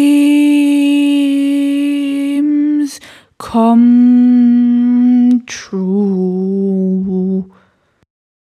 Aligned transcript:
come 3.39 5.43
true. 5.47 7.45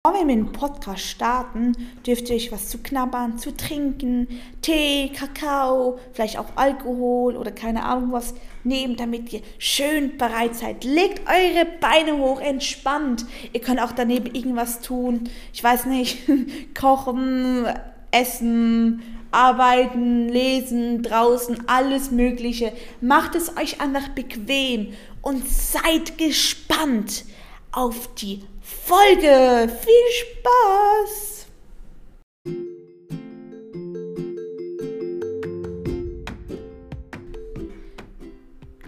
Bevor 0.02 0.18
wir 0.18 0.26
mit 0.26 0.38
dem 0.38 0.54
Podcast 0.54 1.02
starten, 1.02 1.74
dürft 2.08 2.30
ihr 2.30 2.38
euch 2.38 2.54
was 2.54 2.70
zu 2.70 2.78
knabbern, 2.78 3.38
zu 3.38 3.54
trinken, 3.54 4.30
Tee, 4.62 5.10
Kakao, 5.10 6.00
vielleicht 6.14 6.38
auch 6.38 6.56
Alkohol 6.56 7.36
oder 7.36 7.52
keine 7.52 7.84
Ahnung 7.84 8.14
was 8.14 8.34
nehmen, 8.64 8.96
damit 8.96 9.34
ihr 9.34 9.42
schön 9.58 10.18
bereit 10.18 10.56
seid. 10.56 10.86
Legt 10.86 11.28
eure 11.28 11.66
Beine 11.82 12.18
hoch, 12.18 12.40
entspannt. 12.40 13.26
Ihr 13.52 13.60
könnt 13.60 13.82
auch 13.82 13.92
daneben 13.92 14.34
irgendwas 14.34 14.80
tun. 14.80 15.30
Ich 15.52 15.62
weiß 15.62 15.86
nicht, 15.88 16.20
kochen, 16.80 17.66
essen, 18.12 19.02
arbeiten, 19.34 20.30
lesen, 20.30 21.02
draußen, 21.02 21.68
alles 21.68 22.12
Mögliche. 22.12 22.72
Macht 23.02 23.36
es 23.36 23.58
euch 23.58 23.82
einfach 23.82 24.10
bequem 24.10 24.94
und 25.22 25.48
seid 25.48 26.18
gespannt 26.18 27.26
auf 27.72 28.14
die 28.16 28.44
Folge. 28.62 29.70
Viel 29.70 30.12
Spaß! 30.12 31.34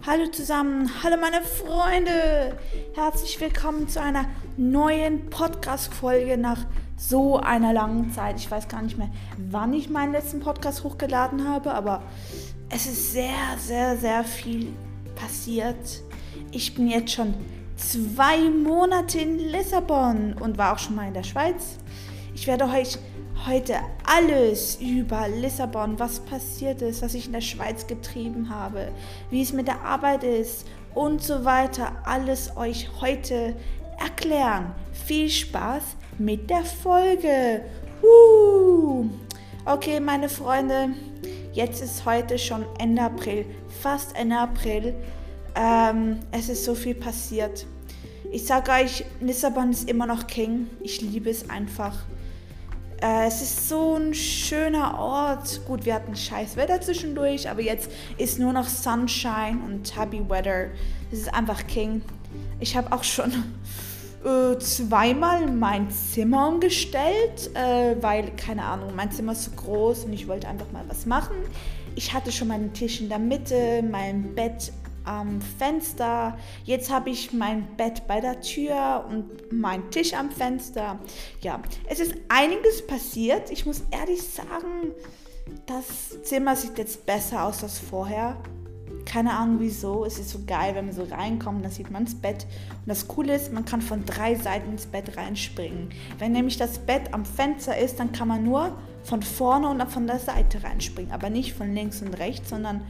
Hallo 0.07 0.27
zusammen, 0.27 0.91
hallo 1.02 1.18
meine 1.18 1.41
Freunde. 1.41 2.55
Herzlich 2.93 3.41
willkommen 3.41 3.90
zu 3.90 3.99
einer 3.99 4.26
neuen 4.55 5.32
Podcast-Folge 5.32 6.38
nach 6.38 6.59
so 6.98 7.38
einer 7.38 7.73
langen 7.73 8.12
Zeit. 8.12 8.38
Ich 8.38 8.49
weiß 8.49 8.67
gar 8.67 8.81
nicht 8.81 8.98
mehr, 8.98 9.09
wann 9.38 9.73
ich 9.73 9.90
meinen 9.90 10.12
letzten 10.12 10.40
Podcast 10.40 10.84
hochgeladen 10.84 11.48
habe, 11.48 11.73
aber 11.73 12.04
es 12.70 12.85
ist 12.85 13.12
sehr, 13.12 13.58
sehr, 13.59 13.98
sehr 13.98 14.23
viel 14.23 14.73
passiert. 15.16 16.01
Ich 16.51 16.73
bin 16.76 16.88
jetzt 16.88 17.12
schon 17.12 17.34
zwei 17.76 18.49
Monate 18.49 19.20
in 19.20 19.38
Lissabon 19.38 20.34
und 20.34 20.57
war 20.57 20.73
auch 20.73 20.79
schon 20.79 20.96
mal 20.96 21.07
in 21.07 21.13
der 21.13 21.23
Schweiz. 21.23 21.77
Ich 22.34 22.48
werde 22.48 22.66
euch 22.66 22.98
heute 23.46 23.76
alles 24.05 24.77
über 24.82 25.27
Lissabon, 25.27 25.99
was 25.99 26.20
passiert 26.21 26.82
ist, 26.82 27.01
was 27.01 27.13
ich 27.13 27.27
in 27.27 27.34
der 27.34 27.41
Schweiz 27.41 27.85
getrieben 27.85 28.49
habe, 28.49 28.91
wie 29.29 29.41
es 29.41 29.54
mit 29.54 29.68
der 29.68 29.82
Arbeit 29.82 30.23
ist 30.23 30.66
und 30.93 31.21
so 31.21 31.46
weiter, 31.46 31.91
alles 32.05 32.55
euch 32.57 32.90
heute 33.01 33.55
erklären. 33.99 34.73
Viel 34.93 35.29
Spaß 35.29 35.84
mit 36.18 36.49
der 36.49 36.63
Folge. 36.63 37.62
Uh. 38.02 39.05
Okay, 39.66 39.99
meine 39.99 40.30
Freunde, 40.30 40.90
jetzt 41.54 41.82
ist 41.82 42.05
heute 42.05 42.38
schon 42.38 42.66
Ende 42.80 43.02
April, 43.02 43.46
fast 43.82 44.16
Ende 44.16 44.38
April. 44.38 44.94
Ähm, 45.55 46.20
es 46.32 46.49
ist 46.49 46.66
so 46.66 46.76
viel 46.76 46.96
passiert. 46.96 47.66
Ich 48.32 48.46
sage 48.46 48.72
euch, 48.72 49.05
Lissabon 49.22 49.72
ist 49.72 49.90
immer 49.90 50.05
noch 50.05 50.27
King. 50.27 50.68
Ich 50.82 51.02
liebe 51.02 51.30
es 51.30 51.49
einfach. 51.49 51.96
Äh, 53.02 53.27
es 53.27 53.41
ist 53.41 53.70
so 53.70 53.96
ein 53.96 54.13
schöner 54.13 55.00
Ort. 55.00 55.66
Gut, 55.66 55.85
wir 55.85 55.96
hatten 55.96 56.16
scheiß 56.16 56.57
Wetter 56.57 56.82
zwischendurch, 56.82 57.50
aber 57.50 57.62
jetzt 57.62 57.90
ist 58.18 58.40
nur 58.40 58.54
noch 58.54 58.68
Sunshine 58.68 59.60
und 59.66 59.98
Happy 59.98 60.22
Weather. 60.27 60.68
Es 61.12 61.20
ist 61.20 61.34
einfach 61.34 61.66
King. 61.68 62.02
Ich 62.60 62.76
habe 62.76 62.91
auch 62.91 63.04
schon 63.04 63.32
äh, 64.25 64.57
zweimal 64.57 65.47
mein 65.51 65.90
Zimmer 65.91 66.47
umgestellt, 66.47 67.51
äh, 67.53 67.95
weil, 68.01 68.31
keine 68.35 68.63
Ahnung, 68.63 68.95
mein 68.95 69.12
Zimmer 69.12 69.34
ist 69.34 69.45
so 69.45 69.51
groß 69.51 70.06
und 70.06 70.13
ich 70.13 70.28
wollte 70.28 70.47
einfach 70.47 70.72
mal 70.72 70.84
was 70.88 71.06
machen. 71.06 71.35
Ich 71.95 72.13
hatte 72.13 72.31
schon 72.31 72.47
meinen 72.50 72.73
Tisch 72.73 73.00
in 73.01 73.09
der 73.09 73.19
Mitte, 73.19 73.84
mein 73.90 74.35
Bett 74.35 74.72
am 75.06 75.40
Fenster. 75.41 76.38
Jetzt 76.63 76.91
habe 76.91 77.12
ich 77.12 77.31
mein 77.31 77.67
Bett 77.78 78.07
bei 78.07 78.19
der 78.19 78.41
Tür 78.41 79.05
und 79.07 79.51
meinen 79.51 79.89
Tisch 79.91 80.13
am 80.13 80.31
Fenster. 80.31 81.00
Ja, 81.41 81.61
es 81.88 82.00
ist 82.00 82.16
einiges 82.27 82.85
passiert. 82.85 83.51
Ich 83.51 83.66
muss 83.66 83.83
ehrlich 83.91 84.21
sagen, 84.23 84.91
das 85.67 86.21
Zimmer 86.23 86.55
sieht 86.55 86.77
jetzt 86.77 87.05
besser 87.05 87.45
aus 87.45 87.63
als 87.63 87.79
vorher. 87.79 88.38
Keine 89.03 89.33
Ahnung 89.33 89.57
wieso. 89.59 90.06
Es 90.06 90.19
ist 90.19 90.29
so 90.29 90.39
geil, 90.45 90.75
wenn 90.75 90.85
man 90.85 90.95
so 90.95 91.03
reinkommt, 91.03 91.63
dann 91.63 91.72
sieht 91.72 91.91
man 91.91 92.06
das 92.06 92.16
Bett. 92.16 92.45
Und 92.72 92.88
das 92.88 93.07
Coole 93.07 93.35
ist, 93.35 93.51
man 93.53 93.66
kann 93.66 93.81
von 93.81 94.06
drei 94.06 94.35
Seiten 94.35 94.72
ins 94.72 94.85
Bett 94.85 95.17
reinspringen. 95.17 95.89
Wenn 96.17 96.31
nämlich 96.31 96.57
das 96.57 96.79
Bett 96.79 97.13
am 97.13 97.25
Fenster 97.25 97.78
ist, 97.78 98.00
dann 98.00 98.11
kann 98.11 98.28
man 98.28 98.44
nur 98.44 98.72
von 99.03 99.22
vorne 99.22 99.69
und 99.69 99.83
von 99.91 100.07
der 100.07 100.19
Seite 100.19 100.63
reinspringen. 100.63 101.11
Aber 101.11 101.29
nicht 101.29 101.53
von 101.53 101.73
links 101.73 102.01
und 102.01 102.17
rechts, 102.17 102.50
sondern 102.50 102.81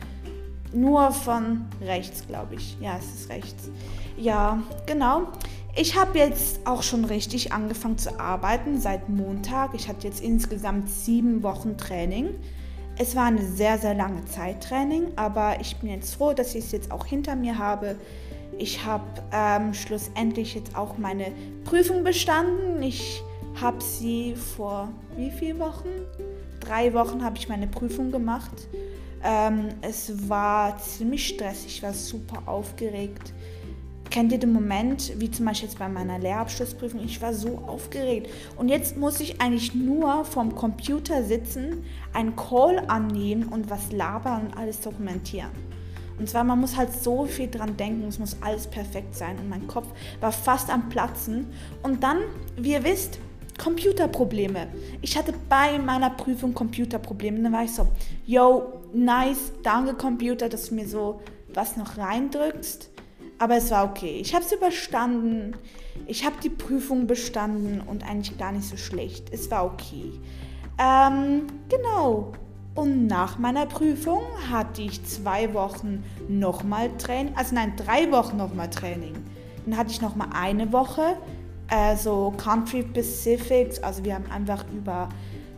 nur 0.73 1.11
von 1.11 1.65
rechts, 1.81 2.25
glaube 2.27 2.55
ich. 2.55 2.77
Ja, 2.79 2.97
es 2.97 3.21
ist 3.21 3.29
rechts. 3.29 3.69
Ja, 4.17 4.61
genau. 4.85 5.27
Ich 5.75 5.99
habe 5.99 6.17
jetzt 6.17 6.65
auch 6.65 6.83
schon 6.83 7.03
richtig 7.03 7.51
angefangen 7.51 7.97
zu 7.97 8.19
arbeiten 8.19 8.79
seit 8.79 9.09
Montag. 9.09 9.73
Ich 9.73 9.89
hatte 9.89 10.07
jetzt 10.07 10.21
insgesamt 10.21 10.89
sieben 10.89 11.43
Wochen 11.43 11.77
Training. 11.77 12.29
Es 12.97 13.15
war 13.15 13.25
eine 13.25 13.41
sehr, 13.41 13.77
sehr 13.77 13.93
lange 13.93 14.23
Zeit 14.25 14.63
Training, 14.63 15.11
aber 15.17 15.57
ich 15.59 15.75
bin 15.77 15.89
jetzt 15.89 16.15
froh, 16.15 16.31
dass 16.31 16.55
ich 16.55 16.65
es 16.65 16.71
jetzt 16.71 16.91
auch 16.91 17.05
hinter 17.05 17.35
mir 17.35 17.57
habe. 17.57 17.97
Ich 18.57 18.85
habe 18.85 19.03
ähm, 19.33 19.73
schlussendlich 19.73 20.55
jetzt 20.55 20.77
auch 20.77 20.97
meine 20.97 21.33
Prüfung 21.65 22.05
bestanden. 22.05 22.81
Ich 22.81 23.21
habe 23.59 23.81
sie 23.81 24.35
vor 24.35 24.89
wie 25.17 25.29
vielen 25.29 25.59
Wochen? 25.59 25.89
Drei 26.61 26.93
Wochen 26.93 27.23
habe 27.23 27.37
ich 27.37 27.49
meine 27.49 27.67
Prüfung 27.67 28.11
gemacht. 28.11 28.67
Ähm, 29.23 29.69
es 29.81 30.29
war 30.29 30.77
ziemlich 30.77 31.27
stressig, 31.27 31.77
ich 31.77 31.83
war 31.83 31.93
super 31.93 32.43
aufgeregt. 32.45 33.33
Kennt 34.15 34.31
ihr 34.31 34.37
den 34.37 34.53
Moment, 34.53 35.11
wie 35.19 35.29
zum 35.29 35.45
Beispiel 35.45 35.67
jetzt 35.67 35.77
bei 35.77 35.89
meiner 35.89 36.17
Lehrabschlussprüfung, 36.17 37.03
ich 37.03 37.21
war 37.21 37.33
so 37.33 37.57
aufgeregt. 37.67 38.29
Und 38.55 38.69
jetzt 38.69 38.95
muss 38.95 39.19
ich 39.19 39.41
eigentlich 39.41 39.75
nur 39.75 40.23
vorm 40.23 40.55
Computer 40.55 41.21
sitzen, 41.21 41.83
einen 42.13 42.33
Call 42.37 42.79
annehmen 42.87 43.43
und 43.49 43.69
was 43.69 43.91
labern 43.91 44.45
und 44.45 44.57
alles 44.57 44.79
dokumentieren. 44.79 45.49
Und 46.17 46.29
zwar, 46.29 46.45
man 46.45 46.61
muss 46.61 46.77
halt 46.77 46.93
so 46.93 47.25
viel 47.25 47.49
dran 47.49 47.75
denken, 47.75 48.07
es 48.07 48.17
muss 48.17 48.37
alles 48.39 48.67
perfekt 48.67 49.13
sein. 49.15 49.37
Und 49.37 49.49
mein 49.49 49.67
Kopf 49.67 49.87
war 50.21 50.31
fast 50.31 50.69
am 50.69 50.87
Platzen. 50.87 51.47
Und 51.83 52.01
dann, 52.01 52.19
wie 52.55 52.71
ihr 52.71 52.85
wisst, 52.85 53.19
Computerprobleme. 53.61 54.67
Ich 55.01 55.17
hatte 55.17 55.33
bei 55.49 55.77
meiner 55.77 56.11
Prüfung 56.11 56.53
Computerprobleme. 56.53 57.43
Dann 57.43 57.51
war 57.51 57.65
ich 57.65 57.73
so, 57.73 57.89
yo, 58.25 58.81
nice, 58.93 59.51
danke 59.61 59.93
Computer, 59.93 60.47
dass 60.47 60.69
du 60.69 60.75
mir 60.75 60.87
so 60.87 61.19
was 61.53 61.75
noch 61.75 61.97
reindrückst. 61.97 62.94
Aber 63.37 63.57
es 63.57 63.71
war 63.71 63.85
okay. 63.85 64.19
Ich 64.21 64.33
habe 64.33 64.45
es 64.45 64.51
überstanden. 64.51 65.55
Ich 66.07 66.25
habe 66.25 66.35
die 66.43 66.49
Prüfung 66.49 67.07
bestanden 67.07 67.81
und 67.81 68.07
eigentlich 68.07 68.37
gar 68.37 68.51
nicht 68.51 68.67
so 68.67 68.77
schlecht. 68.77 69.31
Es 69.31 69.49
war 69.51 69.65
okay. 69.65 70.11
Ähm, 70.77 71.47
genau. 71.69 72.33
Und 72.75 73.07
nach 73.07 73.37
meiner 73.37 73.65
Prüfung 73.65 74.23
hatte 74.51 74.81
ich 74.81 75.03
zwei 75.05 75.53
Wochen 75.53 76.03
nochmal 76.27 76.89
Training. 76.97 77.33
Also 77.35 77.55
nein, 77.55 77.73
drei 77.77 78.11
Wochen 78.11 78.37
nochmal 78.37 78.69
Training. 78.69 79.13
Dann 79.65 79.77
hatte 79.77 79.91
ich 79.91 80.01
nochmal 80.01 80.29
eine 80.33 80.71
Woche 80.73 81.17
also 81.69 82.33
Country 82.37 82.83
Pacifics. 82.83 83.79
Also 83.79 84.03
wir 84.03 84.15
haben 84.15 84.29
einfach 84.31 84.65
über 84.73 85.09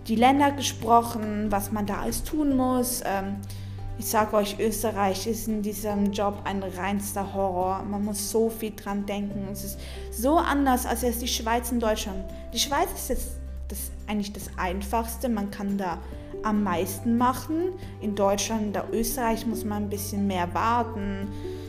die 0.07 0.15
Länder 0.15 0.51
gesprochen, 0.51 1.47
was 1.49 1.71
man 1.71 1.85
da 1.85 2.01
alles 2.01 2.23
tun 2.23 2.55
muss. 2.55 3.01
Ähm, 3.05 3.37
ich 3.99 4.05
sage 4.05 4.35
euch, 4.35 4.57
Österreich 4.59 5.25
ist 5.25 5.47
in 5.47 5.63
diesem 5.63 6.11
Job 6.11 6.41
ein 6.43 6.61
reinster 6.61 7.33
Horror. 7.33 7.83
Man 7.83 8.05
muss 8.05 8.29
so 8.29 8.49
viel 8.49 8.73
dran 8.75 9.05
denken. 9.05 9.47
Es 9.51 9.63
ist 9.63 9.79
so 10.11 10.37
anders 10.37 10.85
als 10.85 11.01
jetzt 11.01 11.21
die 11.21 11.27
Schweiz 11.27 11.71
und 11.71 11.79
Deutschland. 11.79 12.23
Die 12.53 12.59
Schweiz 12.59 12.89
ist 12.95 13.09
jetzt 13.09 13.29
das, 13.69 13.91
eigentlich 14.05 14.33
das 14.33 14.49
Einfachste. 14.57 15.29
Man 15.29 15.49
kann 15.49 15.77
da 15.77 15.97
am 16.43 16.63
meisten 16.63 17.17
machen. 17.17 17.73
In 17.99 18.15
Deutschland, 18.15 18.77
in 18.77 18.93
Österreich 18.93 19.47
muss 19.47 19.65
man 19.65 19.83
ein 19.83 19.89
bisschen 19.89 20.27
mehr 20.27 20.53
warten, 20.53 21.27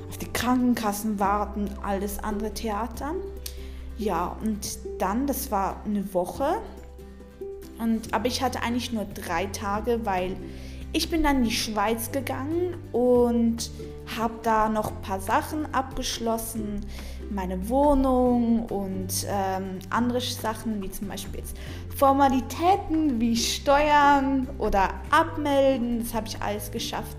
auf 0.08 0.18
die 0.18 0.30
Krankenkassen 0.30 1.18
warten, 1.18 1.70
alles 1.82 2.18
andere 2.18 2.52
Theater. 2.52 3.14
Ja, 3.96 4.36
und 4.42 4.78
dann, 4.98 5.26
das 5.26 5.50
war 5.50 5.82
eine 5.84 6.12
Woche. 6.12 6.60
Und, 7.78 8.12
aber 8.12 8.26
ich 8.26 8.42
hatte 8.42 8.62
eigentlich 8.62 8.92
nur 8.92 9.06
drei 9.06 9.46
Tage, 9.46 10.00
weil 10.04 10.36
ich 10.92 11.10
bin 11.10 11.22
dann 11.22 11.38
in 11.38 11.44
die 11.44 11.50
Schweiz 11.50 12.10
gegangen 12.12 12.76
und 12.92 13.70
habe 14.16 14.34
da 14.42 14.68
noch 14.68 14.90
ein 14.90 15.02
paar 15.02 15.20
Sachen 15.20 15.72
abgeschlossen. 15.74 16.86
Meine 17.30 17.68
Wohnung 17.68 18.64
und 18.66 19.26
ähm, 19.28 19.80
andere 19.90 20.20
Sachen, 20.20 20.82
wie 20.82 20.90
zum 20.90 21.08
Beispiel 21.08 21.40
jetzt 21.40 21.56
Formalitäten 21.96 23.20
wie 23.20 23.36
Steuern 23.36 24.48
oder 24.58 24.94
Abmelden. 25.10 25.98
Das 25.98 26.14
habe 26.14 26.26
ich 26.26 26.40
alles 26.40 26.70
geschafft. 26.70 27.16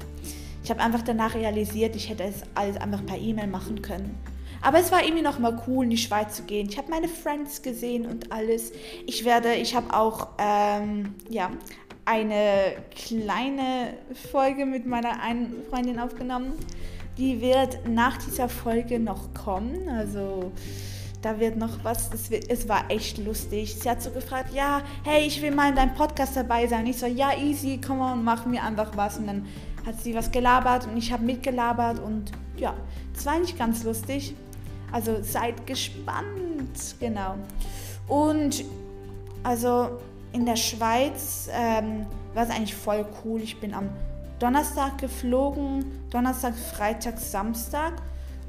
Ich 0.63 0.71
habe 0.71 0.81
einfach 0.81 1.03
danach 1.03 1.35
realisiert, 1.35 1.95
ich 1.95 2.09
hätte 2.09 2.23
es 2.23 2.41
alles 2.55 2.77
einfach 2.77 3.05
per 3.05 3.17
E-Mail 3.17 3.47
machen 3.47 3.81
können. 3.81 4.17
Aber 4.61 4.79
es 4.79 4.91
war 4.91 5.03
irgendwie 5.03 5.23
noch 5.23 5.39
mal 5.39 5.61
cool, 5.67 5.85
in 5.85 5.91
die 5.91 5.97
Schweiz 5.97 6.35
zu 6.35 6.43
gehen. 6.43 6.67
Ich 6.69 6.77
habe 6.77 6.89
meine 6.89 7.07
Friends 7.07 7.61
gesehen 7.61 8.05
und 8.05 8.31
alles. 8.31 8.71
Ich 9.05 9.23
werde, 9.25 9.53
ich 9.53 9.75
habe 9.75 9.93
auch, 9.93 10.29
ähm, 10.37 11.15
ja, 11.29 11.51
eine 12.09 12.73
kleine 12.95 13.93
Folge 14.31 14.65
mit 14.65 14.87
meiner 14.87 15.21
einen 15.21 15.63
Freundin 15.69 15.99
aufgenommen. 15.99 16.53
Die 17.19 17.39
wird 17.39 17.87
nach 17.87 18.17
dieser 18.17 18.49
Folge 18.49 18.99
noch 18.99 19.31
kommen. 19.35 19.87
Also 19.89 20.51
da 21.21 21.39
wird 21.39 21.57
noch 21.57 21.83
was. 21.83 22.11
Es, 22.11 22.31
wird, 22.31 22.49
es 22.49 22.67
war 22.67 22.89
echt 22.89 23.19
lustig. 23.19 23.75
Sie 23.75 23.87
hat 23.87 24.01
so 24.01 24.09
gefragt, 24.09 24.53
ja, 24.55 24.81
hey, 25.03 25.27
ich 25.27 25.39
will 25.41 25.51
mal 25.51 25.69
in 25.69 25.75
deinem 25.75 25.93
Podcast 25.93 26.35
dabei 26.35 26.65
sein. 26.65 26.87
Ich 26.87 26.97
so, 26.97 27.05
ja, 27.05 27.37
easy, 27.37 27.79
komm 27.85 27.99
mal 27.99 28.13
und 28.13 28.23
mach 28.23 28.45
mir 28.47 28.63
einfach 28.63 28.97
was. 28.97 29.19
Und 29.19 29.27
dann 29.27 29.45
hat 29.85 30.01
sie 30.01 30.15
was 30.15 30.31
gelabert 30.31 30.87
und 30.87 30.97
ich 30.97 31.11
habe 31.11 31.23
mitgelabert 31.23 31.99
und 31.99 32.31
ja, 32.57 32.73
es 33.15 33.25
war 33.25 33.33
eigentlich 33.33 33.57
ganz 33.57 33.83
lustig. 33.83 34.33
Also 34.91 35.21
seid 35.21 35.67
gespannt, 35.67 36.95
genau. 36.99 37.35
Und 38.07 38.63
also 39.43 39.99
in 40.31 40.45
der 40.45 40.55
Schweiz 40.55 41.49
ähm, 41.51 42.05
war 42.33 42.43
es 42.43 42.49
eigentlich 42.49 42.75
voll 42.75 43.05
cool. 43.23 43.41
Ich 43.41 43.59
bin 43.59 43.73
am 43.73 43.89
Donnerstag 44.39 44.97
geflogen, 44.97 45.85
Donnerstag, 46.09 46.55
Freitag, 46.55 47.19
Samstag 47.19 47.93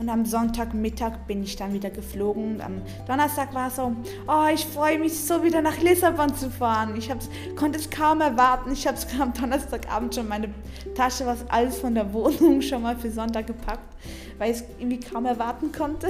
und 0.01 0.09
am 0.09 0.25
Sonntagmittag 0.25 1.27
bin 1.27 1.43
ich 1.43 1.57
dann 1.57 1.75
wieder 1.75 1.91
geflogen. 1.91 2.55
Und 2.55 2.61
am 2.63 2.83
Donnerstag 3.07 3.53
war 3.55 3.69
es 3.69 3.77
so, 3.77 3.95
oh, 4.27 4.47
ich 4.53 4.65
freue 4.65 4.99
mich 4.99 5.19
so 5.21 5.43
wieder 5.43 5.61
nach 5.61 5.79
Lissabon 5.79 6.35
zu 6.35 6.51
fahren. 6.51 6.97
Ich 6.97 7.11
konnte 7.55 7.79
es 7.79 7.91
kaum 7.91 8.23
erwarten. 8.23 8.73
Ich 8.73 8.87
habe 8.87 8.97
es 8.97 9.07
am 9.21 9.35
Donnerstagabend 9.35 10.15
schon 10.15 10.27
meine 10.27 10.55
Tasche, 10.95 11.27
was 11.27 11.47
alles 11.51 11.79
von 11.79 11.95
der 11.95 12.11
Wohnung 12.15 12.63
schon 12.63 12.81
mal 12.81 12.97
für 12.97 13.11
Sonntag 13.11 13.47
gepackt, 13.47 13.95
weil 14.41 14.53
ich 14.53 14.57
es 14.57 14.65
irgendwie 14.79 14.99
kaum 15.01 15.27
erwarten 15.27 15.71
konnte. 15.71 16.09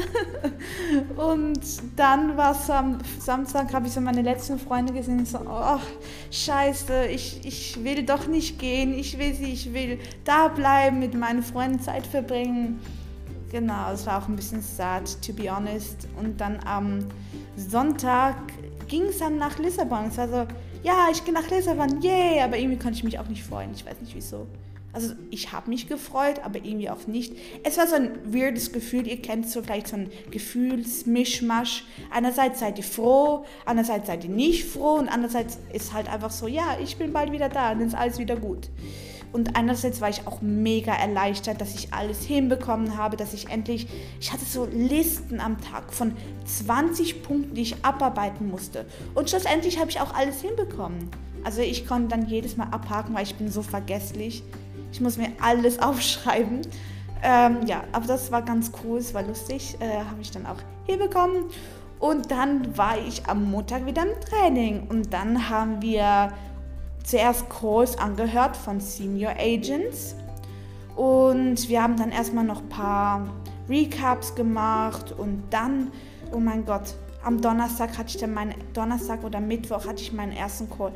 und 1.17 1.61
dann 1.97 2.37
war 2.37 2.53
es 2.53 2.71
am 2.71 2.99
Samstag, 3.19 3.75
habe 3.75 3.89
ich 3.89 3.93
so 3.93 4.01
meine 4.01 4.23
letzten 4.23 4.57
Freunde 4.57 4.93
gesehen. 4.93 5.27
So, 5.27 5.41
oh, 5.41 5.81
scheiße, 6.31 7.07
ich, 7.07 7.45
ich 7.45 7.83
will 7.83 8.05
doch 8.05 8.29
nicht 8.29 8.61
gehen. 8.61 8.95
Ich 8.95 9.19
will 9.19 9.35
sie, 9.35 9.53
ich 9.53 9.75
will 9.75 9.99
da 10.25 10.47
bleiben, 10.47 11.01
mit 11.01 11.15
meinen 11.15 11.43
Freunden 11.43 11.81
Zeit 11.81 12.07
verbringen. 12.07 12.79
Genau, 13.51 13.91
es 13.93 14.07
war 14.07 14.23
auch 14.23 14.29
ein 14.29 14.37
bisschen 14.37 14.63
sad, 14.63 15.21
to 15.27 15.33
be 15.33 15.53
honest. 15.53 16.07
Und 16.17 16.41
dann 16.41 16.61
am 16.65 17.01
Sonntag 17.57 18.37
ging 18.87 19.07
es 19.07 19.19
dann 19.19 19.39
nach 19.39 19.59
Lissabon. 19.59 20.05
Es 20.07 20.19
war 20.19 20.29
so, 20.29 20.47
ja, 20.85 21.09
ich 21.11 21.25
gehe 21.25 21.35
nach 21.35 21.51
Lissabon, 21.51 22.01
yay! 22.01 22.43
Aber 22.43 22.57
irgendwie 22.57 22.79
konnte 22.79 22.97
ich 22.97 23.03
mich 23.03 23.19
auch 23.19 23.27
nicht 23.27 23.43
freuen. 23.43 23.73
Ich 23.75 23.85
weiß 23.85 24.01
nicht 24.01 24.15
wieso. 24.15 24.47
Also 24.93 25.15
ich 25.31 25.53
habe 25.53 25.71
mich 25.71 25.87
gefreut, 25.87 26.41
aber 26.45 26.57
irgendwie 26.57 26.91
auch 26.91 27.07
nicht. 27.07 27.35
Es 27.63 27.79
war 27.79 27.87
so 27.87 27.95
ein 27.95 28.11
weirdes 28.25 28.73
Gefühl. 28.73 29.07
Ihr 29.07 29.23
kennt 29.23 29.49
so 29.49 29.63
vielleicht 29.63 29.89
so 29.89 29.97
ein 29.97 30.11
Gefühlsmischmasch. 30.31 31.85
Einerseits 32.11 32.61
seid 32.61 32.79
ihr 32.79 32.85
froh, 32.85 33.45
andererseits 33.65 34.09
seid 34.09 34.25
ihr 34.25 34.31
nicht 34.31 34.65
froh 34.65 34.95
und 34.95 35.09
andererseits 35.09 35.59
ist 35.73 35.93
halt 35.93 36.13
einfach 36.13 36.31
so, 36.31 36.49
ja, 36.49 36.77
ich 36.83 36.97
bin 36.97 37.13
bald 37.13 37.31
wieder 37.33 37.49
da, 37.49 37.75
dann 37.75 37.87
ist 37.87 37.95
alles 37.95 38.19
wieder 38.19 38.37
gut. 38.37 38.69
Und 39.33 39.57
einerseits 39.57 40.01
war 40.01 40.09
ich 40.09 40.27
auch 40.27 40.41
mega 40.41 40.93
erleichtert, 40.93 41.61
dass 41.61 41.75
ich 41.75 41.93
alles 41.93 42.25
hinbekommen 42.25 42.97
habe, 42.97 43.17
dass 43.17 43.33
ich 43.33 43.49
endlich, 43.49 43.87
ich 44.21 44.33
hatte 44.33 44.45
so 44.45 44.67
Listen 44.67 45.41
am 45.41 45.61
Tag 45.61 45.93
von 45.93 46.15
20 46.45 47.23
Punkten, 47.23 47.55
die 47.55 47.63
ich 47.63 47.85
abarbeiten 47.85 48.49
musste. 48.49 48.87
Und 49.15 49.31
schlussendlich 49.31 49.79
habe 49.79 49.91
ich 49.91 50.01
auch 50.01 50.15
alles 50.15 50.41
hinbekommen. 50.41 51.09
Also 51.45 51.63
ich 51.63 51.87
konnte 51.87 52.09
dann 52.09 52.27
jedes 52.27 52.57
Mal 52.57 52.69
abhaken, 52.71 53.15
weil 53.15 53.23
ich 53.23 53.37
bin 53.37 53.49
so 53.49 53.63
vergesslich. 53.63 54.43
Ich 54.93 55.01
muss 55.01 55.17
mir 55.17 55.29
alles 55.41 55.79
aufschreiben. 55.83 56.63
Ähm, 57.23 57.67
ja, 57.67 57.85
aber 57.93 58.07
das 58.07 58.33
war 58.33 58.43
ganz 58.43 58.73
cool, 58.83 58.99
es 58.99 59.13
war 59.13 59.23
lustig, 59.23 59.77
äh, 59.81 59.99
habe 59.99 60.21
ich 60.23 60.31
dann 60.31 60.47
auch 60.47 60.57
hinbekommen. 60.87 61.45
Und 61.99 62.31
dann 62.31 62.77
war 62.79 62.97
ich 62.99 63.27
am 63.27 63.51
Montag 63.51 63.85
wieder 63.85 64.03
im 64.03 64.19
Training 64.21 64.87
und 64.89 65.13
dann 65.13 65.51
haben 65.51 65.83
wir 65.83 66.33
zuerst 67.05 67.51
Calls 67.51 67.99
angehört 67.99 68.57
von 68.57 68.81
Senior 68.81 69.33
Agents 69.39 70.15
und 70.97 71.69
wir 71.69 71.83
haben 71.83 71.97
dann 71.97 72.11
erstmal 72.11 72.45
noch 72.45 72.63
ein 72.63 72.69
paar 72.69 73.27
Recaps 73.69 74.35
gemacht 74.35 75.13
und 75.13 75.43
dann, 75.51 75.93
oh 76.33 76.41
mein 76.41 76.65
Gott, 76.65 76.95
am 77.23 77.41
Donnerstag 77.41 77.97
hatte 77.99 78.09
ich 78.09 78.17
dann 78.19 78.33
meinen, 78.33 78.55
Donnerstag 78.73 79.23
oder 79.25 79.41
Mittwoch 79.41 79.87
hatte 79.87 80.03
ich 80.03 80.13
meinen 80.13 80.33
ersten 80.33 80.71
Call. 80.71 80.93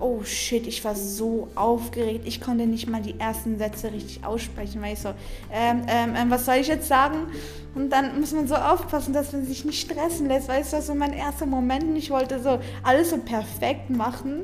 Oh 0.00 0.22
shit, 0.24 0.66
ich 0.66 0.84
war 0.84 0.94
so 0.94 1.48
aufgeregt. 1.54 2.26
Ich 2.26 2.40
konnte 2.40 2.66
nicht 2.66 2.88
mal 2.88 3.02
die 3.02 3.18
ersten 3.18 3.58
Sätze 3.58 3.92
richtig 3.92 4.24
aussprechen, 4.24 4.82
weil 4.82 4.94
ich 4.94 5.00
so, 5.00 5.10
ähm, 5.52 5.82
ähm, 5.88 6.14
ähm, 6.16 6.30
was 6.30 6.44
soll 6.44 6.56
ich 6.56 6.68
jetzt 6.68 6.88
sagen? 6.88 7.28
Und 7.74 7.90
dann 7.90 8.18
muss 8.18 8.32
man 8.32 8.48
so 8.48 8.54
aufpassen, 8.54 9.12
dass 9.12 9.32
man 9.32 9.46
sich 9.46 9.64
nicht 9.64 9.80
stressen 9.80 10.28
lässt, 10.28 10.48
es 10.48 10.72
war 10.72 10.82
so 10.82 10.94
mein 10.94 11.12
erster 11.12 11.44
Moment 11.44 11.96
ich 11.96 12.10
wollte 12.10 12.42
so 12.42 12.58
alles 12.82 13.10
so 13.10 13.18
perfekt 13.18 13.90
machen. 13.90 14.42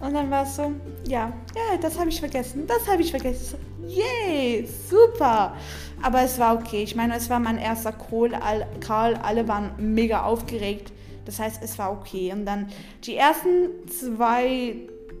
Und 0.00 0.14
dann 0.14 0.30
war 0.30 0.44
es 0.44 0.56
so, 0.56 0.72
ja, 1.08 1.32
ja, 1.54 1.78
das 1.80 1.98
habe 1.98 2.10
ich 2.10 2.20
vergessen, 2.20 2.66
das 2.66 2.86
habe 2.86 3.02
ich 3.02 3.10
vergessen. 3.10 3.58
Yay, 3.86 4.68
super. 4.90 5.54
Aber 6.02 6.22
es 6.22 6.38
war 6.38 6.54
okay. 6.54 6.82
Ich 6.82 6.96
meine, 6.96 7.16
es 7.16 7.30
war 7.30 7.38
mein 7.38 7.58
erster 7.58 7.92
Call. 7.92 8.32
Karl, 8.80 9.14
alle 9.14 9.48
waren 9.48 9.70
mega 9.78 10.24
aufgeregt. 10.24 10.92
Das 11.26 11.38
heißt, 11.38 11.62
es 11.62 11.78
war 11.78 11.92
okay. 11.92 12.32
Und 12.32 12.46
dann 12.46 12.68
die 13.04 13.16
ersten 13.16 13.88
zwei, 13.88 14.76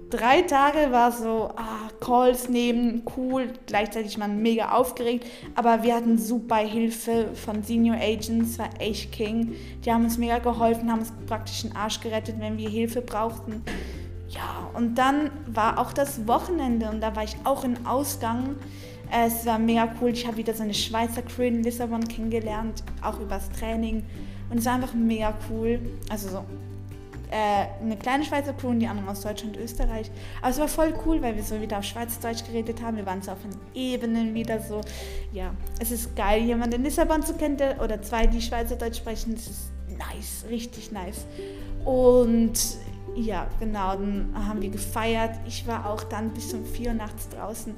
drei 0.08 0.42
Tage 0.42 0.90
war 0.90 1.12
so, 1.12 1.50
ah, 1.56 1.90
Calls 2.00 2.48
nehmen, 2.48 3.02
cool. 3.16 3.52
Gleichzeitig 3.66 4.16
man 4.16 4.40
mega 4.40 4.70
aufgeregt. 4.70 5.26
Aber 5.54 5.82
wir 5.82 5.94
hatten 5.94 6.16
super 6.16 6.56
Hilfe 6.56 7.28
von 7.34 7.62
Senior 7.62 7.96
Agents, 7.96 8.58
war 8.58 8.70
echt 8.78 9.12
King. 9.12 9.54
Die 9.84 9.92
haben 9.92 10.04
uns 10.04 10.16
mega 10.16 10.38
geholfen, 10.38 10.90
haben 10.90 11.00
uns 11.00 11.12
praktisch 11.26 11.62
den 11.62 11.76
Arsch 11.76 12.00
gerettet, 12.00 12.36
wenn 12.38 12.56
wir 12.56 12.70
Hilfe 12.70 13.02
brauchten. 13.02 13.62
Ja, 14.28 14.70
und 14.74 14.96
dann 14.96 15.30
war 15.46 15.78
auch 15.78 15.92
das 15.92 16.26
Wochenende 16.26 16.90
und 16.90 17.00
da 17.00 17.14
war 17.14 17.24
ich 17.24 17.36
auch 17.44 17.64
in 17.64 17.86
Ausgang. 17.86 18.56
Es 19.10 19.46
war 19.46 19.58
mega 19.58 19.88
cool. 20.00 20.10
Ich 20.10 20.26
habe 20.26 20.36
wieder 20.36 20.52
so 20.52 20.62
eine 20.62 20.74
Schweizer 20.74 21.22
Crew 21.22 21.42
in 21.42 21.62
Lissabon 21.62 22.06
kennengelernt, 22.06 22.82
auch 23.02 23.20
übers 23.20 23.50
Training. 23.50 24.04
Und 24.50 24.58
es 24.58 24.64
war 24.64 24.74
einfach 24.74 24.94
mega 24.94 25.34
cool. 25.50 25.80
Also 26.08 26.28
so 26.28 26.44
äh, 27.30 27.82
eine 27.82 27.96
kleine 27.96 28.24
Schweizer 28.24 28.52
Crew 28.52 28.68
und 28.68 28.80
die 28.80 28.86
anderen 28.86 29.08
aus 29.08 29.20
Deutschland 29.22 29.56
und 29.56 29.62
Österreich. 29.62 30.10
Aber 30.40 30.50
es 30.50 30.58
war 30.58 30.68
voll 30.68 30.94
cool, 31.04 31.20
weil 31.22 31.36
wir 31.36 31.42
so 31.42 31.60
wieder 31.60 31.78
auf 31.78 31.84
Schweizerdeutsch 31.84 32.44
geredet 32.44 32.80
haben. 32.82 32.96
Wir 32.96 33.06
waren 33.06 33.22
so 33.22 33.32
auf 33.32 33.38
den 33.42 33.56
Ebenen 33.74 34.34
wieder 34.34 34.60
so. 34.60 34.80
Ja, 35.32 35.52
es 35.80 35.90
ist 35.90 36.14
geil, 36.14 36.42
jemanden 36.44 36.76
in 36.76 36.84
Lissabon 36.84 37.22
zu 37.22 37.34
kennen 37.34 37.56
der, 37.56 37.82
oder 37.82 38.00
zwei, 38.02 38.26
die 38.26 38.40
Schweizerdeutsch 38.40 38.98
sprechen. 38.98 39.34
Es 39.34 39.48
ist 39.48 39.70
nice, 39.98 40.44
richtig 40.48 40.92
nice. 40.92 41.26
Und 41.84 42.52
ja, 43.16 43.46
genau, 43.58 43.96
dann 43.96 44.32
haben 44.34 44.60
wir 44.60 44.68
gefeiert. 44.68 45.30
Ich 45.46 45.66
war 45.66 45.86
auch 45.86 46.04
dann 46.04 46.30
bis 46.30 46.52
um 46.52 46.64
4 46.64 46.88
Uhr 46.88 46.94
nachts 46.94 47.28
draußen 47.30 47.74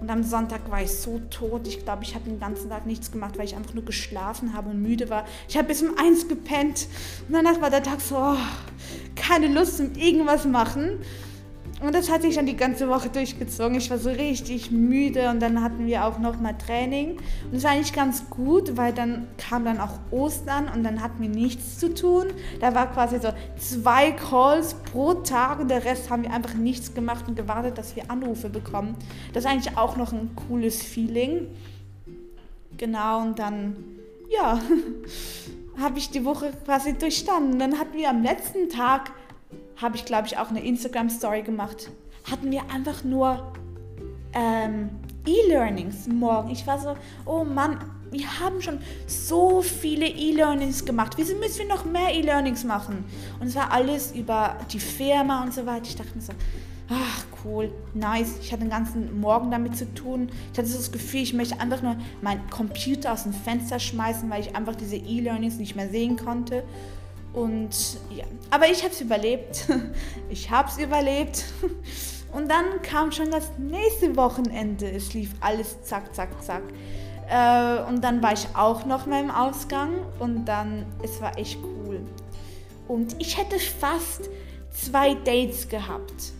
und 0.00 0.10
am 0.10 0.22
Sonntag 0.22 0.70
war 0.70 0.82
ich 0.82 0.90
so 0.90 1.20
tot. 1.30 1.66
Ich 1.66 1.82
glaube, 1.82 2.04
ich 2.04 2.14
habe 2.14 2.28
den 2.28 2.38
ganzen 2.38 2.68
Tag 2.68 2.86
nichts 2.86 3.10
gemacht, 3.10 3.38
weil 3.38 3.46
ich 3.46 3.56
einfach 3.56 3.74
nur 3.74 3.84
geschlafen 3.84 4.52
habe 4.52 4.70
und 4.70 4.82
müde 4.82 5.08
war. 5.08 5.24
Ich 5.48 5.56
habe 5.56 5.68
bis 5.68 5.82
um 5.82 5.96
1 5.98 6.28
gepennt 6.28 6.86
und 7.26 7.34
danach 7.34 7.60
war 7.60 7.70
der 7.70 7.82
Tag 7.82 8.00
so, 8.00 8.16
oh, 8.16 8.36
keine 9.16 9.48
Lust 9.48 9.78
zum 9.78 9.94
irgendwas 9.94 10.44
machen. 10.44 11.00
Und 11.82 11.94
das 11.94 12.10
hat 12.10 12.22
sich 12.22 12.36
dann 12.36 12.46
die 12.46 12.56
ganze 12.56 12.88
Woche 12.88 13.08
durchgezogen. 13.08 13.76
Ich 13.76 13.90
war 13.90 13.98
so 13.98 14.10
richtig 14.10 14.70
müde 14.70 15.28
und 15.30 15.40
dann 15.40 15.62
hatten 15.62 15.86
wir 15.86 16.04
auch 16.04 16.18
noch 16.18 16.38
mal 16.40 16.52
Training. 16.52 17.18
Und 17.50 17.56
es 17.56 17.64
war 17.64 17.72
eigentlich 17.72 17.92
ganz 17.92 18.30
gut, 18.30 18.76
weil 18.76 18.92
dann 18.92 19.26
kam 19.36 19.64
dann 19.64 19.80
auch 19.80 19.98
Ostern 20.12 20.68
und 20.72 20.84
dann 20.84 21.02
hatten 21.02 21.20
wir 21.20 21.28
nichts 21.28 21.78
zu 21.78 21.92
tun. 21.92 22.26
Da 22.60 22.74
war 22.74 22.92
quasi 22.92 23.18
so 23.18 23.32
zwei 23.58 24.12
Calls 24.12 24.74
pro 24.92 25.14
Tag 25.14 25.58
und 25.58 25.68
der 25.68 25.84
Rest 25.84 26.08
haben 26.08 26.22
wir 26.22 26.32
einfach 26.32 26.54
nichts 26.54 26.94
gemacht 26.94 27.26
und 27.26 27.34
gewartet, 27.34 27.78
dass 27.78 27.96
wir 27.96 28.10
Anrufe 28.10 28.48
bekommen. 28.48 28.94
Das 29.32 29.44
ist 29.44 29.50
eigentlich 29.50 29.76
auch 29.76 29.96
noch 29.96 30.12
ein 30.12 30.30
cooles 30.36 30.82
Feeling. 30.82 31.48
Genau, 32.78 33.22
und 33.22 33.38
dann, 33.38 33.76
ja, 34.30 34.60
habe 35.80 35.98
ich 35.98 36.10
die 36.10 36.24
Woche 36.24 36.52
quasi 36.64 36.94
durchstanden. 36.94 37.58
Dann 37.58 37.78
hatten 37.78 37.96
wir 37.96 38.08
am 38.08 38.22
letzten 38.22 38.68
Tag 38.68 39.10
habe 39.82 39.96
ich, 39.96 40.04
glaube 40.04 40.26
ich, 40.26 40.38
auch 40.38 40.50
eine 40.50 40.64
Instagram-Story 40.64 41.42
gemacht. 41.42 41.90
Hatten 42.30 42.50
wir 42.50 42.62
einfach 42.72 43.04
nur 43.04 43.52
ähm, 44.32 44.90
E-Learnings 45.26 46.06
morgen. 46.06 46.50
Ich 46.50 46.66
war 46.66 46.78
so, 46.78 46.96
oh 47.26 47.44
Mann, 47.44 47.78
wir 48.10 48.40
haben 48.40 48.60
schon 48.60 48.78
so 49.06 49.62
viele 49.62 50.06
E-Learnings 50.06 50.84
gemacht. 50.84 51.14
Wieso 51.16 51.34
müssen 51.36 51.60
wir 51.60 51.68
noch 51.68 51.84
mehr 51.84 52.14
E-Learnings 52.14 52.64
machen? 52.64 53.04
Und 53.40 53.48
es 53.48 53.56
war 53.56 53.72
alles 53.72 54.12
über 54.12 54.56
die 54.72 54.78
Firma 54.78 55.42
und 55.42 55.54
so 55.54 55.66
weiter. 55.66 55.84
Ich 55.84 55.96
dachte 55.96 56.14
mir 56.14 56.22
so, 56.22 56.32
ach 56.88 57.24
cool, 57.44 57.72
nice. 57.94 58.38
Ich 58.40 58.52
hatte 58.52 58.62
den 58.62 58.70
ganzen 58.70 59.20
Morgen 59.20 59.50
damit 59.50 59.76
zu 59.76 59.92
tun. 59.94 60.28
Ich 60.52 60.58
hatte 60.58 60.70
das 60.70 60.92
Gefühl, 60.92 61.22
ich 61.22 61.32
möchte 61.32 61.58
einfach 61.58 61.82
nur 61.82 61.96
meinen 62.20 62.48
Computer 62.50 63.12
aus 63.12 63.24
dem 63.24 63.32
Fenster 63.32 63.78
schmeißen, 63.78 64.28
weil 64.30 64.42
ich 64.42 64.54
einfach 64.54 64.76
diese 64.76 64.96
E-Learnings 64.96 65.56
nicht 65.56 65.74
mehr 65.74 65.88
sehen 65.88 66.16
konnte. 66.16 66.64
Und 67.32 67.98
ja, 68.10 68.24
aber 68.50 68.68
ich 68.68 68.82
habe 68.82 68.92
es 68.92 69.00
überlebt. 69.00 69.66
Ich 70.28 70.50
habe 70.50 70.68
es 70.68 70.78
überlebt. 70.78 71.44
Und 72.32 72.50
dann 72.50 72.80
kam 72.82 73.12
schon 73.12 73.30
das 73.30 73.50
nächste 73.58 74.16
Wochenende. 74.16 74.90
Es 74.90 75.12
lief 75.12 75.30
alles 75.40 75.82
zack, 75.82 76.14
zack, 76.14 76.42
zack. 76.42 76.62
Äh, 77.28 77.82
und 77.88 78.02
dann 78.02 78.22
war 78.22 78.32
ich 78.32 78.46
auch 78.54 78.84
noch 78.86 79.06
mal 79.06 79.22
im 79.22 79.30
Ausgang 79.30 79.90
und 80.18 80.44
dann, 80.46 80.86
es 81.02 81.20
war 81.20 81.38
echt 81.38 81.58
cool. 81.62 82.00
Und 82.88 83.14
ich 83.18 83.38
hätte 83.38 83.58
fast 83.58 84.28
zwei 84.70 85.14
Dates 85.14 85.68
gehabt. 85.68 86.32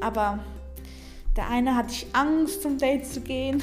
Aber 0.00 0.38
Der 1.36 1.48
eine 1.48 1.76
hatte 1.76 1.92
ich 1.92 2.06
Angst, 2.12 2.62
zum 2.62 2.76
Date 2.78 3.06
zu 3.06 3.20
gehen, 3.20 3.62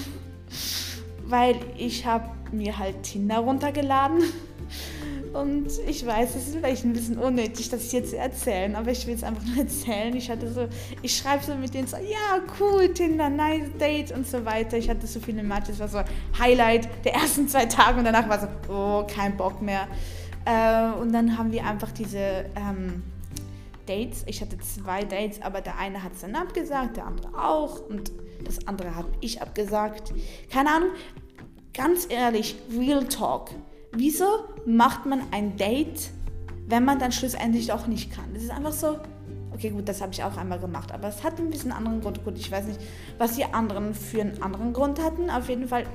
weil 1.25 1.57
ich 1.77 2.05
habe 2.05 2.29
mir 2.51 2.77
halt 2.77 3.03
Tinder 3.03 3.39
runtergeladen. 3.39 4.23
Und 5.41 5.67
ich 5.87 6.03
weiß, 6.03 6.35
es 6.35 6.47
ist 6.47 6.55
vielleicht 6.55 6.83
ein 6.83 6.93
bisschen 6.93 7.19
unnötig, 7.19 7.69
das 7.69 7.91
jetzt 7.91 8.09
zu 8.09 8.17
erzählen, 8.17 8.75
aber 8.75 8.89
ich 8.89 9.05
will 9.05 9.13
es 9.13 9.23
einfach 9.23 9.43
nur 9.43 9.57
erzählen. 9.65 10.15
Ich 10.15 10.31
hatte 10.31 10.51
so, 10.51 10.67
ich 11.03 11.15
schreibe 11.15 11.43
so 11.43 11.53
mit 11.53 11.75
denen 11.75 11.87
so, 11.87 11.97
ja, 11.97 12.41
cool, 12.59 12.91
Tinder, 12.91 13.29
nice 13.29 13.69
Date 13.79 14.11
und 14.11 14.25
so 14.25 14.43
weiter. 14.45 14.77
Ich 14.77 14.89
hatte 14.89 15.05
so 15.05 15.19
viele 15.19 15.43
Matches, 15.43 15.79
war 15.79 15.87
so 15.87 15.99
Highlight 16.39 16.89
der 17.05 17.13
ersten 17.13 17.47
zwei 17.47 17.67
Tage 17.67 17.99
und 17.99 18.05
danach 18.05 18.27
war 18.27 18.39
so, 18.39 18.47
oh, 18.73 19.07
kein 19.07 19.37
Bock 19.37 19.61
mehr. 19.61 19.87
Äh, 20.45 20.99
und 20.99 21.13
dann 21.13 21.37
haben 21.37 21.51
wir 21.51 21.65
einfach 21.65 21.91
diese 21.91 22.45
ähm, 22.55 23.03
Dates. 23.85 24.23
Ich 24.25 24.41
hatte 24.41 24.57
zwei 24.57 25.03
Dates, 25.03 25.41
aber 25.43 25.61
der 25.61 25.77
eine 25.77 26.01
hat 26.01 26.13
es 26.13 26.21
dann 26.21 26.35
abgesagt, 26.35 26.97
der 26.97 27.05
andere 27.05 27.29
auch 27.37 27.87
und 27.87 28.11
das 28.43 28.67
andere 28.67 28.95
habe 28.95 29.09
ich 29.21 29.39
abgesagt. 29.39 30.13
Keine 30.51 30.71
Ahnung, 30.71 30.89
ganz 31.73 32.07
ehrlich, 32.09 32.55
Real 32.75 33.05
Talk. 33.05 33.51
Wieso 33.99 34.25
macht 34.67 35.07
man 35.07 35.21
ein 35.31 35.57
Date, 35.57 36.11
wenn 36.67 36.85
man 36.85 36.99
dann 36.99 37.11
schlussendlich 37.11 37.71
auch 37.71 37.87
nicht 37.87 38.11
kann? 38.11 38.31
Das 38.31 38.43
ist 38.43 38.51
einfach 38.51 38.71
so, 38.71 38.99
okay, 39.51 39.71
gut, 39.71 39.89
das 39.89 40.01
habe 40.01 40.13
ich 40.13 40.23
auch 40.23 40.37
einmal 40.37 40.59
gemacht, 40.59 40.91
aber 40.91 41.07
es 41.07 41.23
hat 41.23 41.39
ein 41.39 41.49
bisschen 41.49 41.71
anderen 41.71 41.99
Grund. 41.99 42.23
Gut, 42.23 42.37
ich 42.37 42.51
weiß 42.51 42.65
nicht, 42.65 42.79
was 43.17 43.37
die 43.37 43.45
anderen 43.45 43.95
für 43.95 44.21
einen 44.21 44.43
anderen 44.43 44.71
Grund 44.71 45.01
hatten. 45.01 45.31
Auf 45.31 45.49
jeden 45.49 45.67
Fall, 45.67 45.85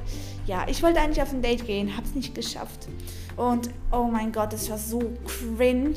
ja, 0.47 0.66
ich 0.68 0.82
wollte 0.82 1.00
eigentlich 1.00 1.23
auf 1.23 1.32
ein 1.32 1.42
Date 1.42 1.64
gehen, 1.64 1.97
habe 1.97 2.04
es 2.04 2.16
nicht 2.16 2.35
geschafft. 2.35 2.88
Und 3.37 3.71
oh 3.92 4.09
mein 4.11 4.32
Gott, 4.32 4.52
es 4.52 4.68
war 4.68 4.78
so 4.78 5.12
cringe. 5.25 5.94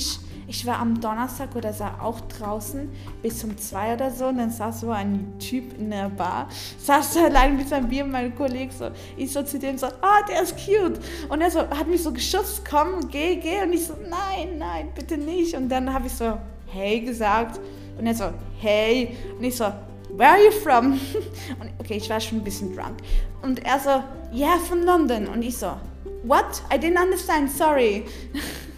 Ich 0.48 0.66
war 0.66 0.80
am 0.80 1.00
Donnerstag 1.02 1.56
oder 1.56 1.74
sah 1.74 2.00
auch 2.02 2.20
draußen 2.22 2.90
bis 3.22 3.44
um 3.44 3.58
zwei 3.58 3.96
oder 3.96 4.12
so 4.12 4.28
und 4.28 4.38
dann 4.38 4.52
saß 4.52 4.82
so 4.82 4.92
ein 4.92 5.34
Typ 5.40 5.78
in 5.80 5.90
der 5.90 6.10
Bar, 6.10 6.48
saß 6.78 7.16
da 7.16 7.26
allein 7.26 7.58
mit 7.58 7.70
seinem 7.70 7.90
Bier 7.90 8.06
mein 8.06 8.36
Kollege 8.36 8.72
so, 8.72 8.90
ich 9.18 9.32
so 9.32 9.42
zu 9.42 9.58
dem 9.58 9.78
so, 9.78 9.88
ah, 9.88 10.22
der 10.30 10.44
ist 10.44 10.56
cute. 10.56 11.00
Und 11.30 11.42
er 11.42 11.50
so, 11.50 11.60
hat 11.62 11.88
mich 11.88 12.04
so 12.04 12.12
geschubst, 12.12 12.64
komm, 12.70 13.08
geh, 13.10 13.38
geh. 13.38 13.64
Und 13.64 13.74
ich 13.74 13.88
so, 13.88 13.94
nein, 14.08 14.58
nein, 14.58 14.90
bitte 14.94 15.18
nicht. 15.18 15.56
Und 15.56 15.70
dann 15.70 15.92
habe 15.92 16.08
ich 16.08 16.14
so, 16.14 16.38
hey 16.68 17.00
gesagt. 17.00 17.60
Und 17.98 18.06
er 18.06 18.14
so, 18.14 18.26
hey. 18.60 19.16
Und 19.38 19.44
ich 19.44 19.56
so, 19.56 19.66
where 20.16 20.32
are 20.32 20.44
you 20.44 20.52
from? 20.52 20.94
Und 21.60 21.72
okay, 21.80 21.96
ich 21.98 22.10
war 22.10 22.20
schon 22.20 22.40
ein 22.40 22.44
bisschen 22.44 22.76
drunk. 22.76 22.98
Und 23.42 23.66
er 23.66 23.80
so, 23.80 24.04
yeah, 24.38 24.58
from 24.60 24.84
London. 24.84 25.28
Und 25.28 25.42
ich 25.42 25.58
so, 25.58 25.72
what? 26.24 26.62
I 26.72 26.78
didn't 26.78 27.02
understand, 27.02 27.52
sorry. 27.52 28.06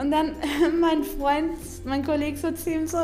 Und 0.00 0.10
dann 0.10 0.32
mein 0.80 1.04
Freund, 1.04 1.52
mein 1.84 2.04
Kollege 2.04 2.36
so 2.36 2.50
zu 2.52 2.70
ihm 2.70 2.86
so, 2.86 2.98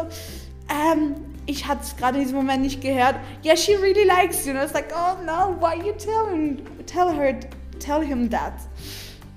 ähm, 0.69 1.15
ich 1.47 1.67
hatte 1.67 1.81
es 1.83 1.97
gerade 1.97 2.19
in 2.19 2.25
diesem 2.25 2.37
Moment 2.37 2.63
nicht 2.63 2.81
gehört. 2.81 3.17
Yeah, 3.45 3.57
she 3.57 3.75
really 3.75 4.05
likes 4.05 4.45
you. 4.45 4.53
Und 4.53 4.59
I 4.59 4.65
was 4.65 4.75
like, 4.75 4.93
oh 4.93 5.17
no, 5.25 5.57
why 5.61 5.77
you 5.77 5.93
tell 5.93 6.29
him, 6.31 6.59
tell 6.87 7.11
her, 7.11 7.39
tell 7.79 8.05
him 8.05 8.29
that? 8.31 8.55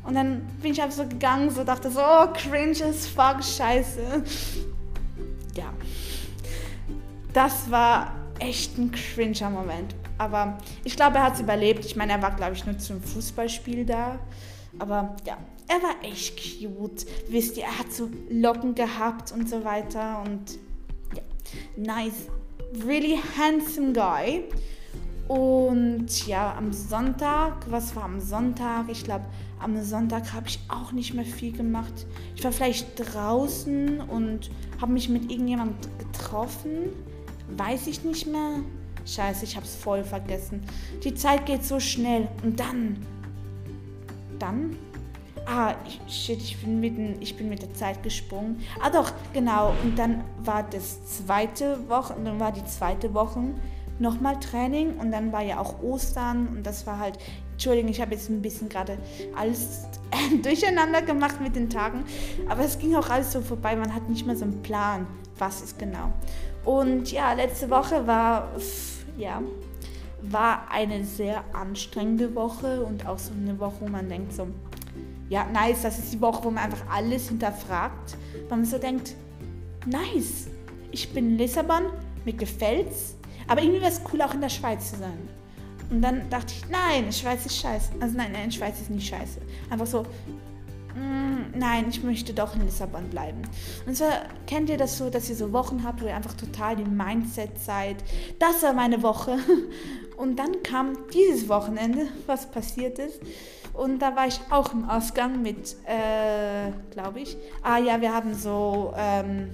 Und 0.04 0.16
dann 0.16 0.42
bin 0.62 0.72
ich 0.74 0.82
einfach 0.82 0.98
so 0.98 1.08
gegangen, 1.08 1.50
so 1.52 1.64
dachte 1.64 1.90
so, 1.90 2.02
oh, 2.02 2.28
cringe 2.34 2.84
as 2.84 3.08
fuck, 3.08 3.44
scheiße. 3.44 4.24
Ja. 5.56 5.72
Das 7.34 7.70
war 7.70 8.16
echt 8.40 8.78
ein 8.78 8.92
cringer 8.92 9.50
Moment. 9.50 9.96
Aber 10.18 10.58
ich 10.84 10.96
glaube, 10.96 11.18
er 11.18 11.24
hat 11.24 11.36
es 11.36 11.40
überlebt. 11.40 11.86
Ich 11.86 11.96
meine, 11.96 12.14
er 12.14 12.22
war, 12.22 12.36
glaube 12.36 12.54
ich, 12.54 12.66
nur 12.66 12.78
zum 12.78 13.02
Fußballspiel 13.02 13.86
da. 13.86 14.20
Aber 14.80 15.16
ja, 15.26 15.38
er 15.68 15.82
war 15.84 15.96
echt 16.04 16.38
cute. 16.38 17.06
Wisst 17.30 17.58
ihr, 17.58 17.64
er 17.64 17.80
hat 17.80 17.92
so 17.92 18.10
Locken 18.30 18.76
gehabt 18.76 19.32
und 19.32 19.50
so 19.50 19.64
weiter. 19.64 20.22
Und 20.26 20.58
ja, 21.16 21.24
nice. 21.76 22.28
Really 22.86 23.20
handsome 23.38 23.94
guy. 23.94 24.44
Und 25.28 26.28
ja, 26.28 26.56
am 26.58 26.74
Sonntag, 26.74 27.70
was 27.70 27.96
war 27.96 28.04
am 28.04 28.20
Sonntag? 28.20 28.90
Ich 28.90 29.04
glaube, 29.04 29.26
am 29.60 29.82
Sonntag 29.82 30.34
habe 30.34 30.48
ich 30.48 30.60
auch 30.68 30.92
nicht 30.92 31.14
mehr 31.14 31.26
viel 31.26 31.54
gemacht. 31.54 32.06
Ich 32.36 32.44
war 32.44 32.52
vielleicht 32.52 32.88
draußen 32.98 34.02
und 34.02 34.50
habe 34.82 34.92
mich 34.92 35.08
mit 35.08 35.32
irgendjemandem 35.32 35.90
getroffen. 36.00 36.90
Weiß 37.56 37.88
ich 37.88 38.04
nicht 38.04 38.28
mehr. 38.28 38.60
Scheiße, 39.06 39.46
ich 39.46 39.56
habe 39.56 39.66
es 39.66 39.76
voll 39.76 40.04
vergessen. 40.04 40.62
Die 41.04 41.14
Zeit 41.14 41.46
geht 41.46 41.64
so 41.64 41.80
schnell. 41.80 42.28
Und 42.44 42.60
dann 42.60 42.98
dann. 44.42 44.78
Ah, 45.46 45.74
shit, 46.08 46.38
ich 46.38 46.62
bin, 46.62 46.80
mitten, 46.80 47.16
ich 47.20 47.36
bin 47.36 47.50
mit 47.50 47.62
der 47.62 47.74
Zeit 47.74 48.04
gesprungen. 48.04 48.62
Ah 48.82 48.90
doch, 48.90 49.12
genau. 49.34 49.74
Und 49.84 49.98
dann 49.98 50.24
war 50.44 50.64
das 50.64 51.04
zweite 51.06 51.90
Woche, 51.90 52.16
dann 52.24 52.40
war 52.40 52.52
die 52.52 52.64
zweite 52.66 53.14
Woche 53.14 53.40
nochmal 54.02 54.40
Training 54.40 54.98
und 54.98 55.12
dann 55.12 55.32
war 55.32 55.42
ja 55.42 55.60
auch 55.60 55.82
Ostern 55.82 56.48
und 56.48 56.66
das 56.66 56.88
war 56.88 57.00
halt, 57.00 57.18
Entschuldigung, 57.54 57.92
ich 57.92 58.02
habe 58.02 58.14
jetzt 58.14 58.30
ein 58.30 58.42
bisschen 58.42 58.68
gerade 58.68 58.98
alles 59.36 59.86
durcheinander 60.44 61.02
gemacht 61.04 61.40
mit 61.40 61.56
den 61.56 61.70
Tagen, 61.70 62.04
aber 62.50 62.64
es 62.64 62.80
ging 62.80 62.96
auch 62.96 63.10
alles 63.10 63.32
so 63.32 63.42
vorbei, 63.42 63.76
man 63.76 63.94
hat 63.94 64.10
nicht 64.10 64.26
mehr 64.26 64.36
so 64.36 64.46
einen 64.46 64.62
Plan, 64.64 65.06
was 65.38 65.62
ist 65.62 65.78
genau. 65.78 66.12
Und 66.66 67.12
ja, 67.12 67.34
letzte 67.34 67.70
Woche 67.70 68.06
war, 68.08 68.50
ja, 69.18 69.42
war 70.24 70.70
eine 70.72 71.04
sehr 71.04 71.44
anstrengende 71.54 72.36
Woche 72.36 72.84
und 72.84 73.08
auch 73.08 73.20
so 73.20 73.32
eine 73.34 73.60
Woche, 73.60 73.76
wo 73.82 73.88
man 73.88 74.08
denkt 74.08 74.34
so, 74.34 74.48
ja, 75.30 75.46
nice, 75.46 75.84
das 75.84 75.98
ist 75.98 76.14
die 76.14 76.22
Woche, 76.22 76.44
wo 76.44 76.52
man 76.52 76.66
einfach 76.66 76.84
alles 76.90 77.30
hinterfragt, 77.30 78.18
weil 78.50 78.58
man 78.58 78.66
so 78.66 78.78
denkt, 78.78 79.16
nice, 79.86 80.48
ich 80.92 81.14
bin 81.14 81.32
in 81.32 81.38
Lissabon, 81.38 81.84
mir 82.26 82.34
gefällt's, 82.34 83.16
aber 83.48 83.62
irgendwie 83.62 83.82
wäre 83.82 83.92
es 83.92 84.02
cool, 84.12 84.22
auch 84.22 84.34
in 84.34 84.42
der 84.42 84.50
Schweiz 84.50 84.92
zu 84.92 84.98
sein. 84.98 85.18
Und 85.90 86.02
dann 86.02 86.30
dachte 86.30 86.54
ich, 86.58 86.70
nein, 86.70 87.12
Schweiz 87.12 87.46
ist 87.46 87.58
scheiße. 87.58 87.92
Also 88.00 88.16
nein, 88.16 88.32
nein, 88.32 88.52
Schweiz 88.52 88.80
ist 88.80 88.90
nicht 88.90 89.10
scheiße. 89.10 89.42
Einfach 89.70 89.86
so, 89.86 90.04
mm, 90.96 91.58
nein, 91.58 91.86
ich 91.90 92.02
möchte 92.02 92.34
doch 92.34 92.56
in 92.56 92.64
Lissabon 92.64 93.10
bleiben. 93.10 93.42
Und 93.86 93.98
zwar 93.98 94.22
kennt 94.48 94.70
ihr 94.70 94.78
das 94.78 94.98
so, 94.98 95.10
dass 95.10 95.30
ihr 95.30 95.36
so 95.36 95.52
Wochen 95.52 95.84
habt, 95.84 96.02
wo 96.02 96.06
ihr 96.06 96.16
einfach 96.16 96.34
total 96.34 96.80
im 96.80 96.96
Mindset 96.96 97.60
seid. 97.60 97.98
Das 98.40 98.64
war 98.64 98.74
meine 98.74 99.04
Woche. 99.04 99.38
Und 100.22 100.38
dann 100.38 100.62
kam 100.62 100.96
dieses 101.12 101.50
Wochenende, 101.50 102.08
was 102.28 102.46
passiert 102.46 103.00
ist. 103.00 103.20
Und 103.74 104.04
da 104.04 104.16
war 104.16 104.28
ich 104.28 104.40
auch 104.52 104.72
im 104.72 104.88
Ausgang 104.88 105.42
mit, 105.42 105.76
äh, 105.88 106.70
glaube 106.92 107.22
ich. 107.22 107.36
Ah 107.64 107.80
ja, 107.80 108.00
wir 108.02 108.14
haben 108.14 108.36
so, 108.36 108.94
ähm, 108.96 109.50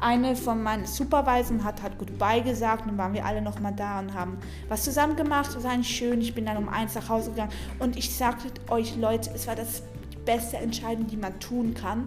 eine 0.00 0.34
von 0.34 0.62
meinen 0.62 0.86
Supervisern 0.86 1.62
hat 1.62 1.82
halt 1.82 1.98
Goodbye 1.98 2.40
gesagt 2.40 2.86
dann 2.86 2.96
waren 2.96 3.12
wir 3.12 3.26
alle 3.26 3.42
nochmal 3.42 3.74
da 3.76 3.98
und 3.98 4.14
haben 4.14 4.38
was 4.70 4.82
zusammen 4.82 5.14
gemacht. 5.14 5.54
Das 5.54 5.62
war 5.62 5.72
eigentlich 5.72 5.94
schön. 5.94 6.22
Ich 6.22 6.34
bin 6.34 6.46
dann 6.46 6.56
um 6.56 6.70
eins 6.70 6.94
nach 6.94 7.10
Hause 7.10 7.30
gegangen 7.32 7.52
und 7.78 7.98
ich 7.98 8.16
sagte 8.16 8.48
euch 8.70 8.96
Leute, 8.96 9.30
es 9.34 9.46
war 9.46 9.56
das 9.56 9.82
beste 10.24 10.56
Entscheidung, 10.56 11.06
die 11.06 11.18
man 11.18 11.38
tun 11.38 11.74
kann, 11.74 12.06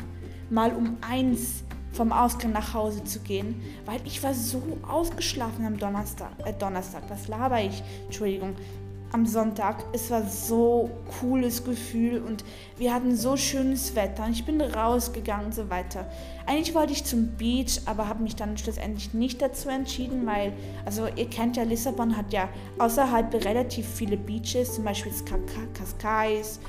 mal 0.50 0.72
um 0.72 0.98
eins 1.08 1.64
vom 1.95 2.11
Ausgang 2.11 2.51
nach 2.51 2.73
Hause 2.73 3.03
zu 3.03 3.19
gehen, 3.19 3.61
weil 3.85 3.99
ich 4.05 4.21
war 4.21 4.33
so 4.33 4.61
ausgeschlafen 4.87 5.65
am 5.65 5.77
Donnerstag, 5.77 6.31
äh 6.45 6.53
Donnerstag, 6.53 7.03
was 7.09 7.27
laber 7.27 7.61
ich? 7.61 7.81
Entschuldigung, 8.05 8.55
am 9.15 9.25
Sonntag. 9.25 9.85
Es 9.93 10.11
war 10.11 10.23
so 10.23 10.89
cooles 11.19 11.63
Gefühl 11.63 12.21
und 12.21 12.43
wir 12.77 12.93
hatten 12.93 13.15
so 13.15 13.37
schönes 13.37 13.95
Wetter. 13.95 14.25
Und 14.25 14.33
ich 14.33 14.45
bin 14.45 14.59
rausgegangen 14.59 15.45
und 15.45 15.55
so 15.55 15.69
weiter. 15.69 16.05
Eigentlich 16.45 16.75
wollte 16.75 16.91
ich 16.91 17.05
zum 17.05 17.29
Beach, 17.37 17.79
aber 17.85 18.09
habe 18.09 18.23
mich 18.23 18.35
dann 18.35 18.57
schlussendlich 18.57 19.13
nicht 19.13 19.41
dazu 19.41 19.69
entschieden, 19.69 20.25
weil, 20.25 20.51
also 20.85 21.07
ihr 21.15 21.29
kennt 21.29 21.55
ja, 21.55 21.63
Lissabon 21.63 22.17
hat 22.17 22.33
ja 22.33 22.49
außerhalb 22.77 23.33
relativ 23.45 23.87
viele 23.87 24.17
Beaches, 24.17 24.75
zum 24.75 24.83
Beispiel 24.83 25.13
Cascais 25.73 26.59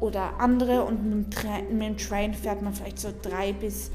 oder 0.00 0.40
andere 0.40 0.84
und 0.84 1.04
mit 1.04 1.12
dem, 1.12 1.30
Train, 1.30 1.78
mit 1.78 1.86
dem 1.86 1.96
Train 1.98 2.32
fährt 2.32 2.62
man 2.62 2.72
vielleicht 2.72 2.98
so 2.98 3.10
drei 3.22 3.52
bis 3.52 3.90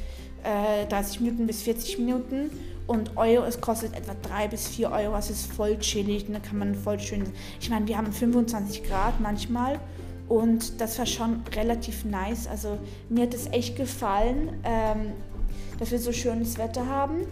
äh, 0.45 0.85
30 0.85 1.21
Minuten 1.21 1.47
bis 1.47 1.63
40 1.63 1.99
Minuten. 1.99 2.51
Und 2.87 3.17
Euro, 3.17 3.45
es 3.45 3.59
kostet 3.59 3.95
etwa 3.95 4.13
3 4.21 4.47
bis 4.49 4.67
4 4.67 4.91
Euro, 4.91 5.15
es 5.15 5.31
ist 5.31 5.51
voll 5.51 5.79
chillig, 5.79 6.27
da 6.31 6.39
kann 6.39 6.59
man 6.59 6.75
voll 6.75 6.99
schön, 6.99 7.23
ich 7.59 7.69
meine, 7.71 7.87
wir 7.87 7.97
haben 7.97 8.11
25 8.11 8.83
Grad 8.83 9.19
manchmal. 9.19 9.79
Und 10.27 10.79
das 10.81 10.97
war 10.99 11.05
schon 11.05 11.41
relativ 11.55 12.05
nice, 12.05 12.47
also 12.47 12.77
mir 13.09 13.23
hat 13.23 13.33
es 13.33 13.47
echt 13.47 13.75
gefallen, 13.75 14.59
ähm, 14.63 15.13
dass 15.79 15.91
wir 15.91 15.99
so 15.99 16.11
schönes 16.11 16.57
Wetter 16.57 16.85
haben. 16.87 17.25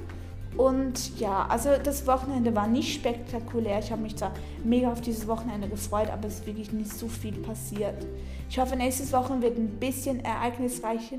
Und 0.58 1.20
ja, 1.20 1.48
also 1.48 1.70
das 1.84 2.06
Wochenende 2.06 2.56
war 2.56 2.68
nicht 2.68 2.94
spektakulär. 2.94 3.80
Ich 3.80 3.92
habe 3.92 4.04
mich 4.04 4.16
zwar 4.16 4.34
mega 4.64 4.92
auf 4.92 5.02
dieses 5.02 5.28
Wochenende 5.28 5.68
gefreut, 5.68 6.10
aber 6.12 6.28
es 6.28 6.36
ist 6.36 6.46
wirklich 6.46 6.72
nicht 6.72 6.92
so 6.92 7.08
viel 7.08 7.34
passiert. 7.34 8.06
Ich 8.50 8.60
hoffe, 8.60 8.76
nächstes 8.76 9.12
Wochenende 9.14 9.48
wird 9.48 9.58
ein 9.58 9.80
bisschen 9.80 10.24
ereignisreicher, 10.24 11.18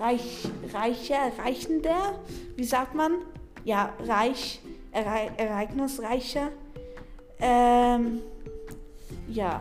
reich, 0.00 0.48
reicher, 0.72 1.30
reichender, 1.38 2.18
wie 2.56 2.64
sagt 2.64 2.94
man? 2.94 3.12
Ja, 3.64 3.92
reich, 4.06 4.60
erei 4.90 5.30
ereignisreicher. 5.36 6.48
Ähm, 7.38 8.20
ja, 9.28 9.60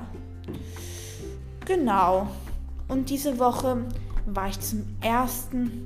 genau. 1.65 2.27
Und 2.87 3.09
diese 3.09 3.37
Woche 3.37 3.85
war 4.25 4.47
ich 4.47 4.59
zum 4.61 4.85
ersten 5.01 5.85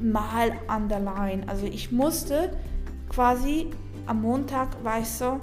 Mal 0.00 0.52
an 0.68 0.88
der 0.88 1.00
Line. 1.00 1.42
Also 1.48 1.66
ich 1.66 1.90
musste 1.90 2.56
quasi 3.08 3.66
am 4.06 4.22
Montag 4.22 4.68
war 4.84 5.00
ich 5.00 5.08
so, 5.08 5.38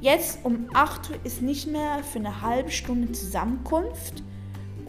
jetzt 0.00 0.40
um 0.42 0.68
8 0.72 1.10
Uhr 1.10 1.16
ist 1.24 1.42
nicht 1.42 1.68
mehr 1.68 2.02
für 2.02 2.18
eine 2.18 2.40
halbe 2.40 2.70
Stunde 2.70 3.12
Zusammenkunft 3.12 4.22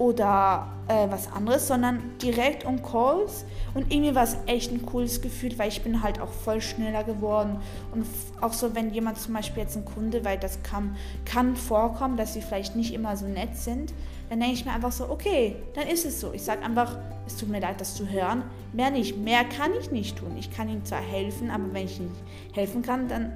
oder 0.02 0.68
äh, 0.88 1.12
was 1.12 1.32
anderes, 1.32 1.68
sondern 1.68 2.18
direkt 2.20 2.66
um 2.66 2.82
Calls. 2.82 3.46
Und 3.76 3.94
irgendwie 3.94 4.16
war 4.16 4.24
es 4.24 4.36
echt 4.48 4.72
ein 4.72 4.84
cooles 4.84 5.22
Gefühl, 5.22 5.58
weil 5.60 5.68
ich 5.68 5.84
bin 5.84 6.02
halt 6.02 6.20
auch 6.20 6.32
voll 6.32 6.60
schneller 6.60 7.04
geworden. 7.04 7.60
Und 7.92 8.08
auch 8.42 8.52
so, 8.52 8.74
wenn 8.74 8.92
jemand 8.92 9.20
zum 9.20 9.36
Beispiel 9.36 9.62
jetzt 9.62 9.78
ein 9.78 9.86
Kunde, 9.86 10.26
weil 10.26 10.40
das 10.40 10.64
kann, 10.64 10.96
kann 11.24 11.56
vorkommen, 11.56 12.18
dass 12.18 12.34
sie 12.34 12.42
vielleicht 12.42 12.76
nicht 12.76 12.96
immer 12.96 13.16
so 13.16 13.28
nett 13.28 13.56
sind, 13.56 13.94
dann 14.32 14.40
denke 14.40 14.56
ich 14.56 14.66
mir 14.66 14.72
einfach 14.72 14.92
so, 14.92 15.08
okay, 15.08 15.56
dann 15.76 15.88
ist 15.88 16.04
es 16.04 16.20
so. 16.20 16.34
Ich 16.34 16.42
sage 16.42 16.64
einfach, 16.66 16.98
es 17.28 17.38
tut 17.38 17.50
mir 17.50 17.60
leid, 17.60 17.80
das 17.80 17.94
zu 17.94 18.10
hören. 18.10 18.42
Mehr 18.74 18.90
nicht. 18.90 19.18
Mehr 19.18 19.44
kann 19.44 19.70
ich 19.80 19.92
nicht 19.92 20.18
tun. 20.18 20.36
Ich 20.36 20.50
kann 20.50 20.68
ihm 20.68 20.84
zwar 20.84 21.02
helfen, 21.02 21.52
aber 21.52 21.72
wenn 21.74 21.86
ich 21.86 22.00
nicht 22.00 22.12
helfen 22.54 22.82
kann, 22.82 23.08
dann 23.08 23.34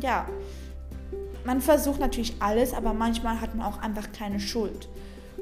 ja. 0.00 0.26
Man 1.44 1.60
versucht 1.60 2.00
natürlich 2.00 2.36
alles, 2.40 2.72
aber 2.72 2.94
manchmal 2.94 3.38
hat 3.38 3.54
man 3.54 3.66
auch 3.66 3.82
einfach 3.82 4.10
keine 4.12 4.40
Schuld. 4.40 4.88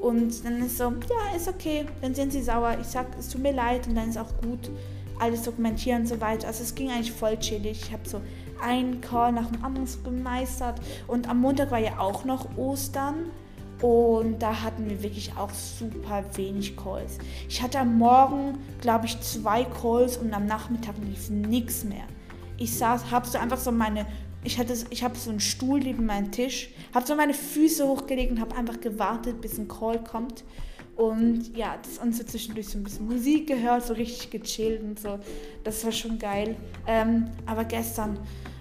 Und 0.05 0.45
dann 0.45 0.61
ist 0.61 0.77
so, 0.77 0.85
ja, 0.85 1.35
ist 1.35 1.49
okay, 1.49 1.87
dann 2.03 2.15
sind 2.15 2.31
sie 2.31 2.43
sauer. 2.43 2.77
Ich 2.79 2.89
sag, 2.89 3.07
es 3.19 3.31
tut 3.31 3.41
mir 3.41 3.55
leid 3.55 3.87
und 3.87 3.95
dann 3.95 4.11
ist 4.11 4.19
auch 4.19 4.37
gut. 4.43 4.71
Alles 5.19 5.45
dokumentieren 5.45 6.03
und 6.03 6.09
so 6.09 6.21
weiter. 6.21 6.47
Also 6.47 6.63
es 6.63 6.75
ging 6.75 6.91
eigentlich 6.91 7.13
voll 7.13 7.39
chillig. 7.39 7.85
Ich 7.85 7.91
habe 7.91 8.07
so 8.07 8.21
einen 8.61 9.01
Call 9.01 9.33
nach 9.33 9.47
dem 9.47 9.65
anderen 9.65 9.89
gemeistert. 10.05 10.79
Und 11.07 11.27
am 11.27 11.41
Montag 11.41 11.71
war 11.71 11.79
ja 11.79 11.99
auch 11.99 12.27
noch 12.27 12.55
Ostern. 12.59 13.31
Und 13.81 14.41
da 14.41 14.63
hatten 14.63 14.91
wir 14.91 15.03
wirklich 15.03 15.35
auch 15.39 15.51
super 15.51 16.23
wenig 16.35 16.77
Calls. 16.77 17.17
Ich 17.49 17.63
hatte 17.63 17.79
am 17.79 17.97
Morgen, 17.97 18.59
glaube 18.83 19.07
ich, 19.07 19.19
zwei 19.23 19.65
Calls 19.65 20.19
und 20.19 20.35
am 20.35 20.45
Nachmittag 20.45 20.97
lief 20.99 21.31
nichts 21.31 21.83
mehr. 21.83 22.05
Ich 22.59 22.77
saß, 22.77 23.11
habe 23.11 23.27
so 23.27 23.39
einfach 23.39 23.59
so 23.59 23.73
meine 23.73 24.05
ich, 24.45 24.59
hatte, 24.59 24.75
ich 24.91 25.03
habe 25.03 25.17
so 25.17 25.31
einen 25.31 25.41
Stuhl 25.41 25.81
neben 25.81 26.07
meinem 26.07 26.31
Tisch, 26.31 26.71
habe 26.95 27.07
so 27.07 27.15
meine 27.17 27.35
Füße 27.35 27.87
hochgelegt 27.87 28.31
und 28.31 28.41
habe 28.41 28.55
einfach 28.55 28.81
gewartet, 28.81 29.41
bis 29.41 29.59
ein 29.59 29.69
Call 29.69 30.03
kommt. 30.03 30.45
Und 30.97 31.57
ja, 31.57 31.77
das 31.83 31.99
und 31.99 32.15
so 32.15 32.23
zwischendurch 32.23 32.69
so 32.69 32.79
ein 32.79 32.85
bisschen 32.85 33.07
Musik 33.07 33.49
gehört, 33.49 33.85
so 33.85 33.95
richtig 33.95 34.31
gechillt 34.31 34.83
und 34.83 35.01
so. 35.01 35.19
Das 35.65 35.85
war 35.85 35.91
schon 35.91 36.19
geil. 36.19 36.55
Ähm, 36.87 37.31
aber 37.47 37.65
gestern, 37.65 38.19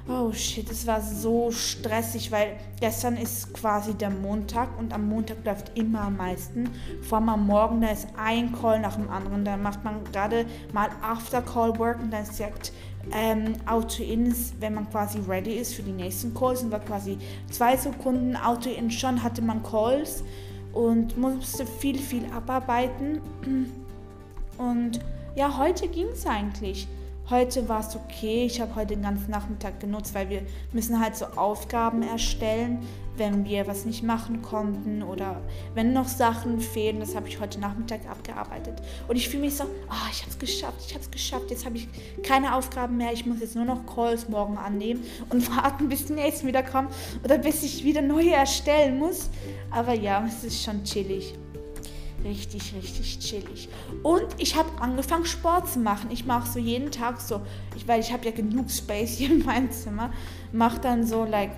oh 0.07 0.31
shit, 0.31 0.69
es 0.71 0.87
war 0.87 0.99
so 0.99 1.51
stressig, 1.51 2.31
weil 2.31 2.57
gestern 2.79 3.17
ist 3.17 3.53
quasi 3.53 3.93
der 3.93 4.09
Montag 4.09 4.79
und 4.79 4.93
am 4.93 5.07
Montag 5.07 5.45
läuft 5.45 5.77
immer 5.77 6.01
am 6.01 6.17
meisten. 6.17 6.69
Vor 7.01 7.19
allem 7.19 7.29
am 7.29 7.45
Morgen, 7.45 7.81
da 7.81 7.89
ist 7.89 8.07
ein 8.17 8.51
Call 8.51 8.79
nach 8.79 8.95
dem 8.95 9.09
anderen. 9.09 9.45
Da 9.45 9.55
macht 9.55 9.83
man 9.83 10.03
gerade 10.05 10.47
mal 10.73 10.89
After-Call-Work 11.03 12.01
und 12.01 12.11
dann 12.11 12.23
ist 12.23 12.39
direkt 12.39 12.73
ähm, 13.11 13.53
Auto-In, 13.65 14.33
wenn 14.59 14.75
man 14.75 14.89
quasi 14.89 15.19
ready 15.27 15.55
ist 15.55 15.73
für 15.73 15.83
die 15.83 15.91
nächsten 15.91 16.33
Calls 16.33 16.61
und 16.61 16.71
war 16.71 16.79
quasi 16.79 17.17
zwei 17.49 17.75
Sekunden 17.75 18.35
Auto-In 18.35 18.89
schon, 18.91 19.21
hatte 19.21 19.41
man 19.41 19.61
Calls 19.63 20.23
und 20.73 21.17
musste 21.17 21.65
viel, 21.65 21.99
viel 21.99 22.25
abarbeiten. 22.31 23.21
Und 24.57 24.99
ja, 25.35 25.57
heute 25.57 25.87
ging 25.87 26.07
es 26.07 26.25
eigentlich. 26.25 26.87
Heute 27.29 27.69
war 27.69 27.79
es 27.79 27.95
okay. 27.95 28.45
Ich 28.45 28.59
habe 28.59 28.75
heute 28.75 28.95
den 28.95 29.03
ganzen 29.03 29.31
Nachmittag 29.31 29.79
genutzt, 29.79 30.13
weil 30.13 30.29
wir 30.29 30.41
müssen 30.73 30.99
halt 30.99 31.15
so 31.15 31.25
Aufgaben 31.37 32.03
erstellen, 32.03 32.79
wenn 33.15 33.45
wir 33.45 33.65
was 33.65 33.85
nicht 33.85 34.03
machen 34.03 34.41
konnten 34.41 35.01
oder 35.01 35.41
wenn 35.73 35.93
noch 35.93 36.09
Sachen 36.09 36.59
fehlen. 36.59 36.99
Das 36.99 37.15
habe 37.15 37.29
ich 37.29 37.39
heute 37.39 37.61
Nachmittag 37.61 38.01
abgearbeitet. 38.09 38.81
Und 39.07 39.15
ich 39.15 39.29
fühle 39.29 39.43
mich 39.43 39.55
so, 39.55 39.63
oh, 39.63 40.09
ich 40.11 40.19
habe 40.21 40.31
es 40.31 40.37
geschafft, 40.37 40.83
ich 40.85 40.93
habe 40.93 41.03
es 41.03 41.11
geschafft. 41.11 41.49
Jetzt 41.49 41.65
habe 41.65 41.77
ich 41.77 41.87
keine 42.23 42.55
Aufgaben 42.55 42.97
mehr. 42.97 43.13
Ich 43.13 43.25
muss 43.25 43.39
jetzt 43.39 43.55
nur 43.55 43.65
noch 43.65 43.85
Calls 43.85 44.27
morgen 44.27 44.57
annehmen 44.57 45.05
und 45.29 45.49
warten, 45.55 45.87
bis 45.87 46.07
die 46.07 46.13
nächsten 46.13 46.45
wieder 46.47 46.61
kommen 46.61 46.89
oder 47.23 47.37
bis 47.37 47.63
ich 47.63 47.85
wieder 47.85 48.01
neue 48.01 48.31
erstellen 48.31 48.99
muss. 48.99 49.29
Aber 49.71 49.93
ja, 49.93 50.25
es 50.27 50.43
ist 50.43 50.61
schon 50.61 50.83
chillig 50.83 51.35
richtig, 52.23 52.73
richtig 52.75 53.19
chillig. 53.19 53.69
Und 54.01 54.27
ich 54.37 54.55
habe 54.55 54.69
angefangen 54.81 55.25
Sport 55.25 55.69
zu 55.69 55.79
machen. 55.79 56.09
Ich 56.11 56.25
mache 56.25 56.49
so 56.49 56.59
jeden 56.59 56.91
Tag 56.91 57.21
so, 57.21 57.41
ich, 57.75 57.87
weil 57.87 57.99
ich 57.99 58.11
habe 58.11 58.25
ja 58.25 58.31
genug 58.31 58.69
Space 58.71 59.17
hier 59.17 59.31
in 59.31 59.43
meinem 59.45 59.71
Zimmer, 59.71 60.11
mache 60.51 60.79
dann 60.79 61.05
so 61.05 61.23
like 61.25 61.51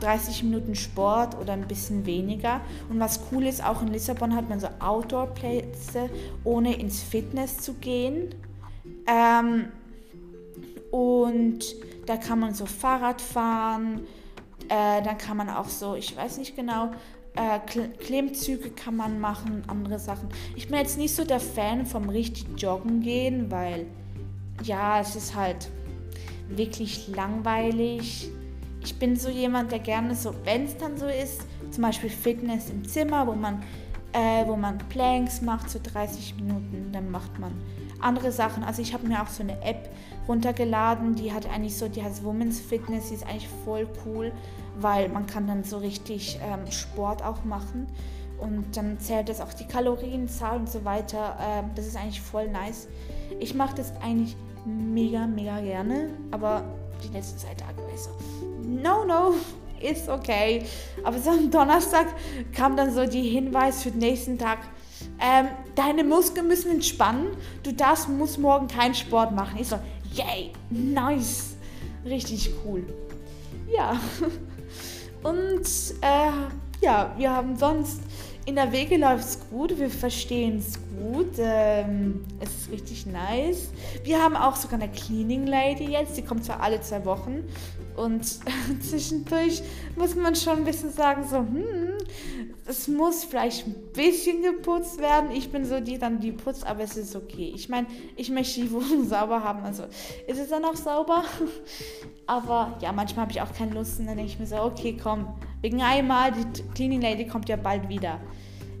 30 0.00 0.44
Minuten 0.44 0.74
Sport 0.74 1.36
oder 1.40 1.52
ein 1.52 1.66
bisschen 1.66 2.06
weniger. 2.06 2.60
Und 2.88 3.00
was 3.00 3.20
cool 3.32 3.46
ist, 3.46 3.64
auch 3.64 3.82
in 3.82 3.88
Lissabon 3.88 4.34
hat 4.34 4.48
man 4.48 4.60
so 4.60 4.68
Outdoor-Plätze, 4.78 6.10
ohne 6.44 6.78
ins 6.78 7.02
Fitness 7.02 7.58
zu 7.58 7.74
gehen. 7.74 8.34
Ähm, 9.06 9.66
und 10.90 11.58
da 12.06 12.16
kann 12.16 12.38
man 12.38 12.54
so 12.54 12.66
Fahrrad 12.66 13.20
fahren. 13.20 14.02
Äh, 14.68 15.02
dann 15.02 15.18
kann 15.18 15.36
man 15.36 15.48
auch 15.50 15.68
so, 15.68 15.94
ich 15.94 16.16
weiß 16.16 16.38
nicht 16.38 16.54
genau, 16.56 16.90
äh, 17.34 17.58
Klimmzüge 17.98 18.70
kann 18.70 18.96
man 18.96 19.20
machen, 19.20 19.62
andere 19.66 19.98
Sachen. 19.98 20.28
Ich 20.56 20.68
bin 20.68 20.78
jetzt 20.78 20.98
nicht 20.98 21.14
so 21.14 21.24
der 21.24 21.40
Fan 21.40 21.86
vom 21.86 22.08
richtig 22.08 22.46
Joggen 22.56 23.00
gehen, 23.00 23.50
weil 23.50 23.86
ja, 24.64 25.00
es 25.00 25.14
ist 25.14 25.34
halt 25.34 25.70
wirklich 26.48 27.08
langweilig. 27.08 28.30
Ich 28.82 28.98
bin 28.98 29.16
so 29.16 29.28
jemand, 29.28 29.72
der 29.72 29.80
gerne 29.80 30.14
so, 30.14 30.34
wenn 30.44 30.64
es 30.64 30.76
dann 30.76 30.96
so 30.96 31.06
ist, 31.06 31.42
zum 31.70 31.82
Beispiel 31.82 32.10
Fitness 32.10 32.70
im 32.70 32.86
Zimmer, 32.86 33.26
wo 33.26 33.32
man, 33.32 33.62
äh, 34.12 34.46
wo 34.46 34.56
man 34.56 34.78
Planks 34.88 35.42
macht, 35.42 35.70
so 35.70 35.78
30 35.82 36.36
Minuten, 36.36 36.90
dann 36.92 37.10
macht 37.10 37.38
man 37.38 37.52
andere 38.00 38.32
Sachen. 38.32 38.62
Also 38.62 38.82
ich 38.82 38.94
habe 38.94 39.06
mir 39.06 39.22
auch 39.22 39.28
so 39.28 39.42
eine 39.42 39.60
App 39.62 39.90
runtergeladen, 40.26 41.14
die 41.14 41.32
hat 41.32 41.48
eigentlich 41.48 41.76
so, 41.76 41.88
die 41.88 42.02
heißt 42.02 42.24
Women's 42.24 42.60
Fitness, 42.60 43.08
die 43.08 43.14
ist 43.14 43.26
eigentlich 43.26 43.48
voll 43.64 43.88
cool, 44.04 44.32
weil 44.80 45.08
man 45.08 45.26
kann 45.26 45.46
dann 45.46 45.64
so 45.64 45.78
richtig 45.78 46.38
ähm, 46.42 46.70
Sport 46.70 47.22
auch 47.24 47.44
machen 47.44 47.86
und 48.38 48.76
dann 48.76 48.98
zählt 49.00 49.28
es 49.28 49.40
auch 49.40 49.52
die 49.52 49.66
Kalorienzahl 49.66 50.58
und 50.58 50.70
so 50.70 50.84
weiter. 50.84 51.36
Ähm, 51.40 51.70
das 51.74 51.86
ist 51.86 51.96
eigentlich 51.96 52.20
voll 52.20 52.48
nice. 52.48 52.88
Ich 53.40 53.54
mache 53.54 53.76
das 53.76 53.92
eigentlich 54.02 54.36
mega, 54.64 55.26
mega 55.26 55.60
gerne, 55.60 56.10
aber 56.30 56.64
die 57.02 57.12
letzten 57.12 57.38
zwei 57.38 57.54
Tage 57.54 57.78
war 57.78 57.92
ich 57.92 58.00
so, 58.00 58.10
no, 58.62 59.04
no, 59.04 59.34
ist 59.80 60.08
okay. 60.08 60.64
Aber 61.04 61.18
so 61.18 61.30
am 61.30 61.50
Donnerstag 61.50 62.06
kam 62.52 62.76
dann 62.76 62.92
so 62.92 63.06
die 63.06 63.22
Hinweis 63.22 63.82
für 63.82 63.90
den 63.90 64.00
nächsten 64.00 64.38
Tag, 64.38 64.58
ähm, 65.20 65.48
deine 65.74 66.04
Muskeln 66.04 66.48
müssen 66.48 66.72
entspannen, 66.72 67.28
du 67.62 67.72
darfst, 67.72 68.08
musst 68.08 68.38
morgen 68.38 68.66
keinen 68.68 68.94
Sport 68.94 69.32
machen. 69.32 69.58
Ich 69.60 69.68
so, 69.68 69.78
yay, 70.12 70.52
nice, 70.70 71.56
richtig 72.04 72.50
cool. 72.64 72.82
Ja, 73.70 74.00
und 75.22 75.64
äh, 76.00 76.84
ja, 76.84 77.12
wir 77.16 77.32
haben 77.32 77.56
sonst, 77.56 78.00
in 78.46 78.54
der 78.54 78.72
Wege 78.72 78.96
läuft 78.96 79.24
es 79.24 79.38
gut, 79.50 79.78
wir 79.78 79.90
verstehen 79.90 80.58
es 80.58 80.78
gut, 80.96 81.32
ähm, 81.38 82.24
es 82.40 82.50
ist 82.50 82.70
richtig 82.72 83.06
nice. 83.06 83.70
Wir 84.04 84.22
haben 84.22 84.36
auch 84.36 84.56
sogar 84.56 84.80
eine 84.80 84.90
Cleaning 84.90 85.46
Lady 85.46 85.90
jetzt, 85.90 86.16
die 86.16 86.22
kommt 86.22 86.44
zwar 86.44 86.60
alle 86.60 86.80
zwei 86.80 87.04
Wochen 87.04 87.44
und 87.98 88.24
zwischendurch 88.80 89.62
muss 89.96 90.14
man 90.14 90.34
schon 90.34 90.58
ein 90.58 90.64
bisschen 90.64 90.92
sagen, 90.92 91.24
so, 91.28 91.38
hm, 91.38 91.98
es 92.66 92.86
muss 92.86 93.24
vielleicht 93.24 93.66
ein 93.66 93.74
bisschen 93.94 94.42
geputzt 94.42 95.00
werden. 95.00 95.30
Ich 95.32 95.50
bin 95.50 95.64
so 95.64 95.80
die 95.80 95.98
dann, 95.98 96.20
die 96.20 96.32
putzt, 96.32 96.66
aber 96.66 96.82
es 96.82 96.96
ist 96.96 97.16
okay. 97.16 97.52
Ich 97.54 97.68
meine, 97.68 97.86
ich 98.16 98.30
möchte 98.30 98.60
die 98.60 98.70
Wohnung 98.70 99.04
sauber 99.08 99.42
haben, 99.42 99.64
also 99.64 99.84
ist 100.26 100.38
es 100.38 100.48
dann 100.48 100.64
auch 100.64 100.76
sauber. 100.76 101.24
aber 102.26 102.76
ja, 102.80 102.92
manchmal 102.92 103.22
habe 103.22 103.32
ich 103.32 103.40
auch 103.40 103.52
keine 103.52 103.74
Lust 103.74 103.98
und 103.98 104.06
dann 104.06 104.16
denke 104.16 104.32
ich 104.32 104.38
mir 104.38 104.46
so, 104.46 104.56
okay, 104.56 104.96
komm, 105.02 105.26
wegen 105.60 105.82
einmal, 105.82 106.32
die 106.32 106.62
Cleaning 106.74 107.00
Lady 107.00 107.26
kommt 107.26 107.48
ja 107.48 107.56
bald 107.56 107.88
wieder. 107.88 108.20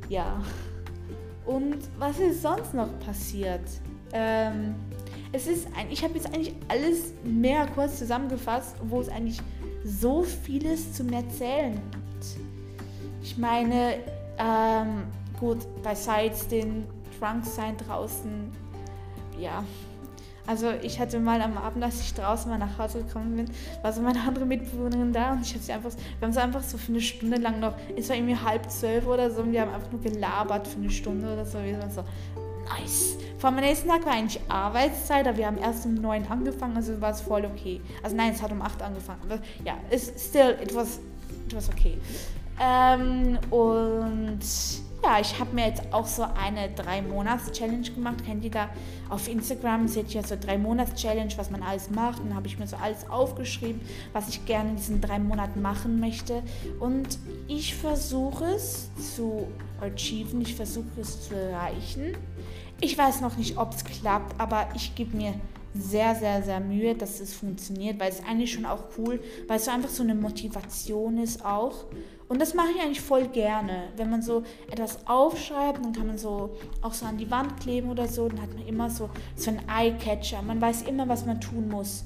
Ja. 0.08 0.40
Und 1.46 1.78
was 1.98 2.18
ist 2.18 2.42
sonst 2.42 2.74
noch 2.74 2.98
passiert? 3.00 3.62
Ähm, 4.12 4.74
es 5.32 5.46
ist 5.46 5.66
ein, 5.76 5.90
ich 5.90 6.02
habe 6.02 6.14
jetzt 6.14 6.26
eigentlich 6.26 6.54
alles 6.68 7.12
mehr 7.24 7.66
kurz 7.74 7.98
zusammengefasst, 7.98 8.76
wo 8.82 9.00
es 9.00 9.08
eigentlich 9.08 9.40
so 9.84 10.22
vieles 10.22 10.92
zum 10.94 11.12
Erzählen 11.12 11.74
gibt. 11.74 12.40
Ich 13.22 13.36
meine, 13.36 13.96
ähm, 14.38 15.04
gut, 15.38 15.58
besides 15.82 16.48
den 16.48 16.86
Drunks 17.18 17.56
sein 17.56 17.76
draußen, 17.76 18.50
ja. 19.38 19.64
Also 20.46 20.70
ich 20.80 20.98
hatte 20.98 21.20
mal 21.20 21.42
am 21.42 21.58
Abend, 21.58 21.84
als 21.84 22.00
ich 22.00 22.14
draußen 22.14 22.50
mal 22.50 22.56
nach 22.56 22.78
Hause 22.78 23.02
gekommen 23.02 23.36
bin, 23.36 23.50
war 23.82 23.92
so 23.92 24.00
meine 24.00 24.20
andere 24.26 24.46
Mitbewohnerin 24.46 25.12
da 25.12 25.32
und 25.32 25.42
ich 25.42 25.52
habe 25.52 25.62
sie 25.62 25.72
einfach, 25.72 25.90
wir 25.90 26.26
haben 26.26 26.32
sie 26.32 26.40
einfach 26.40 26.62
so 26.62 26.78
für 26.78 26.90
eine 26.90 27.02
Stunde 27.02 27.36
lang 27.36 27.60
noch, 27.60 27.74
es 27.94 28.08
war 28.08 28.16
irgendwie 28.16 28.36
halb 28.36 28.70
zwölf 28.70 29.06
oder 29.06 29.30
so 29.30 29.42
und 29.42 29.52
wir 29.52 29.60
haben 29.60 29.74
einfach 29.74 29.92
nur 29.92 30.00
gelabert 30.00 30.66
für 30.66 30.78
eine 30.78 30.88
Stunde 30.88 31.30
oder 31.30 31.44
so. 31.44 31.62
Wir 31.62 31.78
waren 31.78 31.90
so, 31.90 32.02
nice. 32.68 33.16
Am 33.42 33.54
nächsten 33.56 33.88
Tag 33.88 34.04
war 34.04 34.12
eigentlich 34.12 34.40
Arbeitszeit, 34.48 35.26
aber 35.26 35.36
wir 35.36 35.46
haben 35.46 35.58
erst 35.58 35.86
um 35.86 35.94
neun 35.94 36.26
angefangen, 36.26 36.76
also 36.76 37.00
war 37.00 37.10
es 37.10 37.20
voll 37.20 37.44
okay. 37.44 37.80
Also 38.02 38.16
nein, 38.16 38.32
es 38.34 38.42
hat 38.42 38.50
um 38.50 38.60
acht 38.62 38.82
angefangen. 38.82 39.20
Aber 39.22 39.38
ja, 39.64 39.74
it's 39.90 40.12
still, 40.18 40.56
it 40.60 40.74
was, 40.74 40.98
it 41.46 41.54
was 41.54 41.68
okay. 41.68 41.98
Ähm, 42.60 43.38
und 43.50 44.40
ja, 45.02 45.20
ich 45.20 45.38
habe 45.38 45.54
mir 45.54 45.68
jetzt 45.68 45.82
auch 45.92 46.06
so 46.06 46.22
eine 46.22 46.70
drei 46.74 47.00
Monats 47.02 47.52
Challenge 47.52 47.88
gemacht. 47.88 48.24
Kennt 48.26 48.44
ihr 48.44 48.50
da 48.50 48.68
auf 49.08 49.28
Instagram? 49.28 49.86
Seht 49.86 50.12
ihr 50.14 50.24
so 50.24 50.36
drei 50.38 50.58
Monats 50.58 51.00
Challenge, 51.00 51.32
was 51.36 51.50
man 51.50 51.62
alles 51.62 51.88
macht. 51.90 52.18
Dann 52.18 52.34
habe 52.34 52.48
ich 52.48 52.58
mir 52.58 52.66
so 52.66 52.76
alles 52.76 53.08
aufgeschrieben, 53.08 53.80
was 54.12 54.28
ich 54.28 54.44
gerne 54.44 54.70
in 54.70 54.76
diesen 54.76 55.00
drei 55.00 55.20
Monaten 55.20 55.62
machen 55.62 56.00
möchte. 56.00 56.42
Und 56.80 57.18
ich 57.46 57.76
versuche 57.76 58.44
es 58.46 58.90
zu 59.16 59.46
achieven. 59.80 60.40
Ich 60.40 60.54
versuche 60.54 61.00
es 61.00 61.28
zu 61.28 61.34
erreichen. 61.34 62.16
Ich 62.80 62.96
weiß 62.96 63.20
noch 63.20 63.36
nicht, 63.36 63.58
ob 63.58 63.74
es 63.74 63.84
klappt, 63.84 64.40
aber 64.40 64.68
ich 64.74 64.94
gebe 64.94 65.16
mir 65.16 65.34
sehr, 65.74 66.14
sehr, 66.14 66.42
sehr 66.42 66.60
Mühe, 66.60 66.94
dass 66.94 67.20
es 67.20 67.34
funktioniert, 67.34 68.00
weil 68.00 68.10
es 68.10 68.22
eigentlich 68.24 68.52
schon 68.52 68.66
auch 68.66 68.84
cool, 68.96 69.20
weil 69.46 69.56
es 69.56 69.64
so 69.64 69.70
einfach 69.70 69.90
so 69.90 70.02
eine 70.02 70.14
Motivation 70.14 71.18
ist 71.18 71.44
auch. 71.44 71.84
Und 72.28 72.40
das 72.40 72.54
mache 72.54 72.68
ich 72.74 72.80
eigentlich 72.80 73.00
voll 73.00 73.26
gerne. 73.28 73.84
Wenn 73.96 74.10
man 74.10 74.22
so 74.22 74.42
etwas 74.70 75.06
aufschreibt, 75.06 75.82
dann 75.82 75.92
kann 75.92 76.06
man 76.06 76.18
so 76.18 76.56
auch 76.82 76.92
so 76.92 77.06
an 77.06 77.16
die 77.16 77.30
Wand 77.30 77.58
kleben 77.60 77.90
oder 77.90 78.06
so, 78.06 78.28
dann 78.28 78.42
hat 78.42 78.54
man 78.54 78.66
immer 78.66 78.90
so, 78.90 79.08
so 79.34 79.50
einen 79.50 79.62
Eye-Catcher. 79.68 80.42
Man 80.42 80.60
weiß 80.60 80.82
immer, 80.82 81.08
was 81.08 81.24
man 81.24 81.40
tun 81.40 81.68
muss. 81.68 82.04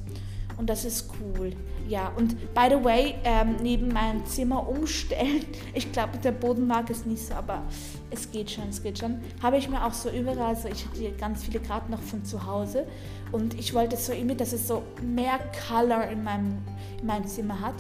Und 0.62 0.70
das 0.70 0.85
ist 0.85 1.11
cool. 1.20 1.51
Ja, 1.88 2.12
und 2.16 2.37
by 2.55 2.68
the 2.70 2.85
way, 2.85 3.16
ähm, 3.25 3.57
neben 3.61 3.88
meinem 3.88 4.25
Zimmer 4.27 4.68
umstellen, 4.68 5.44
ich 5.75 5.90
glaube, 5.90 6.18
der 6.18 6.31
Boden 6.31 6.68
mag 6.68 6.88
es 6.88 7.05
nicht 7.05 7.27
so, 7.27 7.35
aber 7.35 7.64
es 8.12 8.31
geht 8.31 8.48
schon, 8.48 8.68
es 8.68 8.81
geht 8.81 9.01
schon, 9.01 9.20
habe 9.42 9.57
ich 9.57 9.68
mir 9.68 9.85
auch 9.85 9.92
so 9.92 10.09
überall, 10.09 10.55
so 10.55 10.68
ich 10.68 10.87
hatte 10.87 11.11
ganz 11.18 11.42
viele 11.42 11.59
Karten 11.59 11.90
noch 11.90 12.01
von 12.01 12.25
zu 12.25 12.46
Hause 12.46 12.87
und 13.33 13.59
ich 13.59 13.75
wollte 13.75 13.96
so 13.96 14.12
irgendwie, 14.12 14.37
dass 14.37 14.53
es 14.53 14.68
so 14.68 14.85
mehr 15.03 15.40
Color 15.68 16.07
in 16.11 16.22
meinem, 16.22 16.59
in 17.01 17.09
meinem 17.09 17.27
Zimmer 17.27 17.61
hat. 17.61 17.75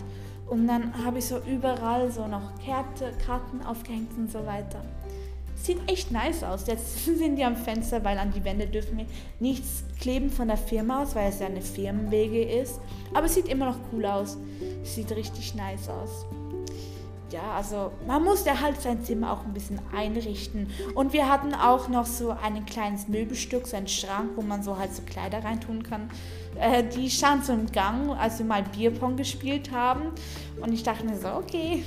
Und 0.48 0.66
dann 0.66 0.92
habe 1.04 1.20
ich 1.20 1.26
so 1.26 1.38
überall 1.48 2.10
so 2.10 2.26
noch 2.26 2.50
Karte, 2.66 3.12
Karten 3.24 3.62
aufgehängt 3.62 4.10
und 4.18 4.28
so 4.28 4.44
weiter. 4.44 4.82
Sieht 5.62 5.78
echt 5.90 6.10
nice 6.10 6.42
aus. 6.42 6.66
Jetzt 6.66 7.04
sind 7.18 7.36
die 7.36 7.44
am 7.44 7.56
Fenster, 7.56 8.02
weil 8.04 8.18
an 8.18 8.32
die 8.32 8.44
Wände 8.44 8.66
dürfen 8.66 8.98
wir 8.98 9.06
nichts 9.40 9.84
kleben 10.00 10.30
von 10.30 10.48
der 10.48 10.56
Firma 10.56 11.02
aus, 11.02 11.14
weil 11.14 11.28
es 11.28 11.38
ja 11.38 11.46
eine 11.46 11.62
Firmenwege 11.62 12.42
ist. 12.42 12.80
Aber 13.14 13.26
es 13.26 13.34
sieht 13.34 13.48
immer 13.48 13.66
noch 13.66 13.78
cool 13.92 14.04
aus. 14.06 14.36
Sieht 14.82 15.10
richtig 15.12 15.54
nice 15.54 15.88
aus 15.88 16.26
ja, 17.32 17.54
also 17.56 17.92
man 18.06 18.22
musste 18.22 18.60
halt 18.60 18.80
sein 18.80 19.02
Zimmer 19.02 19.32
auch 19.32 19.44
ein 19.44 19.52
bisschen 19.52 19.80
einrichten. 19.94 20.68
Und 20.94 21.12
wir 21.12 21.28
hatten 21.28 21.54
auch 21.54 21.88
noch 21.88 22.06
so 22.06 22.30
ein 22.30 22.64
kleines 22.66 23.08
Möbelstück, 23.08 23.66
so 23.66 23.76
einen 23.76 23.88
Schrank, 23.88 24.32
wo 24.36 24.42
man 24.42 24.62
so 24.62 24.78
halt 24.78 24.94
so 24.94 25.02
Kleider 25.02 25.42
reintun 25.42 25.82
kann. 25.82 26.10
Äh, 26.58 26.84
die 26.84 27.10
stand 27.10 27.44
so 27.44 27.52
im 27.52 27.66
Gang, 27.72 28.10
als 28.10 28.38
wir 28.38 28.46
mal 28.46 28.62
Bierpong 28.62 29.16
gespielt 29.16 29.72
haben. 29.72 30.12
Und 30.60 30.72
ich 30.72 30.82
dachte 30.82 31.04
mir 31.04 31.16
so, 31.16 31.28
okay, 31.28 31.82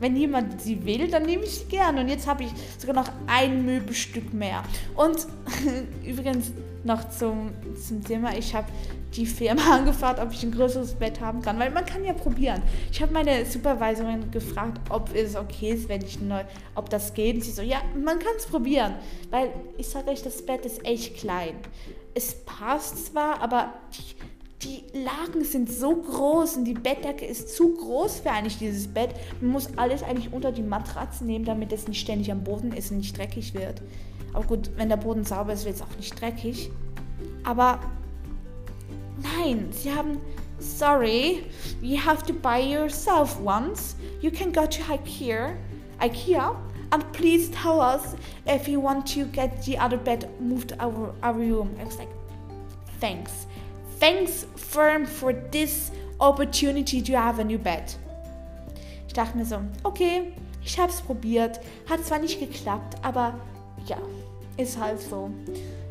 wenn 0.00 0.16
jemand 0.16 0.60
sie 0.60 0.84
will, 0.84 1.08
dann 1.08 1.24
nehme 1.24 1.44
ich 1.44 1.58
sie 1.60 1.64
gerne. 1.66 2.00
Und 2.00 2.08
jetzt 2.08 2.26
habe 2.26 2.44
ich 2.44 2.50
sogar 2.78 2.96
noch 2.96 3.10
ein 3.26 3.64
Möbelstück 3.64 4.32
mehr. 4.32 4.62
Und 4.96 5.26
übrigens 6.04 6.52
noch 6.84 7.08
zum, 7.10 7.50
zum 7.86 8.02
Thema, 8.02 8.36
ich 8.36 8.54
habe 8.54 8.66
die 9.14 9.26
Firma 9.26 9.62
angefragt, 9.74 10.20
ob 10.20 10.32
ich 10.32 10.42
ein 10.42 10.52
größeres 10.52 10.94
Bett 10.94 11.20
haben 11.20 11.42
kann, 11.42 11.58
weil 11.58 11.70
man 11.70 11.84
kann 11.84 12.04
ja 12.04 12.12
probieren. 12.12 12.62
Ich 12.90 13.02
habe 13.02 13.12
meine 13.12 13.44
Supervisorin 13.44 14.30
gefragt, 14.30 14.80
ob 14.88 15.14
es 15.14 15.36
okay 15.36 15.72
ist, 15.72 15.88
wenn 15.88 16.02
ich 16.02 16.20
neu, 16.20 16.42
ob 16.74 16.88
das 16.90 17.12
geht. 17.14 17.36
Und 17.36 17.42
sie 17.42 17.52
so, 17.52 17.62
ja, 17.62 17.82
man 18.02 18.18
kann 18.18 18.32
es 18.36 18.46
probieren, 18.46 18.94
weil 19.30 19.50
ich 19.76 19.88
sage 19.88 20.10
euch, 20.10 20.22
das 20.22 20.44
Bett 20.44 20.64
ist 20.64 20.84
echt 20.84 21.16
klein. 21.16 21.56
Es 22.14 22.34
passt 22.44 23.06
zwar, 23.06 23.40
aber 23.40 23.74
die, 23.92 24.14
die 24.62 24.84
Lagen 24.92 25.44
sind 25.44 25.70
so 25.70 25.96
groß 25.96 26.56
und 26.56 26.64
die 26.64 26.74
Bettdecke 26.74 27.24
ist 27.24 27.56
zu 27.56 27.74
groß 27.74 28.20
für 28.20 28.30
eigentlich 28.30 28.58
dieses 28.58 28.88
Bett. 28.88 29.14
Man 29.40 29.52
muss 29.52 29.70
alles 29.76 30.02
eigentlich 30.02 30.32
unter 30.32 30.52
die 30.52 30.62
Matratze 30.62 31.24
nehmen, 31.24 31.44
damit 31.44 31.72
es 31.72 31.88
nicht 31.88 32.00
ständig 32.00 32.30
am 32.30 32.44
Boden 32.44 32.72
ist 32.72 32.90
und 32.90 32.98
nicht 32.98 33.16
dreckig 33.16 33.54
wird. 33.54 33.80
Aber 34.34 34.44
gut, 34.44 34.70
wenn 34.76 34.88
der 34.88 34.98
Boden 34.98 35.24
sauber 35.24 35.54
ist, 35.54 35.64
wird 35.64 35.76
es 35.76 35.82
auch 35.82 35.96
nicht 35.96 36.20
dreckig. 36.20 36.70
Aber 37.42 37.80
Nein, 39.22 39.68
sie 39.70 39.92
haben. 39.92 40.20
Sorry, 40.58 41.44
you 41.80 41.96
have 41.96 42.26
to 42.26 42.34
buy 42.34 42.58
yourself 42.58 43.40
once. 43.40 43.96
You 44.20 44.30
can 44.30 44.52
go 44.52 44.66
to 44.66 44.82
IKEA, 44.82 45.56
IKEA, 46.00 46.54
and 46.92 47.12
please 47.12 47.50
tell 47.50 47.80
us 47.80 48.14
if 48.46 48.68
you 48.68 48.78
want 48.78 49.06
to 49.14 49.24
get 49.24 49.62
the 49.64 49.78
other 49.78 49.96
bed 49.96 50.28
moved 50.38 50.74
our 50.78 51.14
our 51.22 51.32
room. 51.32 51.74
I 51.80 51.84
was 51.84 51.96
like, 51.98 52.10
thanks, 53.00 53.46
thanks 54.00 54.46
firm 54.56 55.06
for 55.06 55.32
this 55.32 55.92
opportunity 56.18 57.02
to 57.02 57.12
have 57.16 57.40
a 57.40 57.44
new 57.44 57.58
bed. 57.58 57.96
Ich 59.06 59.12
dachte 59.12 59.36
mir 59.36 59.44
so, 59.44 59.58
okay, 59.84 60.32
ich 60.64 60.78
habe 60.78 60.90
es 60.90 61.00
probiert, 61.00 61.60
hat 61.88 62.04
zwar 62.04 62.18
nicht 62.18 62.40
geklappt, 62.40 62.96
aber 63.02 63.34
ja, 63.86 63.98
ist 64.56 64.78
halt 64.78 65.00
so 65.00 65.30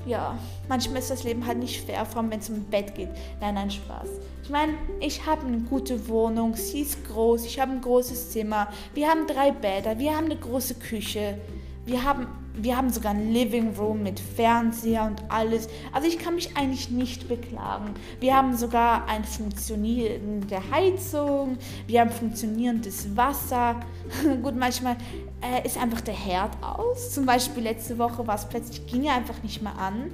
ja, 0.05 0.37
manchmal 0.67 0.99
ist 0.99 1.11
das 1.11 1.23
Leben 1.23 1.45
halt 1.45 1.59
nicht 1.59 1.85
fair, 1.85 2.05
vor 2.05 2.21
allem 2.21 2.31
wenn 2.31 2.39
es 2.39 2.49
um 2.49 2.63
Bett 2.63 2.95
geht. 2.95 3.09
Nein, 3.39 3.55
nein, 3.55 3.69
Spaß. 3.69 4.09
Ich 4.43 4.49
meine, 4.49 4.73
ich 4.99 5.25
habe 5.25 5.45
eine 5.45 5.59
gute 5.59 6.07
Wohnung, 6.07 6.55
sie 6.55 6.81
ist 6.81 7.05
groß, 7.07 7.45
ich 7.45 7.59
habe 7.59 7.73
ein 7.73 7.81
großes 7.81 8.31
Zimmer, 8.31 8.67
wir 8.93 9.07
haben 9.07 9.27
drei 9.27 9.51
Bäder, 9.51 9.99
wir 9.99 10.15
haben 10.15 10.25
eine 10.25 10.37
große 10.37 10.75
Küche, 10.75 11.37
wir 11.85 12.03
haben, 12.03 12.27
wir 12.55 12.75
haben 12.75 12.89
sogar 12.89 13.12
ein 13.12 13.31
Living 13.31 13.75
Room 13.77 14.03
mit 14.03 14.19
Fernseher 14.19 15.03
und 15.03 15.23
alles. 15.29 15.67
Also 15.91 16.07
ich 16.07 16.19
kann 16.19 16.35
mich 16.35 16.55
eigentlich 16.57 16.89
nicht 16.89 17.27
beklagen. 17.27 17.93
Wir 18.19 18.35
haben 18.35 18.55
sogar 18.55 19.07
eine 19.07 19.23
funktionierende 19.23 20.59
Heizung, 20.71 21.57
wir 21.88 22.01
haben 22.01 22.09
funktionierendes 22.09 23.15
Wasser. 23.15 23.79
Gut, 24.43 24.55
manchmal 24.55 24.97
äh, 25.41 25.65
ist 25.65 25.77
einfach 25.77 26.01
der 26.01 26.15
Herd 26.15 26.51
aus. 26.62 27.12
Zum 27.12 27.25
Beispiel 27.25 27.63
letzte 27.63 27.97
Woche 27.97 28.25
war 28.25 28.35
es 28.35 28.45
plötzlich, 28.45 28.85
ging 28.88 29.05
er 29.05 29.15
einfach 29.15 29.41
nicht 29.43 29.62
mehr 29.62 29.77
an. 29.77 30.12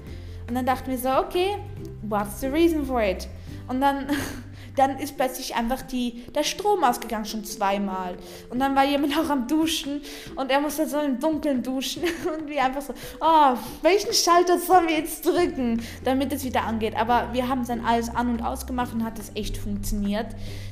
Und 0.48 0.56
dann 0.56 0.65
dachten 0.65 0.91
wir 0.91 0.98
so, 0.98 1.10
okay, 1.10 1.58
what's 2.04 2.39
the 2.39 2.48
reason 2.48 2.86
for 2.86 3.02
it? 3.02 3.28
Und 3.67 3.82
dann 3.82 4.06
dann 4.76 4.98
ist 5.00 5.18
plötzlich 5.18 5.56
einfach 5.56 5.82
die, 5.82 6.24
der 6.34 6.44
Strom 6.44 6.84
ausgegangen, 6.84 7.26
schon 7.26 7.44
zweimal. 7.46 8.18
Und 8.50 8.60
dann 8.60 8.76
war 8.76 8.86
jemand 8.86 9.18
auch 9.20 9.30
am 9.30 9.48
Duschen 9.48 10.02
und 10.36 10.52
er 10.52 10.60
musste 10.60 10.88
so 10.88 11.00
im 11.00 11.20
Dunkeln 11.20 11.64
duschen 11.64 12.04
und 12.38 12.50
wir 12.50 12.64
einfach 12.64 12.82
so, 12.82 12.94
oh, 13.22 13.58
welchen 13.82 14.14
Schalter 14.14 14.60
sollen 14.60 14.88
wir 14.88 14.98
jetzt 14.98 15.26
drücken, 15.26 15.82
damit 16.04 16.34
es 16.34 16.44
wieder 16.44 16.64
angeht. 16.64 16.96
Aber 16.96 17.30
wir 17.34 17.48
haben 17.48 17.66
dann 17.66 17.84
alles 17.84 18.10
an 18.10 18.30
und 18.30 18.42
ausgemacht 18.42 18.94
und 18.94 19.04
hat 19.04 19.20
es 19.20 19.32
echt 19.36 19.58
funktioniert. 19.58 20.28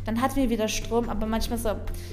Dann 0.06 0.22
hatten 0.22 0.36
wir 0.36 0.50
wieder 0.50 0.68
Strom, 0.68 1.10
aber 1.10 1.26
manchmal 1.26 1.58
so, 1.58 1.70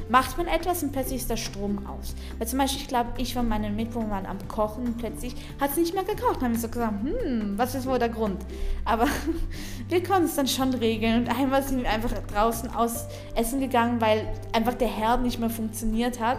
macht 0.08 0.36
man 0.38 0.46
etwas 0.46 0.82
und 0.82 0.92
plötzlich 0.92 1.20
ist 1.22 1.30
der 1.30 1.36
Strom 1.36 1.86
aus. 1.86 2.14
Weil 2.38 2.46
zum 2.46 2.58
Beispiel, 2.58 2.82
ich 2.82 2.88
glaube, 2.88 3.10
ich 3.18 3.36
und 3.36 3.48
meine 3.48 3.70
Mitbewohner 3.70 4.10
waren 4.10 4.26
am 4.26 4.48
Kochen 4.48 4.84
und 4.86 4.98
plötzlich 4.98 5.34
hat 5.60 5.70
es 5.70 5.76
nicht 5.76 5.94
mehr 5.94 6.04
gekocht. 6.04 6.36
Dann 6.36 6.44
haben 6.44 6.52
wir 6.52 6.60
so 6.60 6.68
gesagt, 6.68 6.94
hm, 7.02 7.54
was 7.56 7.74
ist 7.74 7.86
wohl 7.86 7.98
der 7.98 8.08
Grund? 8.08 8.40
Aber 8.84 9.06
wir 9.88 10.02
konnten 10.02 10.24
es 10.24 10.36
dann 10.36 10.46
schon 10.46 10.74
regeln 10.74 11.22
und 11.22 11.28
einmal 11.28 11.62
sind 11.62 11.82
wir 11.82 11.90
einfach 11.90 12.12
draußen 12.32 12.70
aus 12.74 13.06
essen 13.34 13.60
gegangen, 13.60 14.00
weil 14.00 14.26
einfach 14.52 14.74
der 14.74 14.88
Herd 14.88 15.22
nicht 15.22 15.40
mehr 15.40 15.50
funktioniert 15.50 16.20
hat. 16.20 16.38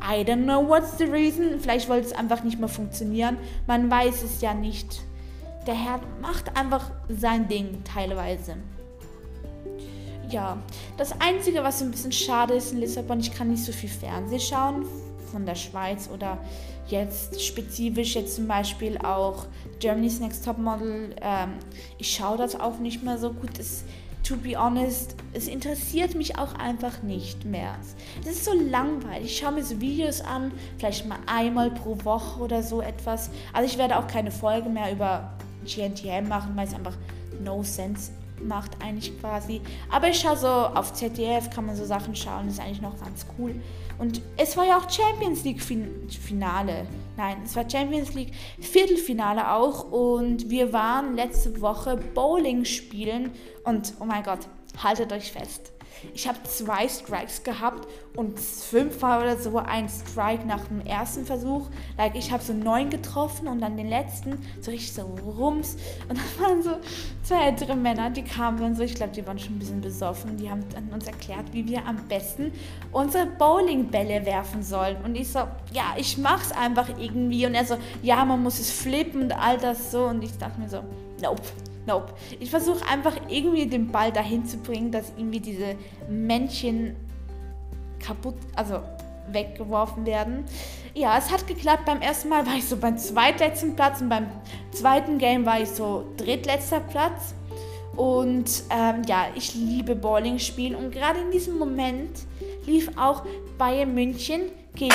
I 0.00 0.22
don't 0.22 0.44
know 0.44 0.66
what's 0.66 0.96
the 0.98 1.04
reason. 1.04 1.58
Vielleicht 1.60 1.88
wollte 1.88 2.06
es 2.06 2.12
einfach 2.12 2.44
nicht 2.44 2.58
mehr 2.58 2.68
funktionieren. 2.68 3.36
Man 3.66 3.90
weiß 3.90 4.22
es 4.22 4.40
ja 4.40 4.54
nicht. 4.54 5.00
Der 5.66 5.74
Herd 5.74 6.02
macht 6.20 6.56
einfach 6.56 6.90
sein 7.08 7.48
Ding 7.48 7.82
teilweise. 7.84 8.56
Ja, 10.30 10.58
das 10.98 11.18
Einzige, 11.20 11.64
was 11.64 11.80
ein 11.80 11.90
bisschen 11.90 12.12
schade 12.12 12.52
ist 12.54 12.72
in 12.72 12.80
Lissabon, 12.80 13.20
ich 13.20 13.32
kann 13.32 13.48
nicht 13.48 13.64
so 13.64 13.72
viel 13.72 13.88
Fernsehen 13.88 14.40
schauen 14.40 14.84
von 15.32 15.46
der 15.46 15.54
Schweiz 15.54 16.08
oder 16.12 16.38
jetzt 16.88 17.42
spezifisch 17.42 18.14
jetzt 18.14 18.36
zum 18.36 18.46
Beispiel 18.46 18.98
auch 18.98 19.46
Germany's 19.78 20.20
Next 20.20 20.44
Top 20.44 20.58
Model. 20.58 21.14
Ähm, 21.22 21.54
ich 21.98 22.14
schaue 22.14 22.36
das 22.36 22.60
auch 22.60 22.78
nicht 22.78 23.02
mehr 23.02 23.16
so 23.16 23.32
gut. 23.32 23.58
Es, 23.58 23.84
to 24.22 24.36
be 24.36 24.54
honest, 24.54 25.14
es 25.32 25.48
interessiert 25.48 26.14
mich 26.14 26.38
auch 26.38 26.54
einfach 26.54 27.02
nicht 27.02 27.46
mehr. 27.46 27.76
Es 28.22 28.32
ist 28.32 28.44
so 28.44 28.52
langweilig. 28.52 29.32
Ich 29.32 29.38
schaue 29.38 29.52
mir 29.52 29.64
so 29.64 29.80
Videos 29.80 30.20
an, 30.20 30.52
vielleicht 30.76 31.06
mal 31.06 31.18
einmal 31.26 31.70
pro 31.70 31.96
Woche 32.04 32.40
oder 32.40 32.62
so 32.62 32.82
etwas. 32.82 33.30
Also 33.54 33.66
ich 33.66 33.78
werde 33.78 33.98
auch 33.98 34.06
keine 34.06 34.30
Folge 34.30 34.68
mehr 34.68 34.92
über 34.92 35.32
GNTM 35.64 36.28
machen, 36.28 36.52
weil 36.54 36.66
es 36.66 36.74
einfach 36.74 36.96
no 37.42 37.62
sense 37.62 38.12
macht 38.42 38.82
eigentlich 38.82 39.18
quasi. 39.20 39.60
Aber 39.90 40.08
ich 40.08 40.20
schaue 40.20 40.36
so 40.36 40.48
auf 40.48 40.92
ZDF, 40.92 41.50
kann 41.50 41.66
man 41.66 41.76
so 41.76 41.84
Sachen 41.84 42.14
schauen, 42.14 42.48
ist 42.48 42.60
eigentlich 42.60 42.82
noch 42.82 42.98
ganz 43.00 43.26
cool. 43.38 43.54
Und 43.98 44.22
es 44.36 44.56
war 44.56 44.66
ja 44.66 44.78
auch 44.78 44.88
Champions 44.88 45.44
League 45.44 45.60
Finale. 45.60 46.86
Nein, 47.16 47.38
es 47.44 47.56
war 47.56 47.68
Champions 47.68 48.14
League 48.14 48.32
Viertelfinale 48.60 49.52
auch. 49.52 49.90
Und 49.90 50.50
wir 50.50 50.72
waren 50.72 51.16
letzte 51.16 51.60
Woche 51.60 51.96
Bowling 51.96 52.64
spielen. 52.64 53.32
Und 53.64 53.94
oh 53.98 54.04
mein 54.04 54.22
Gott, 54.22 54.48
haltet 54.82 55.12
euch 55.12 55.32
fest. 55.32 55.72
Ich 56.14 56.28
habe 56.28 56.38
zwei 56.44 56.88
Strikes 56.88 57.42
gehabt 57.42 57.88
und 58.16 58.38
fünfmal 58.38 59.22
oder 59.22 59.36
so 59.36 59.58
ein 59.58 59.88
Strike 59.88 60.46
nach 60.46 60.66
dem 60.66 60.80
ersten 60.84 61.24
Versuch. 61.24 61.68
Like, 61.96 62.16
ich 62.16 62.32
habe 62.32 62.42
so 62.42 62.52
neun 62.52 62.90
getroffen 62.90 63.48
und 63.48 63.60
dann 63.60 63.76
den 63.76 63.88
letzten 63.88 64.38
so 64.60 64.70
richtig 64.70 64.92
so 64.92 65.02
rums. 65.02 65.76
Und 66.08 66.18
dann 66.18 66.44
waren 66.44 66.62
so 66.62 66.78
zwei 67.22 67.46
ältere 67.46 67.76
Männer, 67.76 68.10
die 68.10 68.22
kamen 68.22 68.58
dann 68.58 68.74
so, 68.74 68.82
ich 68.82 68.94
glaube, 68.94 69.12
die 69.12 69.26
waren 69.26 69.38
schon 69.38 69.56
ein 69.56 69.58
bisschen 69.58 69.80
besoffen. 69.80 70.36
Die 70.36 70.50
haben 70.50 70.64
dann 70.72 70.88
uns 70.92 71.06
erklärt, 71.06 71.52
wie 71.52 71.66
wir 71.66 71.86
am 71.86 71.96
besten 72.08 72.52
unsere 72.92 73.26
Bowlingbälle 73.26 74.26
werfen 74.26 74.62
sollen. 74.62 74.96
Und 75.04 75.14
ich 75.14 75.28
so, 75.28 75.40
ja, 75.72 75.94
ich 75.96 76.18
mach's 76.18 76.52
einfach 76.52 76.88
irgendwie. 76.98 77.46
Und 77.46 77.54
er 77.54 77.64
so, 77.64 77.76
ja, 78.02 78.24
man 78.24 78.42
muss 78.42 78.58
es 78.58 78.70
flippen 78.70 79.22
und 79.22 79.32
all 79.32 79.58
das 79.58 79.90
so. 79.90 80.06
Und 80.06 80.22
ich 80.22 80.36
dachte 80.38 80.60
mir 80.60 80.68
so, 80.68 80.82
nope. 81.22 81.42
Nope. 81.88 82.12
Ich 82.38 82.50
versuche 82.50 82.86
einfach 82.86 83.16
irgendwie 83.28 83.66
den 83.66 83.90
Ball 83.90 84.12
dahin 84.12 84.44
zu 84.44 84.58
bringen, 84.58 84.92
dass 84.92 85.10
irgendwie 85.16 85.40
diese 85.40 85.74
Männchen 86.10 86.94
kaputt, 87.98 88.34
also 88.54 88.80
weggeworfen 89.32 90.04
werden. 90.04 90.44
Ja, 90.94 91.16
es 91.16 91.30
hat 91.30 91.46
geklappt. 91.46 91.86
Beim 91.86 92.02
ersten 92.02 92.28
Mal 92.28 92.46
war 92.46 92.54
ich 92.56 92.66
so 92.66 92.76
beim 92.76 92.98
zweitletzten 92.98 93.74
Platz 93.74 94.02
und 94.02 94.10
beim 94.10 94.26
zweiten 94.70 95.16
Game 95.16 95.46
war 95.46 95.62
ich 95.62 95.70
so 95.70 96.04
drittletzter 96.18 96.80
Platz. 96.80 97.34
Und 97.96 98.64
ähm, 98.70 99.02
ja, 99.06 99.28
ich 99.34 99.54
liebe 99.54 99.96
Bowling 99.96 100.38
spielen 100.38 100.74
und 100.74 100.92
gerade 100.92 101.20
in 101.20 101.30
diesem 101.30 101.58
Moment 101.58 102.20
lief 102.66 102.90
auch 102.98 103.24
Bayern 103.56 103.94
München 103.94 104.42
gegen 104.74 104.94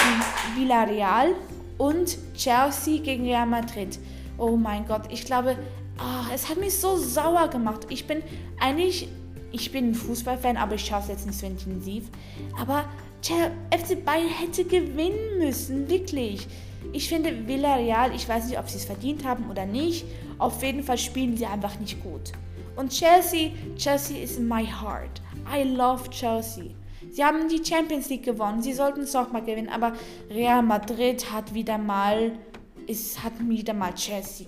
Villarreal 0.56 1.34
und 1.80 2.18
Chelsea 2.36 3.02
gegen 3.02 3.24
Real 3.26 3.48
Madrid. 3.48 3.98
Oh 4.38 4.56
mein 4.56 4.88
Gott, 4.88 5.04
ich 5.10 5.26
glaube, 5.26 5.58
oh, 6.00 6.34
es 6.34 6.50
hat 6.50 6.58
mich 6.58 6.74
so 6.78 6.98
sauer 6.98 7.48
gemacht. 7.50 7.88
Ich 7.90 8.08
bin 8.08 8.24
eigentlich, 8.60 9.08
ich 9.52 9.72
bin 9.72 9.92
ein 9.92 9.96
Fußballfan, 9.96 10.58
aber 10.58 10.76
ich 10.76 10.86
schaue 10.86 11.02
es 11.02 11.08
jetzt 11.08 11.26
nicht 11.26 11.40
so 11.40 11.46
intensiv. 11.46 12.06
Aber 12.60 12.86
FC 13.24 14.04
Bayern 14.04 14.28
hätte 14.28 14.66
gewinnen 14.66 15.40
müssen, 15.40 15.90
wirklich. 15.90 16.48
Ich 16.92 17.08
finde 17.08 17.48
Villarreal, 17.48 18.14
ich 18.14 18.28
weiß 18.28 18.48
nicht, 18.48 18.60
ob 18.60 18.70
sie 18.70 18.78
es 18.78 18.86
verdient 18.86 19.26
haben 19.26 19.50
oder 19.50 19.66
nicht. 19.66 20.06
Auf 20.38 20.62
jeden 20.62 20.84
Fall 20.84 20.98
spielen 20.98 21.38
sie 21.38 21.46
einfach 21.46 21.80
nicht 21.80 22.04
gut. 22.04 22.34
Und 22.76 22.90
Chelsea, 22.90 23.52
Chelsea 23.78 24.22
is 24.22 24.40
my 24.40 24.66
heart. 24.66 25.22
I 25.52 25.64
love 25.64 26.10
Chelsea. 26.10 26.72
Sie 27.12 27.24
haben 27.24 27.48
die 27.48 27.64
Champions 27.64 28.10
League 28.10 28.24
gewonnen. 28.24 28.62
Sie 28.62 28.74
sollten 28.74 29.02
es 29.02 29.16
auch 29.16 29.32
mal 29.32 29.42
gewinnen. 29.44 29.70
Aber 29.70 29.94
Real 30.30 30.64
Madrid 30.64 31.32
hat 31.32 31.54
wieder 31.54 31.78
mal 31.78 32.32
es 32.88 33.24
hat 33.24 33.34
wieder 33.40 33.74
mal 33.74 33.94
Chelsea 33.94 34.48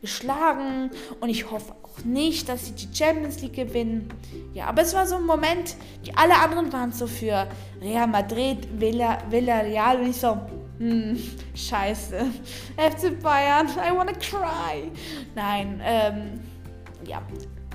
geschlagen 0.00 0.90
und 1.20 1.28
ich 1.28 1.50
hoffe 1.50 1.74
auch 1.82 2.04
nicht, 2.04 2.48
dass 2.48 2.66
sie 2.66 2.72
die 2.72 2.88
Champions 2.94 3.40
League 3.42 3.54
gewinnen. 3.54 4.08
Ja, 4.54 4.66
aber 4.66 4.82
es 4.82 4.94
war 4.94 5.06
so 5.06 5.16
ein 5.16 5.26
Moment, 5.26 5.76
die 6.06 6.14
alle 6.16 6.34
anderen 6.34 6.72
waren 6.72 6.92
so 6.92 7.06
für 7.06 7.46
Real 7.80 8.06
Madrid, 8.06 8.68
Villa, 8.80 9.18
Villarreal 9.30 10.00
und 10.00 10.10
ich 10.10 10.16
so, 10.16 10.38
hm, 10.78 11.18
scheiße. 11.54 12.26
FC 12.76 13.20
Bayern, 13.20 13.68
I 13.68 13.94
wanna 13.94 14.12
cry. 14.12 14.90
Nein, 15.34 15.80
ähm, 15.84 16.40
ja. 17.04 17.22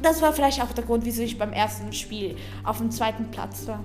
Das 0.01 0.21
war 0.21 0.33
vielleicht 0.33 0.61
auch 0.61 0.71
der 0.73 0.83
Grund, 0.83 1.05
wieso 1.05 1.21
ich 1.21 1.37
beim 1.37 1.53
ersten 1.53 1.93
Spiel 1.93 2.35
auf 2.65 2.79
dem 2.79 2.91
zweiten 2.91 3.31
Platz 3.31 3.67
war. 3.67 3.83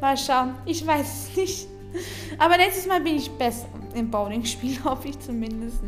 Mal 0.00 0.16
schauen, 0.16 0.54
ich 0.66 0.86
weiß 0.86 1.30
es 1.30 1.36
nicht. 1.36 1.68
Aber 2.38 2.56
nächstes 2.56 2.86
Mal 2.86 3.00
bin 3.00 3.16
ich 3.16 3.30
besser 3.30 3.66
im 3.94 4.10
Bowling-Spiel, 4.10 4.78
hoffe 4.84 5.08
ich 5.08 5.18
zumindest. 5.18 5.78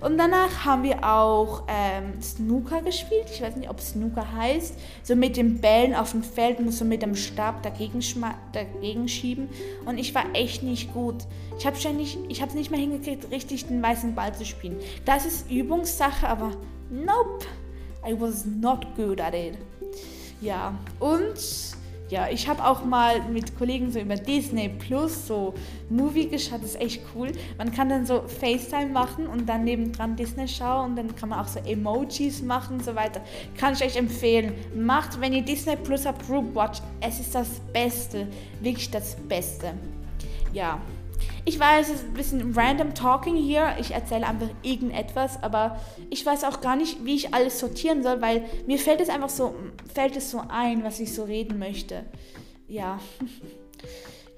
Und 0.00 0.16
danach 0.16 0.64
haben 0.64 0.82
wir 0.82 1.04
auch 1.04 1.64
ähm, 1.68 2.22
Snooker 2.22 2.80
gespielt. 2.80 3.26
Ich 3.32 3.42
weiß 3.42 3.56
nicht, 3.56 3.68
ob 3.68 3.80
Snooker 3.80 4.32
heißt. 4.32 4.74
So 5.02 5.14
mit 5.14 5.36
den 5.36 5.60
Bällen 5.60 5.94
auf 5.94 6.12
dem 6.12 6.22
Feld 6.22 6.60
muss 6.60 6.78
so 6.78 6.84
mit 6.84 7.02
dem 7.02 7.14
Stab 7.14 7.62
dagegen, 7.62 8.00
dagegen 8.52 9.08
schieben. 9.08 9.48
Und 9.84 9.98
ich 9.98 10.14
war 10.14 10.24
echt 10.32 10.62
nicht 10.62 10.94
gut. 10.94 11.16
Ich 11.58 11.66
habe 11.66 11.76
es 11.76 12.54
nicht 12.54 12.70
mehr 12.70 12.80
hingekriegt, 12.80 13.30
richtig 13.30 13.66
den 13.66 13.82
weißen 13.82 14.14
Ball 14.14 14.34
zu 14.34 14.46
spielen. 14.46 14.78
Das 15.04 15.26
ist 15.26 15.50
Übungssache, 15.50 16.26
aber 16.26 16.52
nope. 16.90 17.44
I 18.06 18.18
was 18.18 18.46
not 18.46 18.86
good 18.96 19.20
at 19.20 19.34
it. 19.34 19.58
Ja, 20.40 20.74
und 20.98 21.36
ja, 22.10 22.28
ich 22.28 22.48
habe 22.48 22.64
auch 22.64 22.84
mal 22.84 23.22
mit 23.30 23.56
Kollegen 23.56 23.92
so 23.92 24.00
über 24.00 24.16
Disney 24.16 24.68
Plus 24.68 25.28
so 25.28 25.54
Movie 25.88 26.28
geschaut, 26.28 26.60
das 26.62 26.70
ist 26.70 26.80
echt 26.80 27.02
cool. 27.14 27.30
Man 27.56 27.72
kann 27.72 27.88
dann 27.88 28.04
so 28.04 28.22
FaceTime 28.26 28.90
machen 28.90 29.28
und 29.28 29.48
dann 29.48 29.64
nebendran 29.64 30.16
Disney 30.16 30.48
schauen 30.48 30.90
und 30.90 30.96
dann 30.96 31.14
kann 31.14 31.28
man 31.28 31.38
auch 31.38 31.46
so 31.46 31.60
Emojis 31.60 32.42
machen 32.42 32.78
und 32.78 32.84
so 32.84 32.96
weiter. 32.96 33.20
Kann 33.56 33.74
ich 33.74 33.84
euch 33.84 33.96
empfehlen. 33.96 34.52
Macht, 34.74 35.20
wenn 35.20 35.32
ihr 35.32 35.42
Disney 35.42 35.76
Plus 35.76 36.04
habt, 36.04 36.26
Group 36.26 36.54
Watch. 36.54 36.80
Es 37.00 37.20
ist 37.20 37.32
das 37.34 37.60
Beste, 37.72 38.26
wirklich 38.60 38.90
das 38.90 39.14
Beste. 39.28 39.72
Ja, 40.52 40.80
ich 41.44 41.58
weiß, 41.58 41.88
es 41.88 41.96
ist 41.96 42.04
ein 42.04 42.14
bisschen 42.14 42.54
random 42.54 42.94
talking 42.94 43.36
hier. 43.36 43.74
Ich 43.78 43.92
erzähle 43.92 44.26
einfach 44.26 44.48
irgendetwas, 44.62 45.42
aber 45.42 45.80
ich 46.10 46.24
weiß 46.24 46.44
auch 46.44 46.60
gar 46.60 46.76
nicht, 46.76 47.04
wie 47.04 47.14
ich 47.14 47.34
alles 47.34 47.58
sortieren 47.58 48.02
soll, 48.02 48.20
weil 48.20 48.44
mir 48.66 48.78
fällt 48.78 49.00
es 49.00 49.08
einfach 49.08 49.28
so, 49.28 49.54
fällt 49.92 50.16
es 50.16 50.30
so 50.30 50.42
ein, 50.48 50.84
was 50.84 51.00
ich 51.00 51.14
so 51.14 51.24
reden 51.24 51.58
möchte. 51.58 52.04
Ja. 52.68 53.00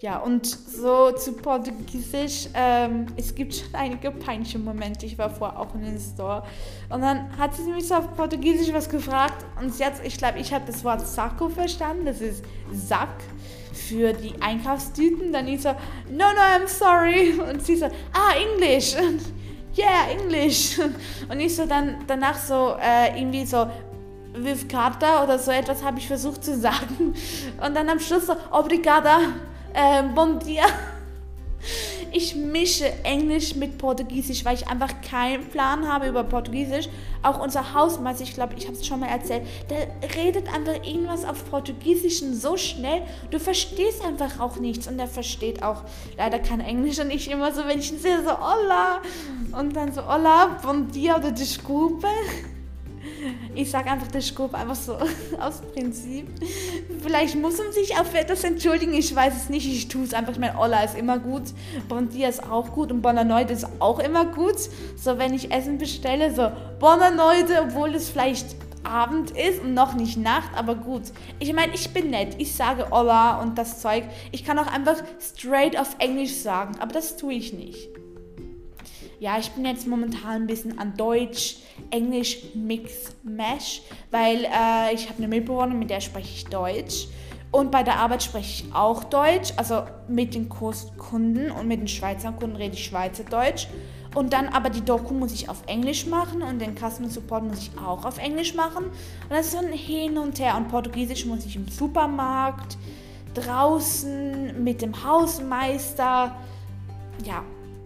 Ja, 0.03 0.19
und 0.19 0.47
so 0.47 1.12
zu 1.12 1.33
Portugiesisch, 1.33 2.49
ähm, 2.55 3.07
es 3.17 3.33
gibt 3.37 3.55
schon 3.55 3.73
einige 3.73 4.11
peinliche 4.11 4.59
Momente. 4.59 5.07
Ich 5.07 5.17
war 5.17 5.31
vorher 5.31 5.61
auch 5.61 5.77
in 5.77 5.83
den 5.83 6.01
Store. 6.01 6.43
Und 6.91 7.03
dann 7.03 7.38
hat 7.38 7.55
sie 7.55 7.71
mich 7.71 7.87
so 7.87 7.95
auf 7.95 8.12
Portugiesisch 8.17 8.73
was 8.73 8.88
gefragt. 8.88 9.47
Und 9.61 9.79
jetzt, 9.79 10.05
ich 10.05 10.19
glaube, 10.19 10.41
ich 10.41 10.53
habe 10.53 10.65
das 10.67 10.83
Wort 10.83 11.07
Saco 11.07 11.49
verstanden. 11.49 12.05
Das 12.05 12.21
ist 12.21 12.45
Sack 12.73 13.15
für 13.88 14.12
die 14.12 14.35
Einkaufstüten. 14.40 15.33
Dann 15.33 15.49
ich 15.49 15.62
so, 15.62 15.71
no, 16.11 16.25
no, 16.35 16.64
I'm 16.64 16.68
sorry. 16.68 17.35
Und 17.40 17.64
sie 17.64 17.77
so, 17.77 17.87
ah, 17.87 18.35
English. 18.37 18.95
yeah, 19.77 20.11
English. 20.11 20.79
Und 21.29 21.40
ich 21.40 21.57
so 21.57 21.66
dann 21.66 22.05
danach 22.07 22.38
so 22.38 22.77
äh, 22.81 23.18
irgendwie 23.18 23.45
so, 23.47 23.66
with 24.35 24.66
Carta 24.66 25.23
oder 25.23 25.38
so 25.38 25.51
etwas 25.51 25.83
habe 25.83 25.99
ich 25.99 26.07
versucht 26.07 26.45
zu 26.45 26.59
sagen. 26.59 27.14
Und 27.64 27.75
dann 27.77 27.88
am 27.88 28.01
Schluss 28.01 28.27
so, 28.27 28.37
obrigada, 28.51 29.18
äh, 29.75 30.03
bon 30.14 30.38
dia 30.38 30.64
ich 32.12 32.37
mische 32.37 32.92
Englisch 33.05 33.55
mit 33.55 33.79
Portugiesisch, 33.79 34.44
weil 34.44 34.57
ich 34.57 34.68
einfach 34.68 35.01
keinen 35.01 35.48
Plan 35.48 35.88
habe 35.88 36.09
über 36.09 36.25
Portugiesisch. 36.25 36.88
Auch 37.22 37.40
unser 37.40 37.75
Hausmeister, 37.75 38.25
ich 38.25 38.35
glaube, 38.35 38.55
ich 38.57 38.66
habe 38.66 38.77
es 38.77 38.87
schon 38.87 39.01
mal 39.01 39.07
erzählt, 39.09 39.46
der 39.70 39.88
redet 40.16 40.53
einfach 40.53 40.85
irgendwas 40.85 41.25
auf 41.25 41.48
Portugiesisch 41.51 42.20
so 42.33 42.57
schnell, 42.57 43.03
du 43.31 43.38
verstehst 43.38 44.05
einfach 44.05 44.40
auch 44.40 44.57
nichts 44.57 44.88
und 44.88 44.98
der 44.98 45.09
versteht 45.09 45.62
auch 45.62 45.83
leider 46.16 46.38
kein 46.38 46.61
Englisch 46.61 46.98
und 46.98 47.11
ich 47.11 47.31
immer 47.31 47.53
so, 47.53 47.66
wenn 47.66 47.79
ich 47.79 47.92
ihn 47.92 47.98
sehe, 47.98 48.22
so 48.22 48.31
hola 48.31 49.01
und 49.59 49.77
dann 49.77 49.92
so 49.92 50.05
hola, 50.05 50.59
bon 50.62 50.90
dia 50.90 51.16
oder 51.16 51.31
desculpe. 51.31 52.09
Ich 53.54 53.70
sage 53.70 53.90
einfach 53.90 54.08
der 54.08 54.20
Scope 54.20 54.56
einfach 54.56 54.74
so 54.74 54.96
aus 55.40 55.61
Prinzip. 55.72 56.28
Vielleicht 57.02 57.37
muss 57.37 57.58
man 57.58 57.72
sich 57.72 57.98
auf 57.98 58.14
etwas 58.14 58.44
entschuldigen, 58.44 58.94
ich 58.94 59.14
weiß 59.14 59.35
es 59.37 59.48
nicht. 59.48 59.66
Ich 59.66 59.88
tue 59.88 60.04
es 60.04 60.14
einfach. 60.14 60.32
Ich 60.32 60.38
meine, 60.38 60.58
Olla 60.58 60.82
ist 60.82 60.96
immer 60.96 61.18
gut, 61.18 61.44
Bondia 61.88 62.28
ist 62.28 62.42
auch 62.42 62.72
gut 62.72 62.90
und 62.90 63.02
Bonanoide 63.02 63.52
ist 63.52 63.66
auch 63.78 63.98
immer 63.98 64.26
gut. 64.26 64.56
So, 64.96 65.18
wenn 65.18 65.35
ich 65.35 65.52
Essen 65.52 65.78
bestelle, 65.78 66.35
so 66.35 66.50
Bonanoide, 66.78 67.62
obwohl 67.62 67.94
es 67.94 68.08
vielleicht 68.08 68.56
Abend 68.85 69.30
ist 69.30 69.62
und 69.62 69.74
noch 69.74 69.94
nicht 69.94 70.16
Nacht, 70.16 70.50
aber 70.56 70.74
gut. 70.74 71.02
Ich 71.38 71.52
meine, 71.52 71.74
ich 71.74 71.92
bin 71.92 72.11
nett. 72.11 72.35
Ich 72.38 72.54
sage 72.54 72.88
Olla 72.90 73.40
und 73.40 73.56
das 73.56 73.80
Zeug. 73.80 74.04
Ich 74.32 74.44
kann 74.44 74.58
auch 74.58 74.66
einfach 74.66 74.96
straight 75.20 75.78
auf 75.78 75.96
Englisch 75.98 76.35
sagen, 76.35 76.78
aber 76.80 76.92
das 76.92 77.16
tue 77.16 77.35
ich 77.35 77.52
nicht. 77.52 77.88
Ja, 79.22 79.38
ich 79.38 79.52
bin 79.52 79.64
jetzt 79.64 79.87
momentan 79.87 80.32
ein 80.32 80.46
bisschen 80.48 80.80
an 80.80 80.96
Deutsch, 80.96 81.58
Englisch 81.92 82.38
Mix 82.54 83.14
Mesh, 83.22 83.82
weil 84.11 84.44
äh, 84.46 84.92
ich 84.92 85.08
habe 85.08 85.18
eine 85.18 85.28
Mitbewohnerin, 85.28 85.78
mit 85.78 85.90
der 85.90 86.00
spreche 86.00 86.35
ich 86.35 86.46
Deutsch. 86.46 87.06
Und 87.52 87.70
bei 87.70 87.85
der 87.85 88.00
Arbeit 88.00 88.24
spreche 88.24 88.64
ich 88.64 88.74
auch 88.74 89.04
Deutsch, 89.04 89.52
also 89.56 89.85
mit 90.08 90.35
den 90.35 90.48
Kurskunden 90.48 91.52
und 91.52 91.68
mit 91.68 91.78
den 91.78 91.87
Schweizer 91.87 92.32
Kunden 92.32 92.56
rede 92.56 92.74
ich 92.74 92.85
Schweizerdeutsch. 92.85 93.68
Und 94.12 94.32
dann 94.32 94.48
aber 94.48 94.70
die 94.70 94.85
Doku 94.85 95.14
muss 95.14 95.32
ich 95.32 95.48
auf 95.48 95.62
Englisch 95.66 96.04
machen 96.06 96.42
und 96.42 96.58
den 96.58 96.74
Customer 96.74 97.08
Support 97.08 97.44
muss 97.44 97.58
ich 97.58 97.70
auch 97.78 98.04
auf 98.04 98.18
Englisch 98.18 98.54
machen. 98.54 98.87
Und 98.87 99.30
das 99.30 99.46
ist 99.46 99.52
so 99.52 99.58
ein 99.58 99.72
Hin 99.72 100.18
und 100.18 100.40
Her. 100.40 100.56
Und 100.56 100.66
Portugiesisch 100.66 101.26
muss 101.26 101.46
ich 101.46 101.54
im 101.54 101.68
Supermarkt, 101.68 102.76
draußen, 103.35 104.64
mit 104.64 104.82
dem 104.82 105.04
Hausmeister. 105.04 106.35
Ja. 107.24 107.44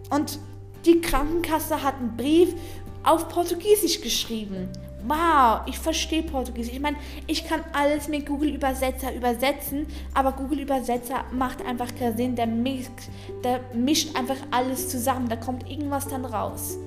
Und 0.09 0.39
die 0.87 1.01
Krankenkasse 1.01 1.83
hat 1.83 1.95
einen 1.99 2.15
Brief 2.15 2.55
auf 3.03 3.27
Portugiesisch 3.27 4.01
geschrieben. 4.01 4.69
Wow, 5.05 5.61
ich 5.65 5.77
verstehe 5.77 6.23
Portugiesisch. 6.23 6.73
Ich 6.73 6.79
meine, 6.79 6.97
ich 7.27 7.47
kann 7.47 7.61
alles 7.73 8.07
mit 8.07 8.25
Google 8.25 8.55
Übersetzer 8.55 9.13
übersetzen, 9.13 9.85
aber 10.13 10.31
Google 10.31 10.61
Übersetzer 10.61 11.23
macht 11.31 11.63
einfach 11.65 11.93
keinen 11.95 12.17
Sinn. 12.17 12.35
Der 12.35 12.47
mischt, 12.47 12.91
der 13.43 13.59
mischt 13.73 14.15
einfach 14.15 14.37
alles 14.51 14.89
zusammen. 14.89 15.29
Da 15.29 15.35
kommt 15.35 15.69
irgendwas 15.69 16.07
dann 16.07 16.25
raus. 16.25 16.77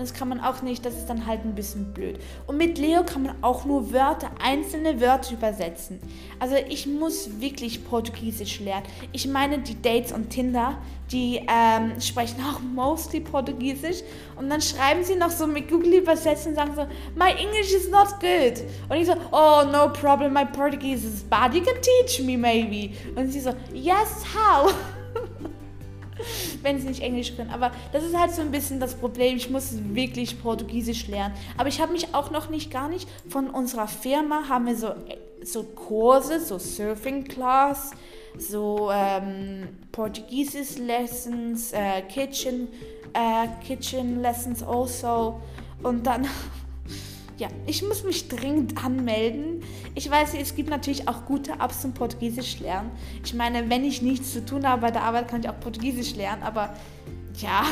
Das 0.00 0.14
kann 0.14 0.28
man 0.28 0.40
auch 0.40 0.62
nicht, 0.62 0.84
das 0.84 0.94
ist 0.96 1.06
dann 1.06 1.26
halt 1.26 1.44
ein 1.44 1.54
bisschen 1.54 1.92
blöd. 1.92 2.18
Und 2.46 2.56
mit 2.56 2.78
Leo 2.78 3.04
kann 3.04 3.24
man 3.24 3.42
auch 3.42 3.64
nur 3.64 3.92
Wörter, 3.92 4.30
einzelne 4.42 5.00
Wörter 5.00 5.34
übersetzen. 5.34 6.00
Also 6.38 6.56
ich 6.68 6.86
muss 6.86 7.40
wirklich 7.40 7.84
Portugiesisch 7.84 8.60
lernen. 8.60 8.86
Ich 9.12 9.26
meine, 9.26 9.58
die 9.58 9.80
Dates 9.80 10.12
und 10.12 10.30
Tinder, 10.30 10.78
die 11.12 11.40
ähm, 11.48 12.00
sprechen 12.00 12.42
auch 12.44 12.60
mostly 12.60 13.20
Portugiesisch 13.20 13.98
und 14.36 14.48
dann 14.48 14.60
schreiben 14.60 15.02
sie 15.02 15.16
noch 15.16 15.30
so 15.30 15.46
mit 15.46 15.68
Google 15.68 15.94
übersetzen 15.94 16.50
und 16.50 16.56
sagen 16.56 16.72
so, 16.74 16.86
my 17.16 17.30
English 17.30 17.72
is 17.72 17.88
not 17.88 18.08
good. 18.20 18.64
Und 18.88 18.96
ich 18.96 19.06
so, 19.06 19.14
oh 19.32 19.62
no 19.70 19.88
problem, 19.92 20.32
my 20.32 20.44
Portuguese 20.44 21.06
is 21.06 21.22
bad, 21.22 21.54
you 21.54 21.62
can 21.62 21.74
teach 21.82 22.20
me 22.24 22.36
maybe. 22.36 22.94
Und 23.16 23.32
sie 23.32 23.40
so, 23.40 23.52
yes, 23.72 24.24
how? 24.34 24.72
wenn 26.62 26.78
sie 26.80 26.88
nicht 26.88 27.02
Englisch 27.02 27.36
können. 27.36 27.50
Aber 27.50 27.72
das 27.92 28.04
ist 28.04 28.16
halt 28.16 28.32
so 28.32 28.42
ein 28.42 28.50
bisschen 28.50 28.80
das 28.80 28.94
Problem. 28.94 29.36
Ich 29.36 29.50
muss 29.50 29.72
wirklich 29.94 30.40
Portugiesisch 30.40 31.08
lernen. 31.08 31.34
Aber 31.56 31.68
ich 31.68 31.80
habe 31.80 31.92
mich 31.92 32.14
auch 32.14 32.30
noch 32.30 32.50
nicht 32.50 32.70
gar 32.70 32.88
nicht 32.88 33.08
von 33.28 33.50
unserer 33.50 33.88
Firma 33.88 34.48
haben 34.48 34.66
wir 34.66 34.76
so, 34.76 34.94
so 35.42 35.62
Kurse, 35.62 36.40
so 36.40 36.58
Surfing 36.58 37.24
Class, 37.24 37.92
so 38.38 38.90
ähm, 38.92 39.68
Portugiesisch 39.92 40.78
Lessons, 40.78 41.72
äh, 41.72 42.02
Kitchen, 42.02 42.68
äh, 43.12 43.48
Kitchen 43.66 44.20
Lessons 44.20 44.62
also. 44.62 45.40
Und 45.82 46.06
dann 46.06 46.28
ja, 47.40 47.48
ich 47.66 47.82
muss 47.82 48.04
mich 48.04 48.28
dringend 48.28 48.84
anmelden. 48.84 49.62
Ich 49.94 50.10
weiß, 50.10 50.34
es 50.34 50.54
gibt 50.54 50.68
natürlich 50.68 51.08
auch 51.08 51.24
gute 51.24 51.52
Apps 51.52 51.80
zum 51.80 51.94
Portugiesisch 51.94 52.60
lernen. 52.60 52.90
Ich 53.24 53.32
meine, 53.32 53.68
wenn 53.70 53.82
ich 53.82 54.02
nichts 54.02 54.34
zu 54.34 54.44
tun 54.44 54.68
habe 54.68 54.82
bei 54.82 54.90
der 54.90 55.02
Arbeit, 55.02 55.28
kann 55.28 55.40
ich 55.40 55.48
auch 55.48 55.58
Portugiesisch 55.58 56.14
lernen. 56.16 56.42
Aber 56.42 56.74
ja, 57.38 57.64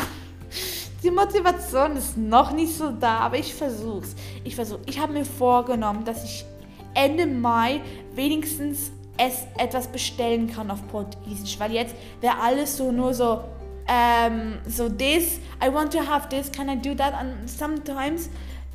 die 1.02 1.10
Motivation 1.10 1.96
ist 1.96 2.16
noch 2.16 2.52
nicht 2.52 2.74
so 2.74 2.90
da. 2.92 3.18
Aber 3.18 3.36
ich 3.36 3.54
versuch's. 3.54 4.16
Ich 4.42 4.56
versuche. 4.56 4.80
Ich 4.86 4.98
habe 4.98 5.12
mir 5.12 5.26
vorgenommen, 5.26 6.04
dass 6.06 6.24
ich 6.24 6.46
Ende 6.94 7.26
Mai 7.26 7.82
wenigstens 8.14 8.90
es 9.18 9.46
etwas 9.58 9.88
bestellen 9.88 10.50
kann 10.50 10.70
auf 10.70 10.86
Portugiesisch. 10.88 11.60
Weil 11.60 11.72
jetzt 11.72 11.94
wäre 12.22 12.40
alles 12.40 12.78
so 12.78 12.90
nur 12.90 13.12
so 13.12 13.44
um, 13.88 14.58
so 14.66 14.88
this, 14.88 15.40
I 15.60 15.68
want 15.68 15.92
to 15.92 16.00
have 16.00 16.28
this, 16.28 16.50
can 16.50 16.68
I 16.68 16.76
do 16.76 16.94
that? 16.94 17.14
And 17.14 17.48
sometimes 17.48 18.28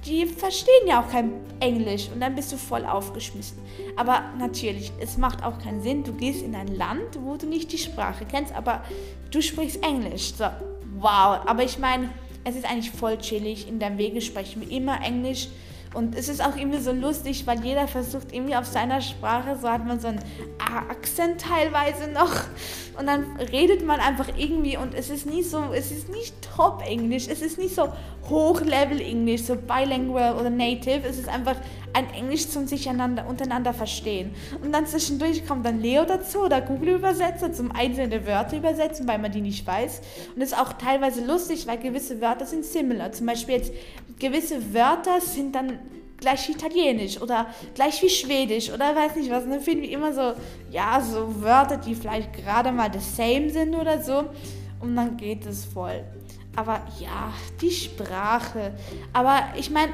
die 0.05 0.25
verstehen 0.25 0.87
ja 0.87 1.01
auch 1.01 1.09
kein 1.09 1.31
Englisch 1.59 2.09
und 2.13 2.19
dann 2.19 2.35
bist 2.35 2.51
du 2.51 2.57
voll 2.57 2.85
aufgeschmissen. 2.85 3.57
Aber 3.95 4.23
natürlich, 4.37 4.91
es 4.99 5.17
macht 5.17 5.43
auch 5.43 5.59
keinen 5.59 5.81
Sinn. 5.81 6.03
Du 6.03 6.13
gehst 6.13 6.41
in 6.43 6.55
ein 6.55 6.67
Land, 6.67 7.19
wo 7.21 7.37
du 7.37 7.47
nicht 7.47 7.71
die 7.71 7.77
Sprache 7.77 8.25
kennst, 8.29 8.53
aber 8.53 8.83
du 9.31 9.41
sprichst 9.41 9.83
Englisch. 9.83 10.33
So, 10.33 10.45
wow. 10.97 11.39
Aber 11.45 11.63
ich 11.63 11.79
meine, 11.79 12.09
es 12.43 12.55
ist 12.55 12.65
eigentlich 12.65 12.91
voll 12.91 13.17
chillig. 13.17 13.67
In 13.67 13.79
der 13.79 13.97
Wege 13.97 14.21
sprechen 14.21 14.61
wir 14.61 14.71
immer 14.71 15.01
Englisch. 15.03 15.47
Und 15.93 16.15
es 16.15 16.27
ist 16.27 16.43
auch 16.43 16.55
irgendwie 16.55 16.79
so 16.79 16.91
lustig, 16.91 17.45
weil 17.45 17.63
jeder 17.63 17.87
versucht 17.87 18.33
irgendwie 18.33 18.55
auf 18.55 18.65
seiner 18.65 18.99
Sprache, 19.01 19.57
so 19.61 19.69
hat 19.69 19.85
man 19.85 19.99
so 19.99 20.07
einen 20.07 20.19
Akzent 20.89 21.41
teilweise 21.41 22.09
noch. 22.11 22.33
Und 22.97 23.07
dann 23.07 23.37
redet 23.37 23.85
man 23.85 23.99
einfach 23.99 24.29
irgendwie 24.37 24.77
und 24.77 24.93
es 24.93 25.09
ist 25.09 25.25
nicht 25.25 25.49
so, 25.49 25.71
es 25.73 25.91
ist 25.91 26.09
nicht 26.09 26.33
Top-Englisch, 26.55 27.27
es 27.27 27.41
ist 27.41 27.57
nicht 27.57 27.75
so 27.75 27.89
Hochlevel-Englisch, 28.29 29.43
so 29.43 29.55
bilingual 29.55 30.35
oder 30.35 30.49
native. 30.49 31.07
Es 31.07 31.17
ist 31.17 31.29
einfach 31.29 31.55
ein 31.93 32.11
Englisch 32.13 32.49
zum 32.49 32.67
sich 32.67 32.89
untereinander 32.89 33.73
verstehen. 33.73 34.33
Und 34.63 34.71
dann 34.73 34.85
zwischendurch 34.85 35.45
kommt 35.45 35.65
dann 35.65 35.79
Leo 35.79 36.05
dazu 36.05 36.39
oder 36.39 36.61
Google-Übersetzer 36.61 37.53
zum 37.53 37.71
einzelne 37.71 38.25
Wörter 38.25 38.57
übersetzen, 38.57 39.07
weil 39.07 39.19
man 39.19 39.31
die 39.31 39.41
nicht 39.41 39.65
weiß. 39.65 40.01
Und 40.35 40.41
es 40.41 40.51
ist 40.51 40.59
auch 40.59 40.73
teilweise 40.73 41.25
lustig, 41.25 41.67
weil 41.67 41.77
gewisse 41.77 42.19
Wörter 42.19 42.45
sind 42.45 42.65
similar. 42.65 43.11
Zum 43.11 43.27
Beispiel 43.27 43.55
jetzt 43.55 43.73
gewisse 44.19 44.73
Wörter 44.73 45.21
sind 45.21 45.53
dann 45.55 45.79
gleich 46.17 46.47
wie 46.47 46.53
Italienisch 46.53 47.21
oder 47.21 47.47
gleich 47.75 48.01
wie 48.01 48.09
Schwedisch 48.09 48.71
oder 48.71 48.95
weiß 48.95 49.15
nicht 49.15 49.29
was. 49.29 49.43
Und 49.43 49.51
dann 49.51 49.61
finden 49.61 49.83
wir 49.83 49.91
immer 49.91 50.13
so, 50.13 50.33
ja, 50.71 50.99
so 51.01 51.41
Wörter, 51.41 51.77
die 51.77 51.93
vielleicht 51.93 52.33
gerade 52.33 52.71
mal 52.71 52.89
the 52.91 52.99
same 52.99 53.49
sind 53.49 53.75
oder 53.75 54.01
so. 54.01 54.25
Und 54.79 54.95
dann 54.95 55.17
geht 55.17 55.45
es 55.45 55.65
voll. 55.65 56.03
Aber 56.55 56.81
ja, 56.99 57.33
die 57.61 57.71
Sprache. 57.71 58.73
Aber 59.11 59.41
ich 59.57 59.69
meine, 59.69 59.93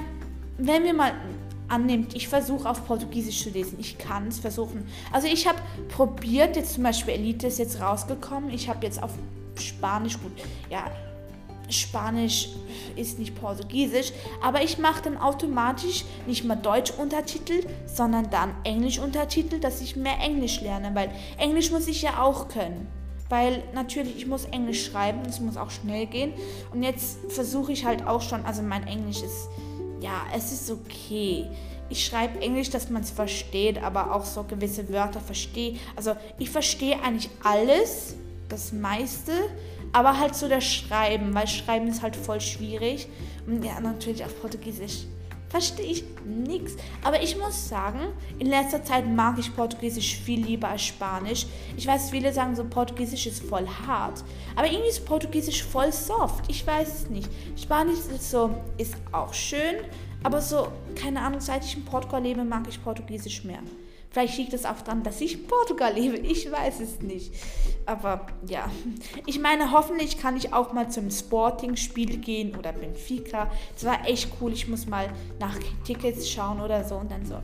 wenn 0.58 0.84
wir 0.84 0.94
mal 0.94 1.14
annimmt, 1.70 2.16
ich 2.16 2.28
versuche 2.28 2.70
auf 2.70 2.86
Portugiesisch 2.86 3.44
zu 3.44 3.50
lesen. 3.50 3.78
Ich 3.80 3.98
kann 3.98 4.28
es 4.28 4.40
versuchen. 4.40 4.88
Also 5.12 5.28
ich 5.28 5.48
habe 5.48 5.60
probiert, 5.90 6.56
jetzt 6.56 6.74
zum 6.74 6.84
Beispiel 6.84 7.14
Elite 7.14 7.48
ist 7.48 7.60
jetzt 7.60 7.80
rausgekommen. 7.80 8.50
Ich 8.50 8.70
habe 8.70 8.86
jetzt 8.86 9.02
auf 9.02 9.12
Spanisch, 9.58 10.20
gut, 10.20 10.32
ja, 10.70 10.86
Spanisch 11.70 12.50
ist 12.96 13.20
nicht 13.20 13.40
Portugiesisch, 13.40 14.12
aber 14.42 14.64
ich 14.64 14.80
mache 14.80 15.04
dann 15.04 15.18
automatisch 15.18 16.04
nicht 16.26 16.44
mal 16.44 16.56
Deutsch-Untertitel, 16.56 17.66
sondern 17.86 18.30
dann 18.30 18.56
Englisch-Untertitel, 18.64 19.60
dass 19.60 19.82
ich 19.82 19.96
mehr 19.96 20.20
Englisch 20.20 20.62
lerne, 20.62 20.92
weil 20.96 21.12
Englisch 21.38 21.72
muss 21.72 21.88
ich 21.88 22.02
ja 22.02 22.22
auch 22.22 22.48
können. 22.48 22.88
Weil 23.30 23.62
natürlich, 23.76 24.18
ich 24.18 24.26
muss 24.26 24.46
Englisch 24.46 24.86
schreiben, 24.86 25.22
es 25.28 25.40
muss 25.40 25.56
auch 25.56 25.70
schnell 25.70 26.08
gehen. 26.08 26.34
Und 26.74 26.82
jetzt 26.82 27.20
versuche 27.30 27.72
ich 27.72 27.86
halt 27.86 28.08
auch 28.08 28.24
schon, 28.24 28.44
also 28.44 28.64
mein 28.64 28.88
Englisch 28.88 29.22
ist, 29.22 29.50
ja, 30.02 30.26
es 30.36 30.52
ist 30.52 30.70
okay. 30.72 31.48
Ich 31.90 32.06
schreibe 32.06 32.40
Englisch, 32.42 32.70
dass 32.70 32.90
man 32.90 33.02
es 33.02 33.10
versteht, 33.10 33.82
aber 33.82 34.14
auch 34.14 34.26
so 34.26 34.44
gewisse 34.44 34.92
Wörter 34.94 35.20
verstehe. 35.20 35.78
Also 35.96 36.16
ich 36.38 36.50
verstehe 36.50 37.02
eigentlich 37.02 37.30
alles, 37.44 38.16
das 38.48 38.72
meiste, 38.72 39.32
aber 39.92 40.20
halt 40.20 40.36
so 40.36 40.48
das 40.48 40.64
Schreiben, 40.64 41.34
weil 41.34 41.48
Schreiben 41.48 41.88
ist 41.88 42.02
halt 42.02 42.16
voll 42.16 42.42
schwierig. 42.42 43.08
Und 43.48 43.64
ja, 43.64 43.80
natürlich 43.80 44.24
auf 44.24 44.40
Portugiesisch 44.40 45.06
verstehe 45.50 45.86
ich 45.86 46.04
nichts. 46.26 46.76
Aber 47.04 47.22
ich 47.22 47.38
muss 47.38 47.68
sagen, 47.68 48.00
in 48.38 48.48
letzter 48.48 48.84
Zeit 48.84 49.08
mag 49.08 49.38
ich 49.40 49.56
Portugiesisch 49.56 50.16
viel 50.18 50.46
lieber 50.46 50.70
als 50.70 50.84
Spanisch. 50.84 51.48
Ich 51.76 51.88
weiß, 51.88 52.12
viele 52.12 52.32
sagen 52.32 52.56
so, 52.56 52.64
Portugiesisch 52.64 53.28
ist 53.28 53.44
voll 53.44 53.68
hart. 53.68 54.24
Aber 54.56 54.68
irgendwie 54.68 54.90
ist 54.90 55.06
Portugiesisch 55.06 55.64
voll 55.64 55.92
soft. 55.92 56.46
Ich 56.48 56.66
weiß 56.66 56.88
es 56.88 57.10
nicht. 57.10 57.30
Spanisch 57.58 58.00
ist 58.00 58.30
so, 58.30 58.52
ist 58.78 58.96
auch 59.12 59.34
schön. 59.34 59.76
Aber 60.24 60.42
so, 60.42 60.68
keine 60.96 61.22
Ahnung, 61.22 61.40
seit 61.40 61.66
ich 61.66 61.76
in 61.76 61.86
Portugal 61.86 62.22
lebe, 62.22 62.44
mag 62.44 62.68
ich 62.68 62.82
Portugiesisch 62.84 63.44
mehr. 63.44 63.60
Vielleicht 64.12 64.38
liegt 64.38 64.54
es 64.54 64.66
auch 64.66 64.82
daran, 64.82 65.04
dass 65.04 65.22
ich 65.22 65.36
in 65.36 65.48
Portugal 65.48 65.94
lebe. 65.94 66.18
Ich 66.18 66.52
weiß 66.52 66.80
es 66.80 67.00
nicht. 67.02 67.34
Aber 67.86 68.26
ja, 68.48 68.70
ich 69.26 69.40
meine, 69.40 69.72
hoffentlich 69.72 70.18
kann 70.18 70.36
ich 70.36 70.52
auch 70.52 70.74
mal 70.74 70.90
zum 70.90 71.12
Sporting-Spiel 71.12 72.18
gehen 72.18 72.56
oder 72.56 72.74
Benfica. 72.74 73.52
Das 73.74 73.86
war 73.86 74.08
echt 74.08 74.32
cool. 74.42 74.52
Ich 74.54 74.68
muss 74.68 74.88
mal 74.88 75.10
nach 75.40 75.56
Tickets 75.86 76.30
schauen 76.30 76.60
oder 76.60 76.84
so 76.84 76.96
und 76.96 77.12
dann 77.12 77.26
so. 77.26 77.36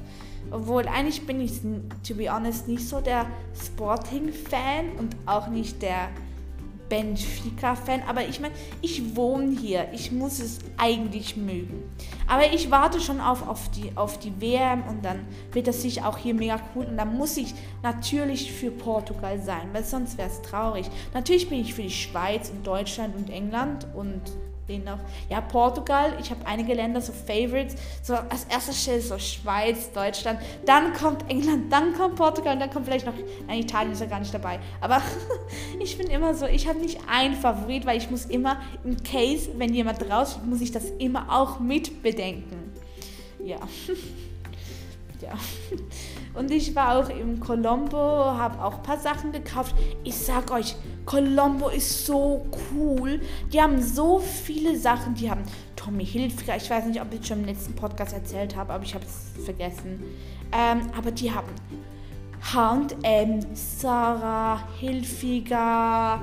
Obwohl, 0.52 0.88
eigentlich 0.88 1.26
bin 1.26 1.42
ich, 1.42 1.62
to 2.08 2.16
be 2.16 2.32
honest, 2.32 2.68
nicht 2.68 2.88
so 2.88 3.00
der 3.00 3.28
Sporting-Fan 3.64 4.92
und 4.98 5.16
auch 5.26 5.48
nicht 5.48 5.82
der 5.82 6.10
Benfica-Fan, 6.90 8.04
aber 8.08 8.28
ich 8.28 8.40
meine, 8.40 8.54
ich 8.82 9.16
wohne 9.16 9.58
hier, 9.58 9.88
ich 9.94 10.12
muss 10.12 10.40
es 10.40 10.60
eigentlich 10.78 11.36
mögen. 11.36 11.84
Aber 12.28 12.52
ich 12.54 12.72
warte 12.72 13.00
schon 13.00 13.20
auf, 13.20 13.48
auf, 13.48 13.70
die, 13.72 13.92
auf 13.96 14.20
die 14.20 14.40
WM 14.40 14.84
und 14.88 15.04
dann 15.04 15.26
wird 15.52 15.68
das 15.68 15.82
sicher 15.82 16.08
auch 16.08 16.18
hier 16.18 16.34
mega 16.34 16.60
cool 16.76 16.86
und 16.86 16.98
dann 16.98 17.18
muss 17.18 17.38
ich 17.38 17.54
natürlich 17.84 18.52
für 18.52 18.72
Portugal 18.72 19.40
sein, 19.40 19.70
weil 19.74 19.84
sonst 19.84 20.18
wäre 20.18 20.30
es 20.30 20.42
traurig. 20.42 20.90
Natürlich 21.14 21.50
bin 21.50 21.62
ich 21.62 21.74
für 21.74 21.84
die 21.84 21.90
Schweiz 21.90 22.50
und 22.50 22.66
Deutschland 22.66 23.16
und 23.16 23.30
England 23.30 23.88
und 23.96 24.22
den 24.68 24.84
noch. 24.84 25.00
Ja, 25.30 25.42
Portugal, 25.42 26.18
ich 26.20 26.32
habe 26.32 26.46
einige 26.46 26.74
Länder, 26.74 27.02
so 27.02 27.14
Favorites. 27.14 27.76
So 28.02 28.16
als 28.16 28.46
erster 28.46 28.74
Stelle 28.74 29.02
so 29.02 29.18
Schweiz, 29.18 29.92
Deutschland, 29.92 30.40
dann 30.66 30.94
kommt 30.94 31.30
England, 31.30 31.72
dann 31.72 31.94
kommt 31.94 32.16
Portugal 32.16 32.54
und 32.54 32.60
dann 32.60 32.70
kommt 32.70 32.86
vielleicht 32.86 33.06
noch. 33.06 33.14
Nein, 33.48 33.60
Italien 33.60 33.94
ist 33.94 34.02
ja 34.02 34.08
gar 34.08 34.20
nicht 34.20 34.34
dabei. 34.34 34.60
Aber 34.82 35.02
ich 35.80 35.98
bin 35.98 36.08
immer 36.08 36.34
so, 36.34 36.46
ich 36.46 36.68
habe 36.68 36.80
nicht 36.80 37.00
einen 37.08 37.36
Favorit, 37.36 37.86
weil 37.86 37.98
ich 37.98 38.10
muss 38.10 38.26
immer, 38.26 38.62
im 38.84 39.02
Case, 39.04 39.50
wenn 39.58 39.74
jemand 39.74 40.10
raus, 40.10 40.40
muss 40.46 40.62
ich 40.62 40.72
das 40.72 40.86
immer 41.00 41.28
auch 41.32 41.60
mit 41.60 42.02
bedenken. 42.02 42.74
Ja. 43.44 43.60
ja. 45.22 45.34
Und 46.36 46.52
ich 46.52 46.76
war 46.76 46.98
auch 46.98 47.10
im 47.10 47.40
Colombo, 47.40 47.98
habe 47.98 48.64
auch 48.64 48.78
ein 48.78 48.84
paar 48.84 49.00
Sachen 49.00 49.32
gekauft. 49.32 49.76
Ich 50.04 50.16
sag 50.16 50.52
euch, 50.52 50.76
Colombo 51.06 51.70
ist 51.70 52.06
so 52.06 52.46
cool. 52.74 53.22
Die 53.54 53.62
haben 53.62 53.82
so 53.82 54.20
viele 54.20 54.78
Sachen. 54.78 55.16
Die 55.16 55.30
haben 55.30 55.44
Tommy 55.76 56.06
Hilfiger. 56.06 56.58
Ich 56.58 56.70
weiß 56.70 56.86
nicht, 56.86 57.02
ob 57.02 57.14
ich 57.14 57.22
es 57.22 57.28
schon 57.28 57.40
im 57.40 57.46
letzten 57.46 57.74
Podcast 57.74 58.14
erzählt 58.14 58.56
habe, 58.56 58.74
aber 58.74 58.84
ich 58.84 58.94
habe 58.94 59.06
es 59.06 59.44
vergessen. 59.46 60.04
Ähm, 60.52 60.82
aber 60.98 61.12
die 61.12 61.32
haben 61.32 61.48
H&M, 62.54 63.40
Sarah, 63.54 64.62
Hilfiger, 64.80 66.22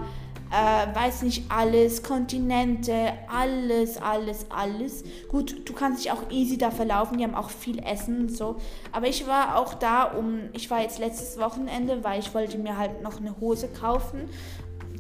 äh, 0.53 0.95
weiß 0.95 1.23
nicht 1.23 1.51
alles, 1.51 2.03
Kontinente, 2.03 3.15
alles, 3.27 3.97
alles, 3.97 4.47
alles. 4.51 5.03
Gut, 5.29 5.67
du 5.67 5.73
kannst 5.73 6.05
dich 6.05 6.13
auch 6.13 6.31
easy 6.31 6.59
da 6.59 6.71
verlaufen, 6.71 7.17
die 7.17 7.25
haben 7.25 7.35
auch 7.35 7.49
viel 7.49 7.79
Essen 7.83 8.21
und 8.21 8.37
so. 8.37 8.57
Aber 8.93 9.09
ich 9.09 9.27
war 9.27 9.57
auch 9.57 9.73
da, 9.73 10.05
um, 10.05 10.41
ich 10.53 10.71
war 10.71 10.83
jetzt 10.83 10.99
letztes 10.99 11.39
Wochenende, 11.39 12.05
weil 12.05 12.21
ich 12.21 12.35
wollte 12.35 12.59
mir 12.59 12.77
halt 12.77 13.03
noch 13.03 13.19
eine 13.19 13.35
Hose 13.41 13.69
kaufen. 13.69 14.29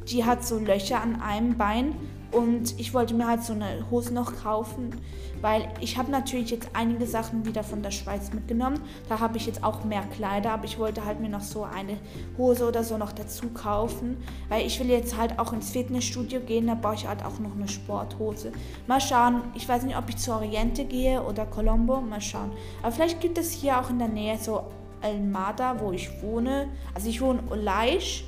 Die 0.09 0.25
hat 0.25 0.45
so 0.45 0.59
Löcher 0.59 1.03
an 1.03 1.21
einem 1.21 1.59
Bein 1.59 1.95
Und 2.33 2.81
ich 2.81 2.95
wollte 2.95 3.13
mir 3.13 3.27
halt 3.27 3.45
so 3.45 3.53
eine 3.53 3.91
Hose 3.91 4.15
noch 4.15 4.35
kaufen, 4.43 4.97
weil 5.43 5.69
ich 5.81 5.99
habe 5.99 6.11
natürlich 6.11 6.51
jetzt 6.51 6.71
einige 6.73 7.07
Sachen 7.07 7.45
wieder 7.45 7.63
von 7.63 7.83
der 7.83 7.91
Schweiz 7.91 8.33
mitgenommen. 8.33 8.81
Da 9.09 9.21
habe 9.21 9.37
ich 9.37 9.47
jetzt 9.47 9.63
auch 9.63 9.85
mehr 9.85 10.03
Kleider, 10.17 10.53
aber 10.53 10.65
ich 10.65 10.79
wollte 10.79 11.05
halt 11.05 11.21
mir 11.21 11.29
noch 11.29 11.43
so 11.43 11.65
eine 11.65 11.99
Hose 12.39 12.67
oder 12.67 12.85
so 12.85 12.97
noch 12.97 13.13
dazu 13.13 13.49
kaufen, 13.49 14.17
weil 14.49 14.67
ich 14.67 14.81
will 14.81 14.89
jetzt 14.89 15.19
halt 15.19 15.39
auch 15.39 15.53
ins 15.53 15.71
Fitnessstudio 15.71 16.41
gehen, 16.41 16.69
da 16.69 16.75
brauche 16.75 16.95
ich 16.95 17.07
halt 17.07 17.23
auch 17.23 17.39
noch 17.39 17.55
eine 17.55 17.69
Sporthose. 17.69 18.53
Mal 18.87 19.01
schauen, 19.01 19.43
ich 19.55 19.69
weiß 19.69 19.83
nicht, 19.83 19.99
ob 19.99 20.09
ich 20.09 20.17
zu 20.17 20.33
Oriente 20.33 20.87
gehe 20.87 21.23
oder 21.23 21.45
Colombo, 21.45 22.01
mal 22.01 22.21
schauen. 22.21 22.53
Aber 22.83 22.93
vielleicht 22.93 23.21
gibt 23.21 23.37
es 23.37 23.51
hier 23.51 23.79
auch 23.79 23.91
in 23.91 23.99
der 23.99 24.09
Nähe 24.09 24.39
so 24.39 24.63
Almada, 25.03 25.81
wo 25.81 25.93
ich 25.93 26.09
wohne. 26.23 26.69
Also 26.95 27.09
ich 27.09 27.21
wohne 27.21 27.43
in 27.53 27.63
Leisch, 27.63 28.25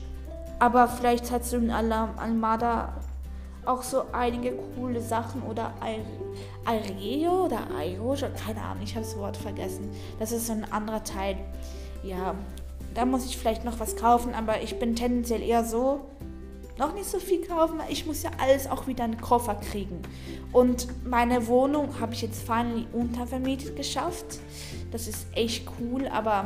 aber 0.58 0.88
vielleicht 0.88 1.30
hat 1.30 1.44
so 1.44 1.56
in 1.56 1.70
Almada 1.70 2.92
auch 3.66 3.82
so 3.82 4.04
einige 4.12 4.52
coole 4.76 5.00
Sachen 5.00 5.42
oder 5.42 5.72
Aireo 6.64 7.46
oder 7.46 7.68
Airo, 7.76 8.14
keine 8.14 8.62
Ahnung, 8.62 8.82
ich 8.82 8.94
habe 8.94 9.04
das 9.04 9.16
Wort 9.18 9.36
vergessen. 9.36 9.90
Das 10.18 10.32
ist 10.32 10.46
so 10.46 10.52
ein 10.52 10.70
anderer 10.72 11.04
Teil. 11.04 11.36
Ja, 12.02 12.34
da 12.94 13.04
muss 13.04 13.26
ich 13.26 13.36
vielleicht 13.36 13.64
noch 13.64 13.80
was 13.80 13.96
kaufen, 13.96 14.34
aber 14.34 14.62
ich 14.62 14.78
bin 14.78 14.94
tendenziell 14.94 15.42
eher 15.42 15.64
so, 15.64 16.00
noch 16.78 16.92
nicht 16.92 17.06
so 17.06 17.18
viel 17.18 17.46
kaufen, 17.46 17.78
weil 17.78 17.92
ich 17.92 18.04
muss 18.06 18.22
ja 18.22 18.30
alles 18.40 18.66
auch 18.66 18.86
wieder 18.86 19.04
in 19.04 19.12
den 19.12 19.20
Koffer 19.20 19.54
kriegen. 19.54 20.02
Und 20.52 20.88
meine 21.04 21.46
Wohnung 21.46 22.00
habe 22.00 22.14
ich 22.14 22.22
jetzt 22.22 22.42
finally 22.42 22.86
untervermietet 22.92 23.76
geschafft. 23.76 24.40
Das 24.90 25.08
ist 25.08 25.26
echt 25.34 25.68
cool, 25.80 26.08
aber 26.08 26.44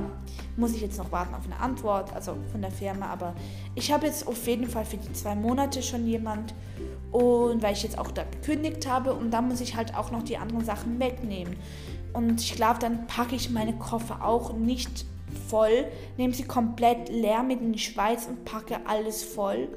muss 0.57 0.75
ich 0.75 0.81
jetzt 0.81 0.99
noch 0.99 1.13
warten 1.13 1.35
auf 1.35 1.45
eine 1.45 1.59
Antwort, 1.59 2.13
also 2.15 2.35
von 2.51 2.61
der 2.61 2.71
Firma. 2.71 3.07
Aber 3.07 3.35
ich 3.75 3.93
habe 3.93 4.07
jetzt 4.07 4.27
auf 4.27 4.47
jeden 4.47 4.69
Fall 4.69 4.85
für 4.85 4.97
die 4.97 5.13
zwei 5.13 5.35
Monate 5.35 5.83
schon 5.83 6.07
jemand 6.07 6.55
und 7.13 7.63
weil 7.63 7.73
ich 7.73 7.83
jetzt 7.83 7.99
auch 7.99 8.11
da 8.11 8.25
gekündigt 8.25 8.89
habe 8.89 9.15
und 9.15 9.31
dann 9.31 9.49
muss 9.49 9.61
ich 9.61 9.77
halt 9.77 9.97
auch 9.97 10.11
noch 10.11 10.23
die 10.23 10.37
anderen 10.37 10.65
Sachen 10.65 11.01
wegnehmen. 11.01 11.57
Und 12.13 12.41
ich 12.41 12.55
glaube, 12.55 12.79
dann 12.81 13.07
packe 13.07 13.35
ich 13.35 13.51
meine 13.51 13.75
Koffer 13.75 14.25
auch 14.25 14.53
nicht 14.53 15.05
voll, 15.49 15.87
nehme 16.17 16.35
sie 16.35 16.45
komplett 16.45 17.09
leer 17.09 17.43
mit 17.43 17.61
in 17.61 17.73
die 17.73 17.79
Schweiz 17.79 18.27
und 18.27 18.45
packe 18.45 18.81
alles 18.87 19.23
voll 19.23 19.69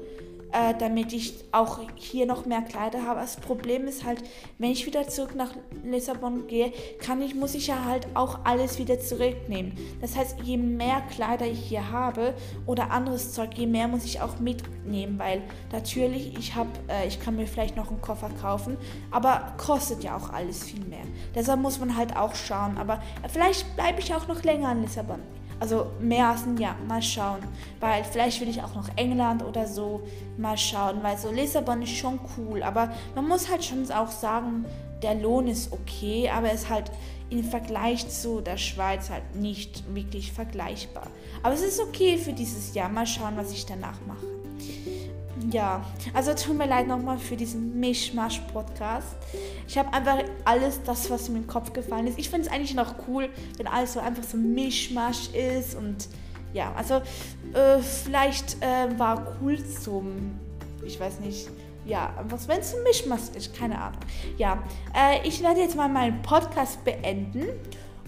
äh, 0.52 0.74
damit 0.78 1.12
ich 1.12 1.34
auch 1.52 1.80
hier 1.94 2.26
noch 2.26 2.46
mehr 2.46 2.62
Kleider 2.62 3.04
habe. 3.06 3.20
Das 3.20 3.36
Problem 3.36 3.86
ist 3.86 4.04
halt, 4.04 4.22
wenn 4.58 4.70
ich 4.70 4.86
wieder 4.86 5.08
zurück 5.08 5.34
nach 5.34 5.52
Lissabon 5.84 6.46
gehe, 6.46 6.72
kann 7.00 7.22
ich, 7.22 7.34
muss 7.34 7.54
ich 7.54 7.68
ja 7.68 7.84
halt 7.84 8.06
auch 8.14 8.40
alles 8.44 8.78
wieder 8.78 9.00
zurücknehmen. 9.00 9.72
Das 10.00 10.16
heißt, 10.16 10.40
je 10.42 10.56
mehr 10.56 11.02
Kleider 11.10 11.46
ich 11.46 11.60
hier 11.60 11.90
habe 11.90 12.34
oder 12.66 12.90
anderes 12.90 13.32
Zeug, 13.32 13.50
je 13.54 13.66
mehr 13.66 13.88
muss 13.88 14.04
ich 14.04 14.20
auch 14.20 14.38
mitnehmen, 14.38 15.18
weil 15.18 15.42
natürlich, 15.72 16.36
ich 16.38 16.54
habe, 16.54 16.70
äh, 16.88 17.06
ich 17.06 17.20
kann 17.20 17.36
mir 17.36 17.46
vielleicht 17.46 17.76
noch 17.76 17.90
einen 17.90 18.00
Koffer 18.00 18.30
kaufen, 18.40 18.76
aber 19.10 19.54
kostet 19.56 20.04
ja 20.04 20.16
auch 20.16 20.30
alles 20.30 20.64
viel 20.64 20.84
mehr. 20.84 21.04
Deshalb 21.34 21.60
muss 21.60 21.78
man 21.78 21.96
halt 21.96 22.16
auch 22.16 22.34
schauen. 22.34 22.76
Aber 22.78 23.02
vielleicht 23.28 23.74
bleibe 23.76 24.00
ich 24.00 24.14
auch 24.14 24.28
noch 24.28 24.42
länger 24.42 24.72
in 24.72 24.82
Lissabon. 24.82 25.20
Also 25.62 25.86
mehr 26.00 26.26
als 26.26 26.42
ein 26.42 26.58
Jahr, 26.58 26.74
mal 26.88 27.00
schauen. 27.00 27.38
Weil 27.78 28.02
vielleicht 28.02 28.40
will 28.40 28.48
ich 28.48 28.60
auch 28.60 28.74
noch 28.74 28.88
England 28.96 29.44
oder 29.44 29.68
so 29.68 30.02
mal 30.36 30.58
schauen. 30.58 31.04
Weil 31.04 31.16
so 31.16 31.30
Lissabon 31.30 31.82
ist 31.82 31.94
schon 31.96 32.18
cool. 32.36 32.64
Aber 32.64 32.92
man 33.14 33.28
muss 33.28 33.48
halt 33.48 33.64
schon 33.64 33.88
auch 33.92 34.10
sagen, 34.10 34.64
der 35.04 35.14
Lohn 35.14 35.46
ist 35.46 35.72
okay, 35.72 36.28
aber 36.28 36.50
es 36.50 36.62
ist 36.62 36.68
halt 36.68 36.90
im 37.30 37.44
Vergleich 37.44 38.08
zu 38.08 38.40
der 38.40 38.56
Schweiz 38.56 39.08
halt 39.08 39.36
nicht 39.36 39.84
wirklich 39.94 40.32
vergleichbar. 40.32 41.06
Aber 41.44 41.54
es 41.54 41.62
ist 41.62 41.78
okay 41.78 42.18
für 42.18 42.32
dieses 42.32 42.74
Jahr. 42.74 42.88
Mal 42.88 43.06
schauen, 43.06 43.36
was 43.36 43.52
ich 43.52 43.64
danach 43.64 44.00
mache. 44.04 44.26
Ja, 45.50 45.84
also 46.14 46.34
tut 46.34 46.56
mir 46.56 46.66
leid 46.66 46.86
nochmal 46.86 47.18
für 47.18 47.36
diesen 47.36 47.78
Mischmasch-Podcast. 47.80 49.16
Ich 49.66 49.76
habe 49.76 49.92
einfach 49.92 50.18
alles 50.44 50.82
das, 50.84 51.10
was 51.10 51.28
mir 51.28 51.38
im 51.38 51.46
Kopf 51.46 51.72
gefallen 51.72 52.06
ist. 52.06 52.18
Ich 52.18 52.30
finde 52.30 52.46
es 52.46 52.52
eigentlich 52.52 52.74
noch 52.74 52.94
cool, 53.08 53.28
wenn 53.56 53.66
alles 53.66 53.94
so 53.94 54.00
einfach 54.00 54.22
so 54.22 54.36
Mischmasch 54.36 55.30
ist. 55.30 55.74
Und 55.74 56.08
ja, 56.52 56.72
also 56.74 56.94
äh, 57.54 57.80
vielleicht 57.80 58.62
äh, 58.62 58.98
war 58.98 59.36
cool 59.40 59.58
zum, 59.64 60.38
ich 60.84 61.00
weiß 61.00 61.20
nicht, 61.20 61.48
ja, 61.84 62.14
was 62.28 62.46
wenn 62.46 62.60
es 62.60 62.74
ein 62.74 62.82
Mischmasch 62.84 63.34
ist, 63.34 63.56
keine 63.56 63.80
Ahnung. 63.80 64.00
Ja, 64.38 64.62
äh, 64.94 65.26
ich 65.26 65.42
werde 65.42 65.60
jetzt 65.60 65.76
mal 65.76 65.88
meinen 65.88 66.22
Podcast 66.22 66.84
beenden. 66.84 67.46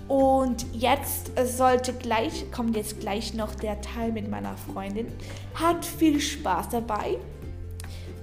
Und 0.08 0.66
jetzt 0.72 1.32
sollte 1.44 1.94
gleich, 1.94 2.50
kommt 2.52 2.76
jetzt 2.76 3.00
gleich 3.00 3.32
noch 3.34 3.54
der 3.54 3.80
Teil 3.80 4.12
mit 4.12 4.30
meiner 4.30 4.56
Freundin. 4.56 5.08
Hat 5.54 5.84
viel 5.84 6.20
Spaß 6.20 6.68
dabei 6.70 7.18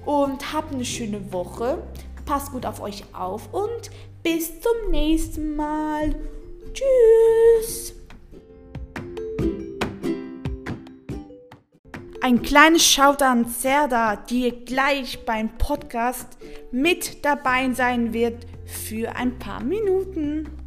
und 0.06 0.54
habt 0.54 0.74
eine 0.74 0.86
schöne 0.86 1.34
Woche. 1.34 1.82
Passt 2.26 2.52
gut 2.52 2.66
auf 2.66 2.82
euch 2.82 3.04
auf 3.14 3.52
und 3.52 3.90
bis 4.22 4.62
zum 4.62 4.92
nächsten 4.92 5.56
Mal. 5.56 6.16
Tschüss. 6.74 7.94
Ein 12.24 12.44
kleines 12.44 12.86
Shoutout 12.86 13.26
an 13.26 13.46
Serda, 13.46 14.16
die 14.16 14.52
gleich 14.64 15.26
beim 15.26 15.58
Podcast 15.58 16.38
mit 16.72 17.26
dabei 17.26 17.74
sein 17.74 18.14
wird 18.14 18.46
für 18.66 19.16
ein 19.16 19.40
paar 19.40 19.64
Minuten. 19.64 20.61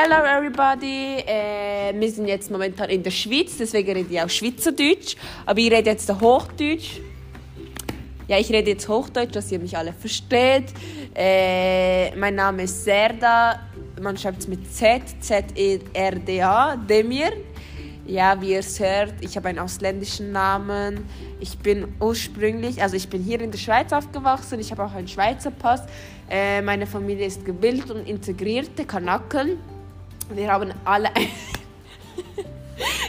Hello 0.00 0.24
everybody! 0.24 1.24
Äh, 1.26 1.92
wir 1.92 2.08
sind 2.08 2.28
jetzt 2.28 2.52
momentan 2.52 2.88
in 2.88 3.02
der 3.02 3.10
Schweiz, 3.10 3.56
deswegen 3.58 3.90
rede 3.94 4.06
ich 4.08 4.22
auch 4.22 4.30
Schweizerdeutsch. 4.30 5.16
Aber 5.44 5.58
ich 5.58 5.72
rede 5.72 5.90
jetzt 5.90 6.08
Hochdeutsch. 6.08 7.00
Ja, 8.28 8.38
ich 8.38 8.48
rede 8.48 8.70
jetzt 8.70 8.88
Hochdeutsch, 8.88 9.34
dass 9.34 9.50
ihr 9.50 9.58
mich 9.58 9.76
alle 9.76 9.92
versteht. 9.92 10.66
Äh, 11.16 12.14
mein 12.14 12.36
Name 12.36 12.62
ist 12.62 12.84
Serda. 12.84 13.58
Man 14.00 14.16
schreibt 14.16 14.38
es 14.38 14.46
mit 14.46 14.72
Z, 14.72 15.02
Z-E-R-D-A, 15.18 16.76
Demir. 16.76 17.32
Ja, 18.06 18.40
wie 18.40 18.52
ihr 18.52 18.60
es 18.60 18.78
hört, 18.78 19.14
ich 19.20 19.36
habe 19.36 19.48
einen 19.48 19.58
ausländischen 19.58 20.30
Namen. 20.30 21.06
Ich 21.40 21.58
bin 21.58 21.88
ursprünglich, 21.98 22.80
also 22.80 22.94
ich 22.94 23.08
bin 23.08 23.24
hier 23.24 23.40
in 23.40 23.50
der 23.50 23.58
Schweiz 23.58 23.92
aufgewachsen. 23.92 24.60
Ich 24.60 24.70
habe 24.70 24.84
auch 24.84 24.92
einen 24.92 25.08
Schweizer 25.08 25.50
Pass. 25.50 25.82
Äh, 26.30 26.62
meine 26.62 26.86
Familie 26.86 27.26
ist 27.26 27.44
gebildet 27.44 27.90
und 27.90 28.06
integrierte 28.08 28.84
Kanaken. 28.84 29.58
Wir 30.30 30.52
haben 30.52 30.74
alle 30.84 31.08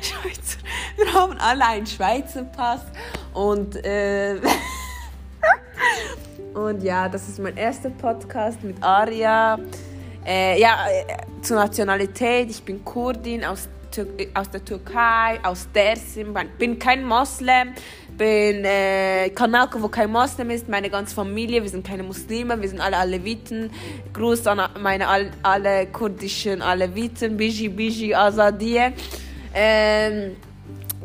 Schweizer, 0.01 0.59
wir 0.95 1.13
haben 1.13 1.37
alle 1.37 1.65
einen 1.65 1.85
Schweizer 1.85 2.43
Pass 2.43 2.81
und 3.33 3.75
äh, 3.83 4.39
und 6.53 6.81
ja, 6.81 7.09
das 7.09 7.27
ist 7.27 7.39
mein 7.39 7.57
erster 7.57 7.89
Podcast 7.89 8.63
mit 8.63 8.81
Aria. 8.81 9.59
Äh, 10.25 10.61
ja, 10.61 10.77
äh, 10.89 11.41
zur 11.41 11.57
Nationalität, 11.57 12.49
ich 12.49 12.63
bin 12.63 12.85
Kurdin 12.85 13.43
aus, 13.43 13.67
aus 14.33 14.49
der 14.49 14.63
Türkei, 14.63 15.39
aus 15.43 15.67
Dersim, 15.73 16.33
bin 16.57 16.79
kein 16.79 17.03
Moslem, 17.03 17.73
bin 18.19 18.65
äh, 18.65 19.29
Kanake, 19.29 19.81
wo 19.81 19.87
kein 19.87 20.11
Moslem 20.11 20.49
ist, 20.49 20.67
meine 20.67 20.89
ganze 20.89 21.15
Familie, 21.15 21.63
wir 21.63 21.69
sind 21.69 21.87
keine 21.87 22.03
Muslime, 22.03 22.61
wir 22.61 22.67
sind 22.67 22.81
alle 22.81 22.97
Aleviten. 22.97 23.71
Gruß 24.13 24.45
an 24.45 24.61
meine 24.81 25.07
all, 25.07 25.31
alle 25.41 25.87
kurdischen 25.87 26.61
Aleviten, 26.61 27.37
Biji, 27.37 27.69
Biji, 27.69 28.13
Azadie. 28.13 28.91
Ähm, 29.53 30.35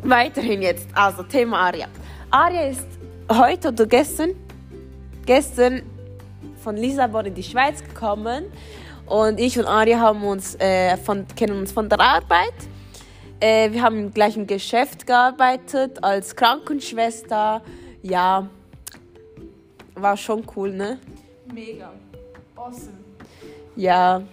weiterhin 0.03 0.61
jetzt, 0.61 0.87
also 0.93 1.23
Thema 1.23 1.61
Aria. 1.67 1.87
Aria 2.29 2.67
ist 2.67 2.85
heute 3.31 3.69
oder 3.69 3.85
gestern, 3.85 4.31
gestern 5.25 5.83
von 6.61 6.75
Lissabon 6.75 7.27
in 7.27 7.33
die 7.33 7.43
Schweiz 7.43 7.81
gekommen 7.81 8.43
und 9.05 9.39
ich 9.39 9.57
und 9.57 9.65
Aria 9.65 9.99
haben 9.99 10.21
uns, 10.23 10.55
äh, 10.55 10.97
von, 10.97 11.25
kennen 11.33 11.59
uns 11.59 11.71
von 11.71 11.87
der 11.87 12.01
Arbeit. 12.01 12.53
Äh, 13.45 13.71
wir 13.73 13.83
haben 13.83 13.99
im 13.99 14.11
gleichen 14.11 14.47
Geschäft 14.47 15.05
gearbeitet 15.05 16.03
als 16.03 16.35
Krankenschwester. 16.35 17.61
Ja, 18.01 18.49
war 19.93 20.17
schon 20.17 20.43
cool, 20.55 20.73
ne? 20.73 20.97
Mega. 21.53 21.93
Awesome. 22.55 22.97
Ja. 23.75 24.23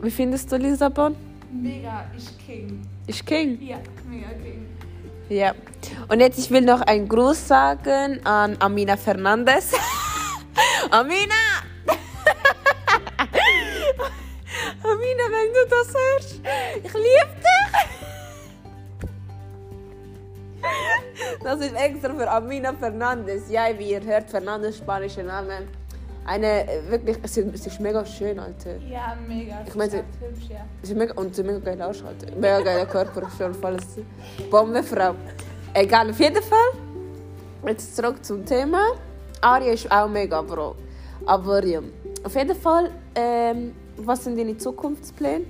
Wie 0.00 0.10
findest 0.10 0.50
du 0.50 0.56
Lissabon? 0.56 1.14
Mega, 1.52 2.10
ich 2.16 2.46
King. 2.46 2.80
Ich 3.06 3.22
King? 3.26 3.60
Ja, 3.60 3.76
mega 4.08 4.30
King. 4.42 4.66
Ja. 5.28 5.52
Und 6.08 6.20
jetzt, 6.20 6.38
ich 6.38 6.50
will 6.50 6.62
noch 6.62 6.80
einen 6.80 7.06
Gruß 7.06 7.48
sagen 7.48 8.24
an 8.24 8.56
Amina 8.60 8.96
Fernandes. 8.96 9.72
Amina! 10.90 11.75
Amina, 14.92 15.24
wenn 15.30 15.52
du 15.52 15.62
das 15.68 15.88
hörst, 15.94 16.40
ich 16.76 16.92
liebe 16.94 17.34
dich. 17.44 17.96
Das 21.42 21.60
ist 21.60 21.74
extra 21.74 22.14
für 22.14 22.30
Amina 22.30 22.72
Fernandes. 22.72 23.50
Ja, 23.50 23.66
wie 23.78 23.92
ihr 23.92 24.02
hört, 24.02 24.30
Fernandes 24.30 24.78
spanischer 24.78 25.22
Name. 25.22 25.66
Eine, 26.24 26.68
äh, 26.68 26.90
wirklich, 26.90 27.18
sie, 27.24 27.48
sie 27.54 27.68
ist 27.68 27.80
mega 27.80 28.04
schön, 28.04 28.38
Alter. 28.38 28.76
Ja, 28.78 29.16
mega. 29.28 29.62
Ich 29.66 29.74
meine, 29.76 29.90
sie 29.90 29.98
hübsch, 29.98 30.48
ja. 30.50 30.66
Sie 30.82 30.92
ist 30.92 30.98
mega, 30.98 31.14
und 31.14 31.34
sie 31.34 31.44
mega 31.44 31.58
geil 31.58 31.80
Arsch, 31.80 32.02
Alter. 32.02 32.34
Mega 32.34 32.60
geiler 32.60 32.86
Körper, 32.86 33.28
schon 33.38 33.54
volles 33.54 33.84
Bombenfrau. 34.50 35.14
Egal, 35.74 36.10
auf 36.10 36.18
jeden 36.18 36.42
Fall. 36.42 36.72
Jetzt 37.66 37.94
zurück 37.94 38.24
zum 38.24 38.44
Thema. 38.44 38.92
Aria 39.40 39.72
ist 39.72 39.90
auch 39.90 40.08
mega, 40.08 40.42
Bro. 40.42 40.74
Aber 41.26 41.64
ja, 41.64 41.80
auf 42.24 42.34
jeden 42.34 42.56
Fall, 42.56 42.90
ähm, 43.14 43.74
was 43.98 44.24
sind 44.24 44.38
deine 44.38 44.56
Zukunftspläne? 44.56 45.44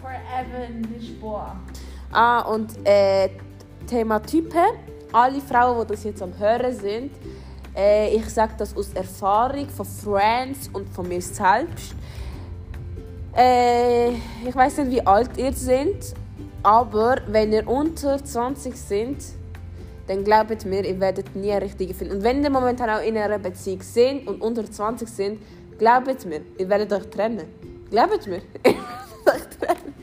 Forever 0.00 0.66
in 0.68 0.82
Lisboa. 0.92 1.56
Ah, 2.12 2.40
und 2.42 2.70
äh, 2.84 3.30
Thema 3.86 4.20
Typen. 4.20 4.58
Alle 5.12 5.40
Frauen, 5.40 5.86
die 5.86 5.92
das 5.92 6.04
jetzt 6.04 6.22
am 6.22 6.36
Hören 6.38 6.74
sind, 6.74 7.12
äh, 7.76 8.14
ich 8.14 8.28
sage 8.28 8.52
das 8.58 8.76
aus 8.76 8.92
Erfahrung 8.94 9.68
von 9.68 9.86
Friends 9.86 10.70
und 10.72 10.88
von 10.88 11.08
mir 11.08 11.20
selbst. 11.20 11.94
Äh, 13.36 14.10
ich 14.10 14.54
weiß 14.54 14.78
nicht, 14.78 14.90
wie 14.90 15.06
alt 15.06 15.36
ihr 15.36 15.52
seid, 15.52 16.14
aber 16.62 17.16
wenn 17.26 17.52
ihr 17.52 17.66
unter 17.66 18.22
20 18.22 18.76
seid, 18.76 19.16
dann 20.06 20.24
glaubt 20.24 20.64
mir, 20.64 20.84
ihr 20.84 21.00
werdet 21.00 21.34
nie 21.34 21.50
eine 21.50 21.62
richtige 21.62 21.94
finden. 21.94 22.16
Und 22.16 22.24
wenn 22.24 22.42
ihr 22.42 22.50
momentan 22.50 22.90
auch 22.90 23.02
in 23.02 23.16
einer 23.16 23.38
Beziehung 23.38 23.80
seid 23.82 24.26
und 24.26 24.42
unter 24.42 24.70
20 24.70 25.08
sind, 25.08 25.38
glaubt 25.78 26.24
mir, 26.26 26.40
ihr 26.58 26.68
werdet 26.68 26.92
euch 26.92 27.08
trennen. 27.08 27.46
Glaubt 27.90 28.26
mir, 28.26 28.42
ihr 28.64 28.74
werdet 28.74 29.26
euch 29.26 29.58
trennen. 29.58 29.94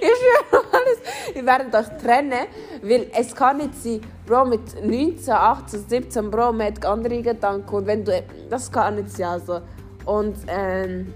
Ich 0.00 0.08
schwöre 0.18 0.64
alles, 0.72 1.34
ihr 1.34 1.46
werdet 1.46 1.74
euch 1.74 2.02
trennen, 2.02 2.46
weil 2.82 3.10
es 3.16 3.34
kann 3.34 3.58
nicht 3.58 3.74
sein, 3.76 4.00
Bro, 4.26 4.46
mit 4.46 4.84
19, 4.84 5.32
18, 5.32 5.88
17, 5.88 6.30
Bro, 6.30 6.52
man 6.52 6.68
hat 6.68 6.84
andere 6.84 7.22
Gedanken 7.22 7.74
und 7.74 7.86
wenn 7.86 8.04
du, 8.04 8.22
das 8.48 8.70
kann 8.70 8.96
nicht 8.96 9.10
sein, 9.10 9.26
also. 9.26 9.60
Und, 10.06 10.36
ähm, 10.48 11.12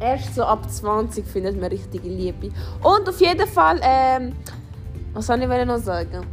erst 0.00 0.34
so 0.34 0.44
ab 0.44 0.70
20 0.70 1.26
findet 1.26 1.60
man 1.60 1.70
richtige 1.70 2.08
Liebe. 2.08 2.50
Und 2.82 3.08
auf 3.08 3.20
jeden 3.20 3.46
Fall, 3.46 3.80
ähm, 3.82 4.34
was 5.12 5.26
soll 5.26 5.42
ich 5.42 5.66
noch 5.66 5.78
sagen? 5.78 6.26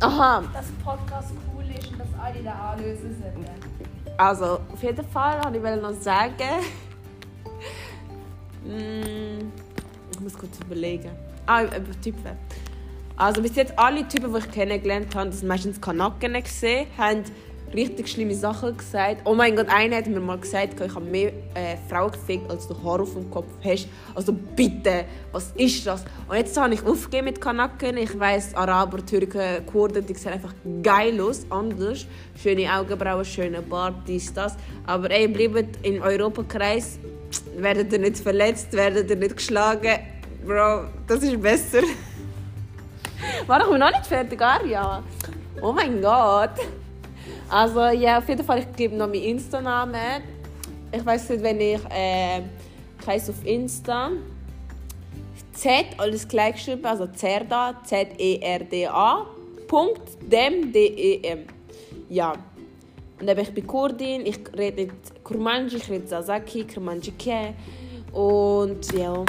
Aha, 0.00 0.42
Dass 0.52 0.66
Podcast 0.84 1.32
cool 1.54 1.64
ist 1.78 1.92
und 1.92 2.00
dass 2.00 2.08
alle 2.20 2.42
da 2.42 2.72
anlösen 2.72 3.16
sollten. 3.20 3.71
Also 4.16 4.60
auf 4.72 4.82
jeden 4.82 5.06
Fall 5.08 5.42
wollte 5.44 5.58
ich 5.58 5.82
noch 5.82 5.94
sagen. 6.00 6.62
Mm, 8.64 9.50
ich 10.12 10.20
muss 10.20 10.38
kurz 10.38 10.58
überlegen. 10.60 11.10
Ah, 11.46 11.64
über 11.64 12.00
Typen. 12.00 12.38
Also 13.16 13.42
bis 13.42 13.56
jetzt 13.56 13.78
alle 13.78 14.06
Typen, 14.06 14.32
die 14.32 14.38
ich 14.38 14.50
kennengelernt 14.50 15.14
habe, 15.14 15.30
das 15.30 15.40
sind 15.40 15.48
meistens 15.48 15.80
Kanaken 15.80 16.40
gesehen, 16.42 16.86
haben 16.96 17.24
richtig 17.74 18.08
schlimme 18.08 18.34
Sachen 18.34 18.76
gesagt. 18.76 19.22
Oh 19.24 19.34
mein 19.34 19.56
Gott, 19.56 19.68
einer 19.68 19.96
hat 19.96 20.06
mir 20.06 20.20
mal 20.20 20.38
gesagt, 20.38 20.80
ich 20.80 20.94
habe 20.94 21.04
mehr 21.04 21.32
äh, 21.54 21.76
Frauen 21.88 22.12
gefickt, 22.12 22.50
als 22.50 22.68
du 22.68 22.74
Haar 22.82 23.00
auf 23.00 23.14
dem 23.14 23.30
Kopf 23.30 23.50
hast. 23.64 23.88
Also 24.14 24.32
bitte, 24.32 25.04
was 25.32 25.52
ist 25.56 25.86
das? 25.86 26.04
Und 26.28 26.36
jetzt 26.36 26.56
habe 26.56 26.74
ich 26.74 26.84
aufgegeben 26.84 27.26
mit 27.26 27.40
Kanaken. 27.40 27.96
Ich 27.96 28.18
weiß, 28.18 28.54
Araber, 28.54 29.04
Türken, 29.04 29.64
Kurden, 29.66 30.04
die 30.06 30.14
sehen 30.14 30.32
einfach 30.32 30.54
geil 30.82 31.20
aus, 31.20 31.46
anders. 31.50 32.06
Schöne 32.40 32.72
Augenbrauen, 32.72 33.24
schöne 33.24 33.62
Bart, 33.62 33.94
dies, 34.06 34.32
das. 34.32 34.56
Aber 34.86 35.10
ey, 35.10 35.28
bleibt 35.28 35.84
im 35.86 36.02
Europakreis, 36.02 36.98
werdet 37.56 37.92
ihr 37.92 37.98
nicht 37.98 38.18
verletzt, 38.18 38.72
werdet 38.72 39.10
ihr 39.10 39.16
nicht 39.16 39.36
geschlagen. 39.36 39.98
Bro, 40.44 40.86
das 41.06 41.22
ist 41.22 41.40
besser. 41.40 41.82
War 43.46 43.60
ich 43.60 43.78
noch 43.78 43.90
nicht 43.90 44.06
fertig, 44.06 44.40
Arja? 44.40 45.02
Oh 45.60 45.72
mein 45.72 46.00
Gott. 46.02 46.50
Also 47.52 47.80
ja, 47.88 48.16
auf 48.16 48.26
jeden 48.30 48.44
Fall, 48.46 48.60
ich 48.60 48.72
gebe 48.74 48.96
noch 48.96 49.06
meinen 49.06 49.24
Insta-Namen. 49.24 50.22
Ich 50.90 51.04
weiß 51.04 51.28
nicht, 51.28 51.42
wenn 51.42 51.60
ich, 51.60 51.80
äh, 51.90 52.38
ich 52.38 53.06
heiße 53.06 53.30
auf 53.30 53.44
Insta 53.44 54.10
Z, 55.52 55.84
alles 55.98 56.26
gleich 56.26 56.54
geschrieben, 56.54 56.86
also 56.86 57.06
Zerda, 57.08 57.78
Z-E-R-D-A, 57.84 59.26
Punkt, 59.68 60.00
dem, 60.22 60.72
D-E-M. 60.72 61.40
Ja. 62.08 62.32
Und 63.20 63.28
eben, 63.28 63.40
ich 63.40 63.52
bin 63.52 63.66
Kurdin, 63.66 64.24
ich 64.24 64.40
rede 64.56 64.84
nicht 64.84 65.22
Kurmanji, 65.22 65.76
ich 65.76 65.90
rede 65.90 66.06
Sasaki, 66.06 66.66
Kurmanji 66.66 67.12
Ke. 67.12 67.52
Und 68.12 68.90
ja, 68.94 69.22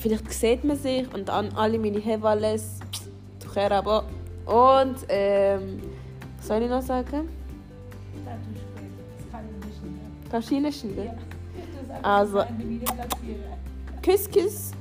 vielleicht 0.00 0.32
sieht 0.32 0.64
man 0.64 0.76
sich 0.76 1.06
und 1.14 1.30
an 1.30 1.50
alle 1.54 1.78
meine 1.78 2.00
Hevales, 2.00 2.80
Tucherabo. 3.38 4.02
Und 4.46 4.96
ähm, 5.08 5.80
was 6.38 6.48
soll 6.48 6.62
ich 6.64 6.70
noch 6.70 6.82
sagen? 6.82 7.37
Du 10.30 10.36
reinschneiden? 10.36 11.04
Ja. 11.04 12.00
Also-. 12.02 12.44
Küss, 14.02 14.30
küss. 14.30 14.72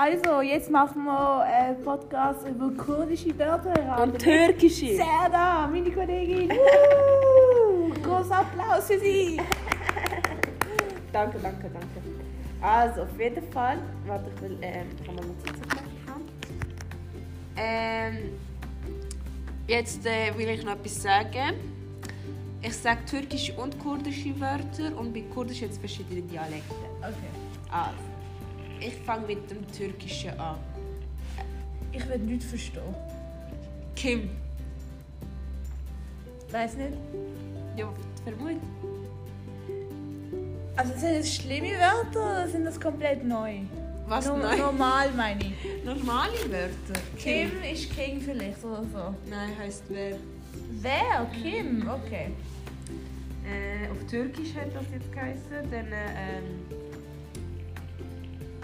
Also, 0.00 0.42
jetzt 0.42 0.70
machen 0.70 1.04
wir 1.06 1.40
einen 1.40 1.82
Podcast 1.82 2.46
über 2.48 2.70
kurdische 2.70 3.36
Wörter. 3.36 4.00
Und 4.00 4.16
türkische. 4.16 4.94
Serda, 4.94 5.66
meine 5.66 5.90
Kollegin. 5.90 6.48
Großer 8.04 8.38
Applaus 8.38 8.86
für 8.86 8.98
sie. 9.00 9.40
Danke, 11.12 11.38
danke, 11.42 11.68
danke. 11.68 12.07
Also, 12.60 13.02
auf 13.02 13.20
jeden 13.20 13.50
Fall. 13.52 13.78
Warte, 14.06 14.30
ich 14.34 14.42
will. 14.42 14.58
Ähm, 14.62 14.86
kann 15.04 15.14
man 15.14 15.26
Notizen 15.26 15.68
machen? 15.68 16.22
Ähm. 17.56 18.16
Jetzt 19.68 20.06
äh, 20.06 20.36
will 20.36 20.48
ich 20.48 20.64
noch 20.64 20.72
etwas 20.72 21.02
sagen. 21.02 21.54
Ich 22.62 22.74
sage 22.74 23.04
türkische 23.04 23.52
und 23.54 23.78
kurdische 23.78 24.38
Wörter 24.40 24.96
und 24.98 25.12
bei 25.12 25.22
Kurdisch 25.32 25.60
jetzt 25.60 25.78
verschiedene 25.78 26.22
Dialekte. 26.22 26.74
Okay. 27.00 27.12
Also, 27.70 27.98
ich 28.80 28.94
fange 29.04 29.26
mit 29.26 29.50
dem 29.50 29.70
Türkischen 29.70 30.30
an. 30.40 30.56
Ich 31.92 32.08
will 32.08 32.18
nichts 32.18 32.46
verstehen. 32.46 32.94
Kim. 33.94 34.30
Weiß 36.50 36.74
nicht. 36.76 36.94
Ja, 37.76 37.92
vermutlich. 38.24 38.58
Also 40.78 40.92
sind 40.96 41.18
das 41.18 41.34
schlimme 41.34 41.70
Wörter 41.72 42.20
oder 42.20 42.48
sind 42.48 42.64
das 42.64 42.80
komplett 42.80 43.24
neu? 43.24 43.62
Was 44.06 44.26
No- 44.26 44.36
neu? 44.36 44.56
Normal 44.56 45.10
meine 45.16 45.40
ich. 45.40 45.54
Normale 45.84 46.38
Wörter. 46.48 47.00
Kim 47.18 47.50
ist 47.68 47.90
King 47.94 48.20
vielleicht 48.20 48.64
oder 48.64 48.84
so. 48.84 49.14
Nein, 49.28 49.50
heißt 49.58 49.82
wer. 49.88 50.16
Wer? 50.80 51.26
Kim? 51.42 51.82
Okay. 51.88 52.30
Äh, 53.44 53.90
auf 53.90 54.08
Türkisch 54.08 54.54
hat 54.54 54.72
das 54.72 54.84
jetzt 54.92 55.10
geheißen. 55.12 55.68
Dann 55.68 55.86
ähm, 55.90 56.44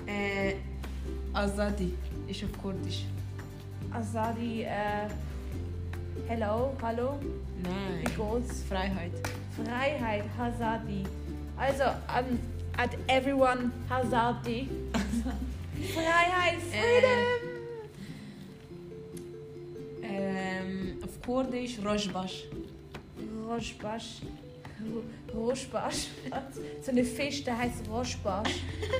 äh, 0.07 0.55
Azadi 1.33 1.95
ist 2.29 2.45
auf 2.45 2.63
Kurdisch. 2.63 3.05
Asadi, 3.93 4.63
äh, 4.63 5.09
hello, 6.29 6.75
hallo, 6.81 7.19
Nein. 7.65 8.01
wie 8.03 8.05
geht's? 8.05 8.63
Freiheit. 8.69 9.11
Freiheit, 9.57 10.25
Hazadi. 10.39 11.03
Also, 11.57 11.85
an, 12.09 12.39
at 12.77 12.95
everyone, 13.09 13.73
Hazadi. 13.89 14.69
Freiheit, 15.95 16.61
Freedom. 16.61 17.55
Ähm, 20.03 20.99
auf 21.03 21.23
Kurdisch 21.23 21.79
Rojbash. 21.85 22.45
Roshbash. 23.49 24.23
Roshbash. 25.35 26.09
so 26.83 26.91
eine 26.91 27.05
Fisch, 27.05 27.45
der 27.45 27.59
heißt 27.59 27.89
Roshbash. 27.89 28.51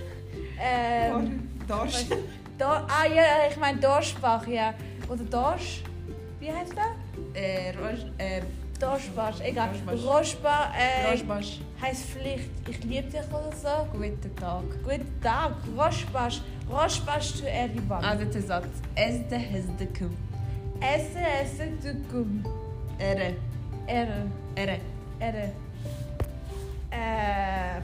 ähm, 0.61 1.49
Dorsch. 1.67 2.07
Do 2.59 2.67
ah 2.67 3.07
ja, 3.13 3.49
ich 3.51 3.57
meine 3.57 3.81
Dorschbach, 3.81 4.47
ja. 4.47 4.75
Oder 5.09 5.25
Dorsch? 5.25 5.83
Wie 6.39 6.53
heißt 6.53 6.75
der? 6.77 6.95
Äh, 7.41 7.77
Roj, 7.77 7.95
äh, 8.19 8.43
Dorschbash, 8.79 9.41
egal. 9.41 9.71
Roshba 9.87 10.73
äh. 10.77 11.17
Heißt 11.85 12.05
Pflicht. 12.05 12.51
Ich 12.69 12.83
liebe 12.85 13.09
dich 13.09 13.21
oder 13.31 13.53
so. 13.53 13.87
Guten 13.93 14.37
Tag. 14.37 14.63
Guten 14.83 15.21
Tag, 15.23 15.53
Roshbash. 15.77 16.41
Roshbash 16.71 17.41
to 17.41 17.47
everyone. 17.47 18.03
Also 18.03 18.25
der 18.25 18.43
Satz. 18.43 18.69
Ezde 18.95 19.37
hezdekum. 19.37 20.17
Esse, 20.81 21.21
esse, 21.43 21.67
dukum. 21.83 22.45
Ere. 22.99 23.35
Ere, 23.87 24.27
Ere. 24.55 24.79
ere. 25.21 25.53
Äh, 26.91 27.81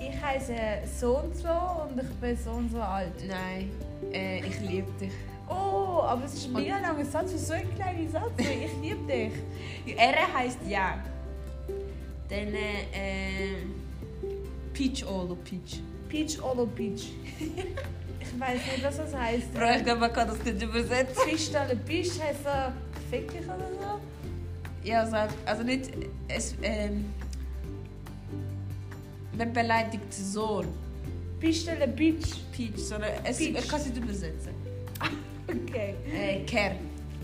ich 0.00 0.20
heiße 0.20 0.54
so 0.98 1.18
und 1.18 1.36
so 1.36 1.48
und 1.48 2.02
ich 2.02 2.08
bin 2.20 2.36
so 2.36 2.50
und 2.50 2.70
so 2.70 2.80
alt. 2.80 3.12
Nein. 3.28 3.70
Äh, 4.12 4.40
ich 4.40 4.60
liebe 4.60 4.90
dich. 5.00 5.12
Oh, 5.48 6.02
aber 6.02 6.24
es 6.24 6.34
ist 6.34 6.46
ein 6.46 6.52
mega 6.52 6.78
langer 6.78 7.04
Satz 7.04 7.30
für 7.32 7.38
so 7.38 7.52
einen 7.52 7.74
kleinen 7.76 8.10
Satz. 8.10 8.32
Ich 8.38 8.72
liebe 8.82 9.06
dich. 9.06 9.96
Ere 9.96 10.32
heißt 10.36 10.58
ja. 10.68 10.98
Äh, 12.30 12.44
äh, 12.44 13.56
Peach 14.72 15.04
Olo 15.06 15.36
Peach. 15.36 15.80
Peach 16.08 16.40
oder 16.42 16.66
Peach? 16.66 17.12
ich 17.38 18.40
weiß 18.40 18.54
nicht, 18.54 18.84
was 18.84 18.96
das 18.96 19.14
heißt. 19.14 19.54
Bro, 19.54 19.64
ich 19.76 20.12
kann 20.12 20.28
das 20.28 20.44
nicht 20.44 20.62
übersetzen. 20.62 21.22
Pistolle 21.28 21.76
Peach 21.76 22.20
heißt 22.20 22.44
er 22.44 22.72
fick 23.10 23.30
dich 23.30 23.44
oder 23.44 23.68
so? 23.80 24.00
Ja, 24.84 25.00
also, 25.00 25.16
also 25.44 25.62
nicht. 25.62 25.90
Es, 26.28 26.54
ähm, 26.62 27.06
man 29.36 29.52
beleidigt 29.52 30.12
so 30.12 30.64
Pistolle 31.40 31.88
Peach. 31.88 32.42
Peach, 32.52 32.78
sondern 32.78 33.10
es, 33.24 33.38
Peach. 33.38 33.58
ich 33.58 33.68
kann 33.68 33.80
es 33.80 33.86
nicht 33.86 33.98
übersetzen. 33.98 34.54
Okay. 35.50 35.94
Äh, 36.12 36.44
Ker. 36.44 36.72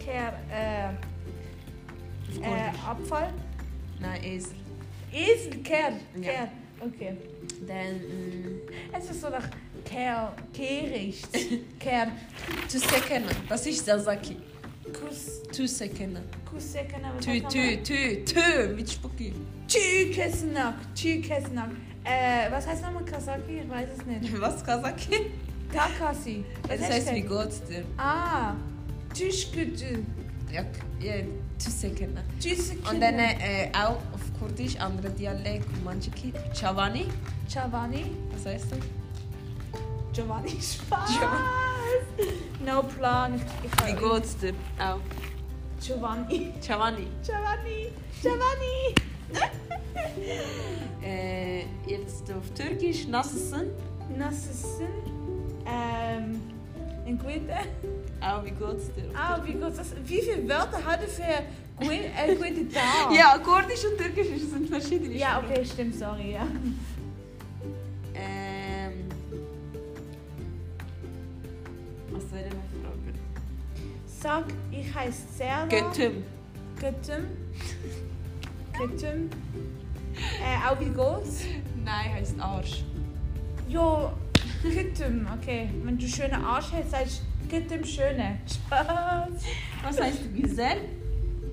Ker, 0.02 0.32
äh, 0.50 0.88
äh. 2.40 2.72
Abfall. 2.86 3.30
Nein, 4.00 4.24
Esel. 4.24 4.63
Esel, 5.14 5.62
Ker, 5.62 5.92
Ja. 6.20 6.32
Ker. 6.32 6.48
Okay. 6.80 7.16
Dann, 7.66 7.96
mm, 7.96 8.60
Es 8.92 9.10
ist 9.10 9.20
so 9.20 9.28
nach 9.30 9.48
Ker, 9.84 10.34
kehricht. 10.52 11.28
Tu 12.70 12.78
sekene. 12.78 13.26
Das 13.48 13.66
ist 13.66 13.84
Sasaki. 13.86 14.36
Kuss, 14.92 15.42
Tu 15.54 15.66
sekene. 15.66 16.22
Kussekene. 16.50 17.12
Tu, 17.20 17.40
tu, 17.40 17.76
tu, 17.82 18.24
tu, 18.34 18.74
mit 18.76 18.90
Spucki. 18.90 19.32
Tschü-Kessenack, 19.68 20.74
Tschü-Kessenack. 20.94 21.70
Äh, 22.04 22.50
was 22.50 22.66
heißt 22.66 22.82
nochmal 22.82 23.04
Kasaki? 23.04 23.60
Ich 23.64 23.68
weiß 23.70 23.88
es 23.98 24.04
nicht. 24.06 24.40
Was 24.40 24.62
Kasaki? 24.64 25.30
Takasi. 25.72 26.44
Was 26.68 26.78
Das 26.80 26.90
heißt, 26.90 27.14
wie 27.14 27.22
das? 27.22 27.64
dir? 27.64 27.84
Ah, 27.96 28.54
Tschüschgütü. 29.14 30.02
Ja, 30.52 30.64
ja, 31.00 31.14
tu 31.64 31.70
sekene. 31.70 32.22
Tschüssekene. 32.40 32.90
Und 32.90 33.00
dann 33.00 33.18
äh, 33.18 33.70
auch 33.72 33.96
auf 34.12 34.38
Kurdisch, 34.38 34.76
andere 34.76 35.10
Dialekt, 35.10 35.68
manche 35.84 36.10
Ki. 36.10 36.32
Chavani. 36.52 37.06
Giovanni. 37.48 38.06
Was 38.32 38.46
heißt 38.46 38.72
das? 38.72 38.78
Giovanni 40.12 40.50
Spaß. 40.50 41.10
Giovanni. 41.10 42.34
No 42.64 42.82
plan. 42.82 43.40
Wie 43.84 43.92
geht's 43.92 44.36
dir? 44.38 44.54
Auch. 44.78 45.00
Giovanni. 45.80 46.52
Chavani. 46.60 47.06
Giovanni. 47.22 47.90
Giovanni. 48.22 48.94
Äh, 51.02 51.64
jetzt 51.86 52.30
auf 52.30 52.50
Türkisch, 52.54 53.06
Nasılsın? 53.08 53.72
Nasılsın? 54.18 54.88
Ähm, 55.66 56.40
in 57.06 57.18
Gute. 57.18 57.58
Auch 58.20 58.44
wie 58.44 58.50
geht's 58.50 58.92
dir? 58.94 59.10
Ah, 59.14 59.38
wie 59.44 59.52
gut 59.52 59.76
das. 59.76 59.94
Wie 60.04 60.20
viele 60.20 60.48
Wörter 60.48 60.84
hat 60.84 61.00
er 61.02 61.08
für 61.08 61.44
Gute, 61.78 61.94
äh, 61.94 62.68
Tag? 62.68 63.12
Ja, 63.16 63.38
Kurdisch 63.38 63.84
und 63.84 63.98
Türkisch 63.98 64.40
sind 64.42 64.68
verschiedene 64.68 65.14
Ja, 65.14 65.42
okay, 65.42 65.64
stimmt, 65.64 65.94
sorry, 65.94 66.32
ja. 66.32 66.46
Ähm. 68.14 68.92
Was 72.10 72.30
soll 72.30 72.38
ich 72.38 72.54
noch 72.54 72.82
fragen? 72.82 73.18
Sag, 74.06 74.44
ich 74.70 74.94
heiße 74.94 75.22
Serda. 75.36 75.66
Götüm. 75.66 76.24
Götüm. 76.80 77.26
Götüm. 78.78 79.30
Äh, 80.14 80.68
auch 80.68 80.78
wie 80.80 80.92
groß? 80.92 81.44
Nein, 81.84 82.14
heißt 82.14 82.40
Arsch. 82.40 82.84
Jo, 83.68 84.12
Götüm, 84.62 85.26
okay. 85.36 85.68
Wenn 85.82 85.98
du 85.98 86.06
schöne 86.06 86.38
Arsch 86.44 86.72
hast, 86.72 86.90
sagst 86.92 87.20
du 87.20 87.33
Götüm 87.54 87.84
schöne. 87.84 88.38
Spaß. 88.52 89.28
Was 89.84 90.00
heißt 90.00 90.34
Gesell? 90.34 90.78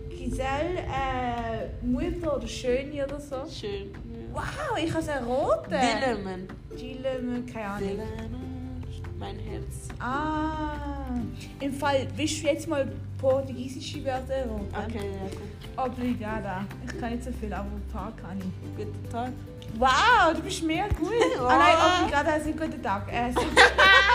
Giselle, 0.09 0.79
äh, 0.79 1.85
Mutter 1.85 2.37
oder 2.37 2.47
Schöne 2.47 3.05
oder 3.05 3.19
so. 3.19 3.35
Schön. 3.47 3.91
Wow, 4.33 4.77
ich 4.83 4.91
habe 4.91 5.11
eine 5.11 5.25
rote. 5.25 5.69
Dilemen. 5.69 6.47
Gile, 6.75 7.43
keine 7.51 7.67
Ahnung. 7.67 7.89
Dilemen. 7.89 8.83
Mein 9.19 9.37
Herz. 9.37 9.89
Ah, 9.99 11.13
im 11.59 11.71
Fall, 11.71 12.07
willst 12.15 12.41
du 12.41 12.47
jetzt 12.47 12.67
mal 12.67 12.91
portugiesische 13.19 14.03
Wörter 14.03 14.33
erraten? 14.33 14.67
Okay, 14.71 15.11
ja, 15.13 15.85
gut. 15.85 15.91
Obrigada. 15.93 16.65
Ich 16.83 16.99
kann 16.99 17.11
nicht 17.11 17.23
so 17.25 17.31
viel, 17.31 17.53
aber 17.53 17.67
ein 17.67 17.93
paar 17.93 18.11
kann 18.15 18.39
ich. 18.39 18.83
Guten 18.83 19.09
Tag. 19.11 19.31
Wow, 19.77 20.33
du 20.35 20.41
bist 20.41 20.63
mega 20.63 20.87
gut. 20.87 21.11
Ah 21.39 21.57
nein, 21.57 22.03
Obrigada 22.03 22.35
ist 22.37 22.47
ein 22.47 22.57
guter 22.57 22.81
Tag. 22.81 23.07
Äh, 23.11 23.31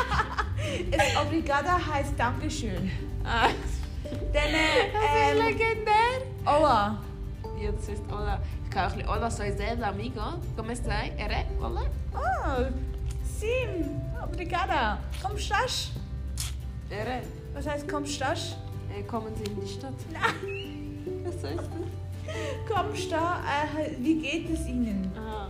es, 0.90 1.16
Obrigada 1.16 1.78
heißt 1.78 2.14
Dankeschön. 2.16 2.90
Ah, 3.24 3.48
Dann, 4.32 4.44
äh, 4.44 5.32
ähm, 5.32 5.38
legendär. 5.38 6.22
Ola. 6.44 6.98
Jetzt 7.60 7.88
ist 7.88 8.02
Hola. 8.10 8.40
Ich 8.64 8.70
kann 8.70 8.86
auch 8.86 8.92
ein 8.92 8.98
bisschen 8.98 9.14
Hola, 9.14 9.30
soy 9.30 9.56
Zelda, 9.56 9.88
amigo. 9.88 10.20
¿Cómo 10.56 10.70
estás? 10.70 11.10
¿Eres? 11.16 11.46
Hola. 11.60 11.82
Oh, 12.14 12.64
sim. 13.24 14.00
Obrigada. 14.22 14.98
Komm, 15.22 15.38
Stasch. 15.38 15.90
¿Eres? 16.90 17.26
Was 17.54 17.66
heißt 17.66 17.88
komm, 17.88 18.06
Stasch? 18.06 18.54
Äh, 18.96 19.02
kommen 19.02 19.34
Sie 19.36 19.50
in 19.50 19.60
die 19.60 19.68
Stadt? 19.68 19.94
Was 21.24 21.50
heißt 21.50 21.58
das? 21.58 22.34
Komm, 22.68 22.94
Sta. 22.94 23.40
Äh, 23.40 23.90
wie 23.98 24.18
geht 24.20 24.50
es 24.50 24.66
Ihnen? 24.66 25.10
Aha. 25.16 25.48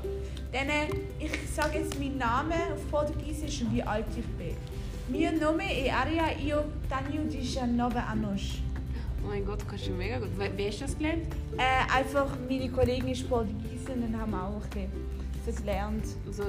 Dann, 0.53 0.69
äh, 0.69 0.87
ich 1.19 1.33
sage 1.55 1.79
jetzt 1.79 1.99
meinen 1.99 2.19
Namen 2.19 2.53
auf 2.53 2.91
Portugiesisch 2.91 3.62
und 3.62 3.75
wie 3.75 3.83
alt 3.83 4.07
ich 4.17 4.27
bin. 4.39 4.57
Meu 5.09 5.38
nome 5.38 5.88
Aria 5.88 6.34
e 6.36 6.50
eu 6.50 6.64
tenho 6.88 7.24
19 7.28 7.96
anos. 7.96 8.61
Oh 9.22 9.28
mein 9.28 9.44
Gott, 9.44 9.64
kannst 9.68 9.86
du 9.86 9.92
mega 9.92 10.18
gut. 10.18 10.30
Wie, 10.36 10.59
wie 10.59 10.66
hast 10.66 10.80
du 10.80 10.84
das 10.84 10.98
gelernt? 10.98 11.28
Äh, 11.57 11.96
einfach, 11.96 12.26
meine 12.48 12.68
Kollegin 12.68 13.11
ist 13.11 13.28
Portugiesin 13.28 14.02
und 14.02 14.20
haben 14.20 14.34
auch 14.34 14.62
das 15.46 15.57
gelernt. 15.57 16.04
So. 16.32 16.46